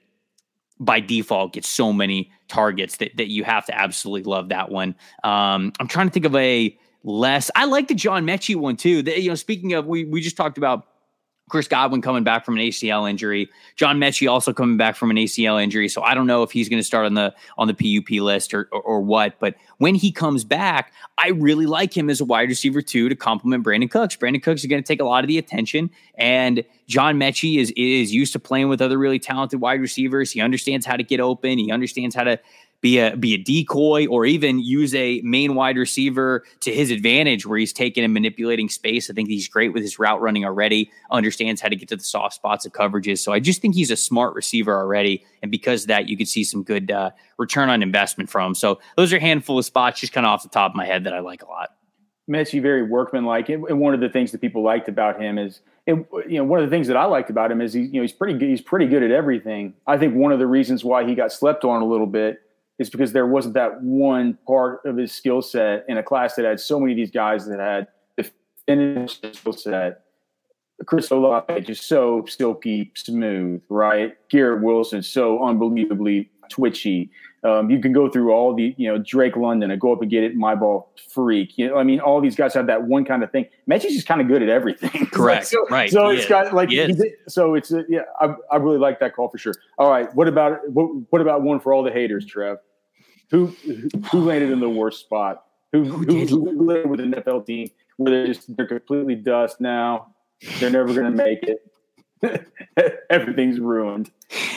by 0.81 1.01
default 1.01 1.53
gets 1.53 1.69
so 1.69 1.93
many 1.93 2.31
targets 2.49 2.97
that 2.99 3.17
that 3.17 3.29
you 3.29 3.45
have 3.45 3.67
to 3.67 3.79
absolutely 3.79 4.29
love 4.31 4.49
that 4.49 4.71
one. 4.71 4.95
Um, 5.23 5.73
I'm 5.81 5.89
trying 5.89 6.09
to 6.09 6.13
think 6.13 6.27
of 6.27 6.35
a 6.35 6.77
less. 7.05 7.51
I 7.55 7.67
like 7.67 7.89
the 7.89 7.95
John 7.95 8.27
Metchie 8.27 8.57
one 8.57 8.77
too. 8.77 9.03
The, 9.03 9.21
you 9.21 9.29
know, 9.29 9.35
speaking 9.35 9.73
of, 9.75 9.87
we 9.87 10.05
we 10.05 10.21
just 10.21 10.37
talked 10.37 10.59
about 10.59 10.87
Chris 11.51 11.69
Godwin 11.69 12.01
coming 12.01 12.25
back 12.25 12.45
from 12.45 12.57
an 12.57 12.63
ACL 12.63 13.09
injury. 13.09 13.51
John 13.77 13.99
Metchie 13.99 14.31
also 14.31 14.53
coming 14.53 14.79
back 14.79 14.97
from 14.97 15.11
an 15.11 15.19
ACL 15.19 15.63
injury. 15.63 15.89
So 15.89 16.03
I 16.03 16.15
don't 16.15 16.27
know 16.27 16.43
if 16.43 16.51
he's 16.51 16.71
going 16.71 16.81
to 16.81 16.85
start 16.85 17.05
on 17.05 17.15
the 17.15 17.35
on 17.59 17.69
the 17.69 17.75
PUP 17.75 18.11
list 18.23 18.55
or, 18.55 18.69
or, 18.73 18.81
or 18.81 19.01
what. 19.01 19.35
But 19.39 19.55
when 19.77 19.95
he 19.95 20.11
comes 20.11 20.43
back, 20.43 20.93
I 21.19 21.29
really 21.29 21.67
like 21.67 21.95
him 21.95 22.09
as 22.09 22.21
a 22.21 22.25
wide 22.25 22.49
receiver 22.49 22.81
too 22.81 23.11
to 23.11 23.15
complement 23.15 23.63
Brandin 23.63 23.91
Cooks. 23.91 24.17
Brandin 24.17 24.43
Cooks 24.43 24.63
is 24.63 24.69
going 24.69 24.83
to 24.83 24.87
take 24.87 25.01
a 25.01 25.05
lot 25.05 25.23
of 25.23 25.29
the 25.29 25.37
attention, 25.37 25.91
and 26.15 26.65
John 26.87 27.17
Metchie 27.17 27.59
is 27.59 27.73
is 27.77 28.13
used 28.13 28.33
to 28.33 28.39
playing 28.39 28.71
with 28.71 28.81
other 28.81 28.97
really 28.97 29.19
talented 29.19 29.61
wide 29.61 29.81
receivers. 29.81 30.33
He 30.33 30.41
understands 30.41 30.87
how 30.87 30.97
to 30.97 31.03
get 31.03 31.21
open. 31.21 31.59
He 31.59 31.71
understands 31.71 32.15
how 32.15 32.25
to 32.25 32.41
be 32.85 32.99
a 32.99 33.17
be 33.17 33.33
a 33.33 33.39
decoy 33.39 34.07
or 34.09 34.27
even 34.27 34.59
use 34.59 34.95
a 34.95 35.19
main 35.23 35.55
wide 35.55 35.79
receiver 35.79 36.45
to 36.61 36.71
his 36.71 36.91
advantage 36.91 37.47
where 37.47 37.59
he's 37.59 37.73
taking 37.73 38.05
and 38.05 38.13
manipulating 38.13 38.69
space. 38.69 39.09
I 39.09 39.15
think 39.15 39.31
he's 39.31 39.49
great 39.49 39.73
with 39.73 39.83
his 39.83 39.99
route 39.99 40.21
running 40.21 40.45
already, 40.45 40.91
understands 41.11 41.63
how 41.63 41.69
to 41.69 41.77
get 41.77 41.89
to 41.89 41.97
the 41.97 42.05
soft 42.05 42.35
spots 42.35 42.67
of 42.67 42.73
coverages. 42.73 43.21
So 43.21 43.33
I 43.33 43.41
just 43.41 43.63
think 43.63 43.75
he's 43.75 43.91
a 43.91 43.97
smart 43.97 44.35
receiver 44.35 44.77
already. 44.77 45.25
And 45.41 45.51
because 45.51 45.85
of 45.85 45.89
that, 45.89 46.11
you 46.11 46.19
could 46.19 46.29
see 46.29 46.45
some 46.45 46.63
good 46.63 46.91
uh, 46.91 47.13
return 47.39 47.71
on 47.71 47.83
investment 47.83 48.29
from 48.29 48.49
him. 48.49 48.55
So 48.55 48.81
those 48.99 49.15
are 49.15 49.17
a 49.17 49.21
handful 49.21 49.59
of 49.59 49.65
spots 49.65 49.99
just 49.99 50.13
kind 50.13 50.27
of 50.27 50.33
off 50.33 50.43
the 50.43 50.51
top 50.51 50.73
of 50.73 50.77
my 50.77 50.85
head 50.85 51.05
that 51.05 51.15
I 51.15 51.21
like 51.21 51.43
a 51.43 51.47
lot. 51.47 51.71
Metchie 52.31 52.61
very 52.61 52.83
workmanlike, 52.83 53.49
and 53.49 53.81
one 53.81 53.95
of 53.95 54.01
the 54.01 54.11
things 54.11 54.31
that 54.33 54.43
people 54.43 54.63
liked 54.63 54.91
about 54.91 55.21
him 55.21 55.39
is, 55.39 55.61
and 55.87 56.05
you 56.29 56.37
know, 56.37 56.45
one 56.45 56.59
of 56.59 56.67
the 56.67 56.75
things 56.75 56.89
that 56.89 56.99
I 56.99 57.07
liked 57.07 57.31
about 57.31 57.51
him 57.51 57.63
is 57.63 57.73
he, 57.73 57.81
you 57.81 57.93
know, 57.95 58.03
he's 58.03 58.13
pretty 58.13 58.39
good. 58.39 58.49
He's 58.51 58.63
pretty 58.63 58.87
good 58.87 59.03
at 59.03 59.11
everything. 59.11 59.73
I 59.87 59.97
think 59.97 60.15
one 60.15 60.33
of 60.33 60.39
the 60.39 60.47
reasons 60.47 60.85
why 60.85 61.07
he 61.07 61.15
got 61.15 61.33
slept 61.33 61.65
on 61.65 61.81
a 61.81 61.87
little 61.87 62.07
bit 62.07 62.41
is 62.79 62.91
because 62.91 63.13
there 63.13 63.27
wasn't 63.27 63.55
that 63.55 63.83
one 63.83 64.39
part 64.47 64.81
of 64.85 64.97
his 64.97 65.13
skill 65.13 65.43
set 65.43 65.85
in 65.89 65.99
a 65.99 66.03
class 66.03 66.35
that 66.35 66.45
had 66.45 66.61
so 66.61 66.81
many 66.81 66.93
of 66.93 66.97
these 66.97 67.11
guys 67.11 67.47
that 67.47 67.61
had 67.61 67.87
the 68.17 68.31
finished 68.67 69.25
skill 69.35 69.53
set. 69.53 70.01
Chris 70.87 71.11
Olave 71.11 71.61
just 71.61 71.87
so 71.87 72.25
silky 72.27 72.91
smooth, 72.95 73.63
right? 73.69 74.15
Garrett 74.29 74.63
Wilson 74.63 75.03
so 75.03 75.45
unbelievably 75.45 76.29
twitchy. 76.49 77.11
Um, 77.45 77.69
you 77.71 77.79
can 77.79 77.93
go 77.93 78.09
through 78.09 78.33
all 78.33 78.55
the, 78.55 78.75
you 78.79 78.89
know, 78.91 78.97
Drake 78.97 79.37
London, 79.37 79.71
a 79.71 79.77
go 79.77 79.93
up 79.93 80.01
and 80.01 80.11
get 80.11 80.25
it, 80.25 80.35
my 80.35 80.55
ball 80.55 80.91
freak. 81.11 81.59
You 81.59 81.69
know, 81.69 81.77
I 81.77 81.83
mean, 81.83 82.01
all 82.01 82.23
these 82.23 82.35
guys 82.35 82.55
have 82.55 82.67
that 82.69 82.85
one 82.85 83.05
kind 83.05 83.23
of 83.23 83.31
thing. 83.31 83.47
Metchie's 83.69 83.93
just 83.93 84.07
kind 84.07 84.23
of 84.23 84.29
good 84.29 84.43
at 84.43 84.49
everything. 84.49 85.07
Correct. 85.13 85.47
so, 85.49 85.67
right. 85.69 85.91
So 85.91 86.09
it's 86.09 86.27
got 86.27 86.55
like, 86.55 86.71
so 87.29 87.55
it's 87.55 87.71
a, 87.71 87.85
yeah, 87.87 88.01
I, 88.19 88.35
I 88.51 88.57
really 88.57 88.79
like 88.79 88.99
that 89.01 89.15
call 89.15 89.29
for 89.29 89.37
sure. 89.37 89.55
All 89.77 89.91
right, 89.91 90.13
what 90.15 90.27
about 90.27 90.67
what, 90.71 90.87
what 91.11 91.21
about 91.21 91.43
one 91.43 91.61
for 91.61 91.75
all 91.75 91.83
the 91.83 91.93
haters, 91.93 92.25
Trev? 92.25 92.59
Who 93.31 93.47
who 94.11 94.21
landed 94.25 94.51
in 94.51 94.61
the 94.61 94.71
worst 94.71 95.01
spot? 95.01 95.45
Who 95.73 95.85
who, 95.85 96.25
who 96.27 96.67
landed 96.67 96.89
with 96.89 97.01
an 97.01 97.13
NFL 97.13 97.47
team 97.47 97.69
where 97.99 98.11
they're 98.11 98.27
just 98.27 98.57
they're 98.57 98.67
completely 98.67 99.17
dust 99.17 99.61
now? 99.61 100.15
They're 100.61 100.71
never 100.71 100.95
going 100.95 101.11
to 101.11 101.25
make 101.25 101.43
it. 101.43 101.61
everything's 103.11 103.61
ruined. 103.61 104.11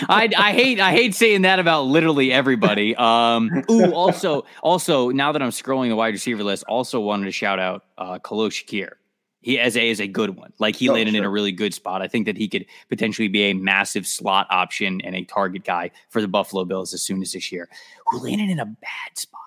I, 0.09 0.29
I 0.37 0.53
hate 0.53 0.79
I 0.79 0.91
hate 0.91 1.15
saying 1.15 1.43
that 1.43 1.59
about 1.59 1.83
literally 1.83 2.31
everybody. 2.31 2.95
Um, 2.95 3.63
ooh, 3.69 3.93
also 3.93 4.45
also 4.63 5.09
now 5.09 5.31
that 5.31 5.41
I'm 5.41 5.49
scrolling 5.49 5.89
the 5.89 5.95
wide 5.95 6.13
receiver 6.13 6.43
list, 6.43 6.63
also 6.67 6.99
wanted 6.99 7.25
to 7.25 7.31
shout 7.31 7.59
out 7.59 7.85
uh, 7.97 8.19
Khalil 8.19 8.49
Shakir. 8.49 8.93
He 9.41 9.59
as 9.59 9.77
a 9.77 9.89
is 9.89 10.01
a 10.01 10.07
good 10.07 10.31
one. 10.35 10.51
Like 10.59 10.75
he 10.75 10.89
oh, 10.89 10.93
landed 10.93 11.11
sure. 11.11 11.21
in 11.21 11.25
a 11.25 11.29
really 11.29 11.51
good 11.51 11.73
spot. 11.73 12.01
I 12.01 12.07
think 12.07 12.25
that 12.25 12.37
he 12.37 12.47
could 12.47 12.65
potentially 12.89 13.27
be 13.27 13.43
a 13.43 13.53
massive 13.53 14.07
slot 14.07 14.47
option 14.49 15.01
and 15.01 15.15
a 15.15 15.23
target 15.23 15.63
guy 15.63 15.91
for 16.09 16.21
the 16.21 16.27
Buffalo 16.27 16.65
Bills 16.65 16.93
as 16.93 17.01
soon 17.01 17.21
as 17.21 17.31
this 17.31 17.51
year. 17.51 17.69
Who 18.07 18.19
landed 18.19 18.49
in 18.49 18.59
a 18.59 18.65
bad 18.65 19.15
spot? 19.15 19.41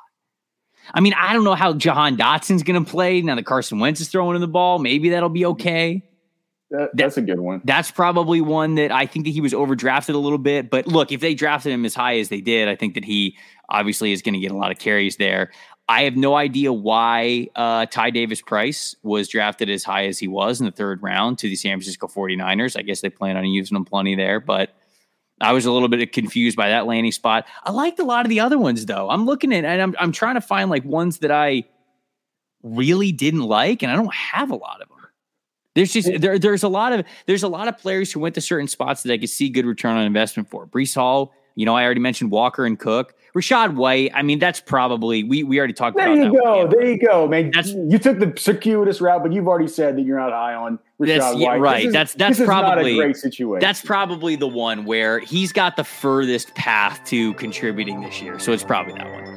I 0.92 1.00
mean, 1.00 1.14
I 1.14 1.33
don't 1.33 1.44
know 1.44 1.54
how 1.54 1.72
Jahan 1.72 2.16
Dotson's 2.16 2.62
going 2.62 2.83
to 2.83 2.90
play 2.90 3.20
now 3.20 3.35
that 3.35 3.44
Carson 3.44 3.78
Wentz 3.78 4.00
is 4.00 4.09
throwing 4.09 4.35
in 4.35 4.40
the 4.40 4.48
ball. 4.48 4.78
Maybe 4.78 5.11
that'll 5.11 5.28
be 5.28 5.46
okay. 5.46 6.02
That, 6.70 6.90
that's 6.94 7.16
a 7.16 7.22
good 7.22 7.40
one. 7.40 7.62
That's 7.64 7.90
probably 7.90 8.40
one 8.40 8.76
that 8.76 8.92
I 8.92 9.06
think 9.06 9.24
that 9.24 9.33
he 9.33 9.40
was 9.40 9.52
overdrafted 9.52 10.14
a 10.14 10.18
little 10.18 10.38
bit. 10.38 10.70
But 10.70 10.87
look, 10.87 11.11
if 11.11 11.20
they 11.20 11.35
drafted 11.35 11.72
him 11.72 11.85
as 11.85 11.94
high 11.94 12.18
as 12.18 12.28
they 12.28 12.40
did, 12.40 12.68
I 12.68 12.76
think 12.76 12.94
that 12.94 13.04
he 13.04 13.37
obviously 13.68 14.12
is 14.12 14.22
going 14.22 14.35
to 14.35 14.40
get 14.40 14.52
a 14.52 14.56
lot 14.56 14.70
of 14.70 14.78
carries 14.78 15.16
there. 15.16 15.50
I 15.88 16.02
have 16.02 16.16
no 16.16 16.37
idea 16.37 16.72
why 16.72 17.48
uh, 17.56 17.87
Ty 17.87 18.11
Davis 18.11 18.40
Price 18.40 18.94
was 19.02 19.26
drafted 19.26 19.68
as 19.68 19.83
high 19.83 20.06
as 20.06 20.20
he 20.20 20.28
was 20.28 20.61
in 20.61 20.66
the 20.66 20.72
third 20.72 21.02
round 21.02 21.38
to 21.38 21.48
the 21.48 21.56
San 21.56 21.78
Francisco 21.78 22.06
49ers. 22.06 22.78
I 22.78 22.83
guess 22.83 23.00
they 23.00 23.11
plan 23.11 23.37
on 23.37 23.44
using 23.46 23.76
him 23.76 23.85
plenty 23.85 24.14
there, 24.14 24.38
but 24.38 24.70
I 25.40 25.52
was 25.52 25.66
a 25.66 25.72
little 25.72 25.88
bit 25.88 26.12
confused 26.12 26.56
by 26.56 26.68
that 26.68 26.87
landing 26.87 27.11
spot. 27.11 27.46
I 27.64 27.72
liked 27.72 27.98
a 27.98 28.04
lot 28.04 28.24
of 28.24 28.30
the 28.30 28.38
other 28.38 28.59
ones 28.59 28.87
though. 28.87 29.11
I'm 29.11 29.26
looking 29.26 29.52
at 29.52 29.64
and 29.64 29.83
I'm 29.83 29.96
I'm 29.98 30.12
trying 30.12 30.37
to 30.37 30.40
find 30.40 30.70
like 30.70 30.85
ones 30.85 31.18
that 31.18 31.33
I 31.33 31.64
really 32.62 33.11
didn't 33.11 33.42
like, 33.42 33.83
and 33.83 33.90
I 33.90 33.96
don't 33.96 34.14
have 34.14 34.50
a 34.50 34.56
lot 34.56 34.80
of 34.83 34.88
them. 34.88 34.99
There's 35.74 35.92
just 35.92 36.20
there, 36.20 36.38
there's 36.38 36.62
a 36.62 36.68
lot 36.68 36.92
of 36.92 37.06
there's 37.26 37.42
a 37.42 37.48
lot 37.48 37.68
of 37.68 37.78
players 37.78 38.12
who 38.12 38.20
went 38.20 38.35
to 38.35 38.40
certain 38.40 38.66
spots 38.66 39.02
that 39.04 39.12
I 39.12 39.18
could 39.18 39.30
see 39.30 39.48
good 39.48 39.66
return 39.66 39.96
on 39.96 40.04
investment 40.04 40.50
for. 40.50 40.66
Breece 40.66 40.94
Hall, 40.94 41.33
you 41.54 41.64
know, 41.64 41.76
I 41.76 41.85
already 41.85 42.00
mentioned 42.00 42.30
Walker 42.30 42.66
and 42.66 42.78
Cook. 42.78 43.14
Rachaad 43.37 43.76
White, 43.76 44.11
I 44.12 44.22
mean, 44.22 44.40
that's 44.40 44.61
probably 44.61 45.22
we 45.22 45.44
we 45.44 45.59
already 45.59 45.72
talked 45.72 45.96
there 45.96 46.12
about. 46.12 46.24
You 46.24 46.40
go, 46.40 46.66
there 46.66 46.90
you 46.90 46.98
go, 46.98 47.28
man. 47.28 47.52
That's, 47.52 47.70
you 47.70 47.98
took 47.98 48.18
the 48.18 48.35
circuitous 48.37 49.00
route, 49.00 49.22
but 49.22 49.33
you've 49.33 49.46
already 49.46 49.68
said 49.68 49.96
that 49.96 50.02
you're 50.02 50.18
not 50.18 50.33
high 50.33 50.54
on 50.54 50.80
Rachaad 51.00 51.38
yeah, 51.38 51.46
White. 51.46 51.61
Right. 51.61 51.87
Is, 51.87 51.92
that's 51.92 52.14
that's 52.14 52.40
probably 52.40 52.96
great 52.96 53.16
situation. 53.16 53.61
That's 53.61 53.80
probably 53.80 54.35
the 54.35 54.48
one 54.48 54.85
where 54.85 55.20
he's 55.20 55.52
got 55.52 55.76
the 55.76 55.85
furthest 55.85 56.52
path 56.56 57.00
to 57.06 57.35
contributing 57.35 58.00
this 58.00 58.20
year. 58.20 58.40
So 58.40 58.52
it's 58.52 58.64
probably 58.64 58.94
that 58.94 59.09
one. 59.09 59.29